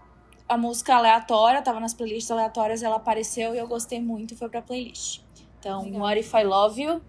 a 0.47 0.57
música 0.57 0.95
aleatória, 0.95 1.61
tava 1.61 1.79
nas 1.81 1.93
playlists 1.93 2.31
aleatórias, 2.31 2.81
ela 2.81 2.95
apareceu 2.95 3.53
e 3.53 3.57
eu 3.57 3.67
gostei 3.67 3.99
muito 4.01 4.33
e 4.33 4.37
foi 4.37 4.47
pra 4.47 4.61
playlist. 4.61 5.19
Então, 5.59 5.83
Legal. 5.83 6.01
What 6.01 6.19
If 6.21 6.33
I 6.33 6.43
Love 6.43 6.81
You, 6.81 7.01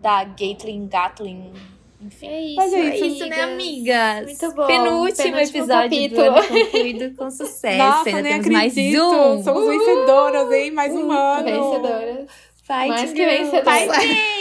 da 0.00 0.24
Gatlin, 0.24 0.86
Gatlin, 0.88 1.52
enfim. 2.00 2.26
É 2.26 2.40
isso, 2.42 2.56
Mas 2.56 2.72
é 2.72 2.80
amigas. 2.80 3.00
isso, 3.00 3.26
né, 3.26 3.40
amigas? 3.42 4.24
Muito 4.26 4.54
bom. 4.54 4.66
Penúltimo, 4.66 5.16
Penúltimo 5.16 5.36
episódio 5.38 5.82
capítulo. 5.82 6.22
do 6.22 6.36
ano 6.38 6.48
concluído 6.48 7.16
com 7.16 7.28
sucesso. 7.32 7.78
Nossa, 7.78 8.08
Ainda 8.08 8.22
nem 8.22 8.32
temos 8.40 8.46
acredito. 8.46 9.02
mais 9.02 9.38
um. 9.40 9.42
Somos 9.42 9.66
vencedoras, 9.66 10.52
hein? 10.52 10.70
Mais 10.70 10.94
um 10.94 11.08
Uh, 11.08 11.10
ano. 11.12 11.44
Vencedora. 11.44 12.26
Fight 12.66 12.88
Mais 12.88 13.12
que 13.12 13.24
vencedora. 13.24 13.64
Fighting! 13.64 14.36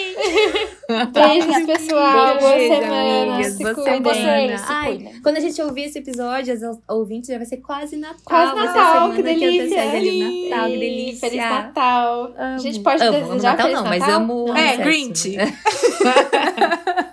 Beijos, 1.11 1.65
pessoal. 1.65 2.38
Boa 2.39 2.53
Beijo, 2.53 2.73
semana. 2.76 3.34
amigas. 3.36 3.53
Se 3.53 3.63
Boa 3.63 3.76
cuidem. 3.76 4.13
semana. 4.13 4.57
Se 4.57 4.63
Ai, 4.67 4.95
cuidem. 4.95 5.21
quando 5.21 5.38
a 5.38 5.39
gente 5.41 5.61
ouvir 5.61 5.84
esse 5.84 5.99
episódio, 5.99 6.53
as 6.53 6.61
ouvintes 6.88 7.30
já 7.30 7.38
vai 7.38 7.45
ser 7.45 7.57
quase 7.57 7.97
Natal. 7.97 8.17
Quase 8.23 8.55
Natal, 8.55 9.11
que 9.13 9.21
delícia. 9.21 9.82
ali 9.91 10.21
o 10.23 10.49
Natal, 10.49 10.69
que 10.69 10.78
delícia. 10.78 11.30
Feliz 11.30 11.45
Natal. 11.45 12.34
A 12.38 12.45
Amo. 12.51 12.59
gente 12.59 12.80
pode 12.80 13.03
amo, 13.03 13.11
desejar 13.11 13.30
amo 13.30 13.41
Natal 13.43 13.65
Feliz 13.67 13.80
não, 13.82 13.86
mas 13.89 13.99
Natal? 13.99 14.15
amo 14.15 14.34
o 14.51 14.57
É. 14.57 14.78
Grinch. 14.78 15.36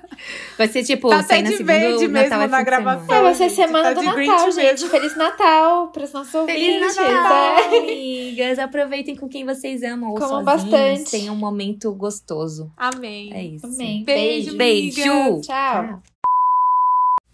Vai 0.56 0.68
ser 0.68 0.84
tipo, 0.84 1.08
Tá 1.08 1.20
até 1.20 1.42
de 1.42 1.62
verde 1.62 2.06
Natal 2.08 2.38
mesmo 2.38 2.44
é 2.44 2.48
na 2.48 2.62
gravação. 2.62 3.06
semana. 3.06 3.18
É, 3.18 3.22
vai 3.22 3.34
ser 3.34 3.50
semana 3.50 3.88
tá 3.88 3.94
do 3.94 4.02
Natal, 4.02 4.14
Grinch 4.14 4.52
gente. 4.52 4.56
mesmo. 4.64 4.88
Feliz 4.90 5.16
Natal 5.16 5.88
pros 5.88 6.12
nossos 6.12 6.34
ouvintes. 6.34 6.62
Feliz 6.62 6.96
Natal, 6.96 7.56
amigas! 7.78 8.58
Aproveitem 8.58 9.16
com 9.16 9.28
quem 9.28 9.44
vocês 9.44 9.82
amam 9.82 10.10
ou 10.10 10.16
Comam 10.18 10.44
bastante. 10.44 11.10
Tenham 11.10 11.34
um 11.34 11.38
momento 11.38 11.92
gostoso. 11.94 12.70
Amém. 12.76 13.32
É 13.34 13.42
isso. 13.44 13.66
Amém. 13.66 14.04
Beijo, 14.04 14.56
Beijo. 14.56 15.02
Beijo! 15.02 15.40
Tchau. 15.42 16.02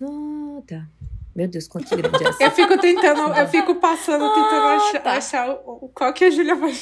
Ah, 0.01 0.61
tá. 0.67 0.87
Meu 1.35 1.47
Deus, 1.49 1.69
quanto 1.69 1.95
grande 1.97 2.25
é 2.25 2.29
essa. 2.29 2.43
Eu 2.43 2.51
fico 2.51 2.79
tentando, 2.79 3.33
eu 3.35 3.49
fico 3.49 3.75
passando, 3.77 4.27
tentando 4.29 4.67
Ah, 4.67 4.77
achar, 4.77 5.01
tá. 5.03 5.13
achar 5.13 5.49
o, 5.51 5.85
o- 5.85 5.89
qual 5.95 6.13
que 6.13 6.25
a 6.25 6.31
Júlia 6.31 6.55
vai, 6.57 6.75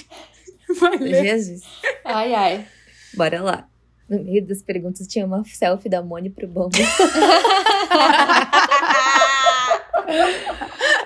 vai 0.80 0.96
ler. 0.96 1.22
Jesus. 1.24 1.62
Ai, 2.04 2.34
ai. 2.34 2.66
Bora 3.14 3.42
lá. 3.42 3.68
No 4.08 4.22
meio 4.22 4.46
das 4.46 4.62
perguntas 4.62 5.06
tinha 5.06 5.26
uma 5.26 5.44
selfie 5.44 5.88
da 5.88 6.02
Moni 6.02 6.30
pro 6.30 6.46
Bumble. 6.46 6.82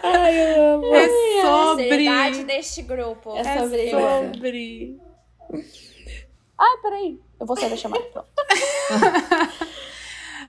Ai, 0.02 0.56
eu 0.56 0.74
amo. 0.74 0.94
É 0.94 1.04
A 1.04 1.42
sobre. 1.42 1.88
seriedade 1.88 2.44
deste 2.44 2.82
grupo. 2.82 3.36
É 3.36 3.40
É 3.40 3.58
sobre 3.58 3.84
isso. 3.84 3.96
sobre. 4.34 5.00
Ah, 6.58 6.78
peraí. 6.82 7.18
Eu 7.38 7.46
vou 7.46 7.56
sair 7.56 7.70
da 7.70 7.76
chamada. 7.76 8.02
Pronto. 8.12 8.28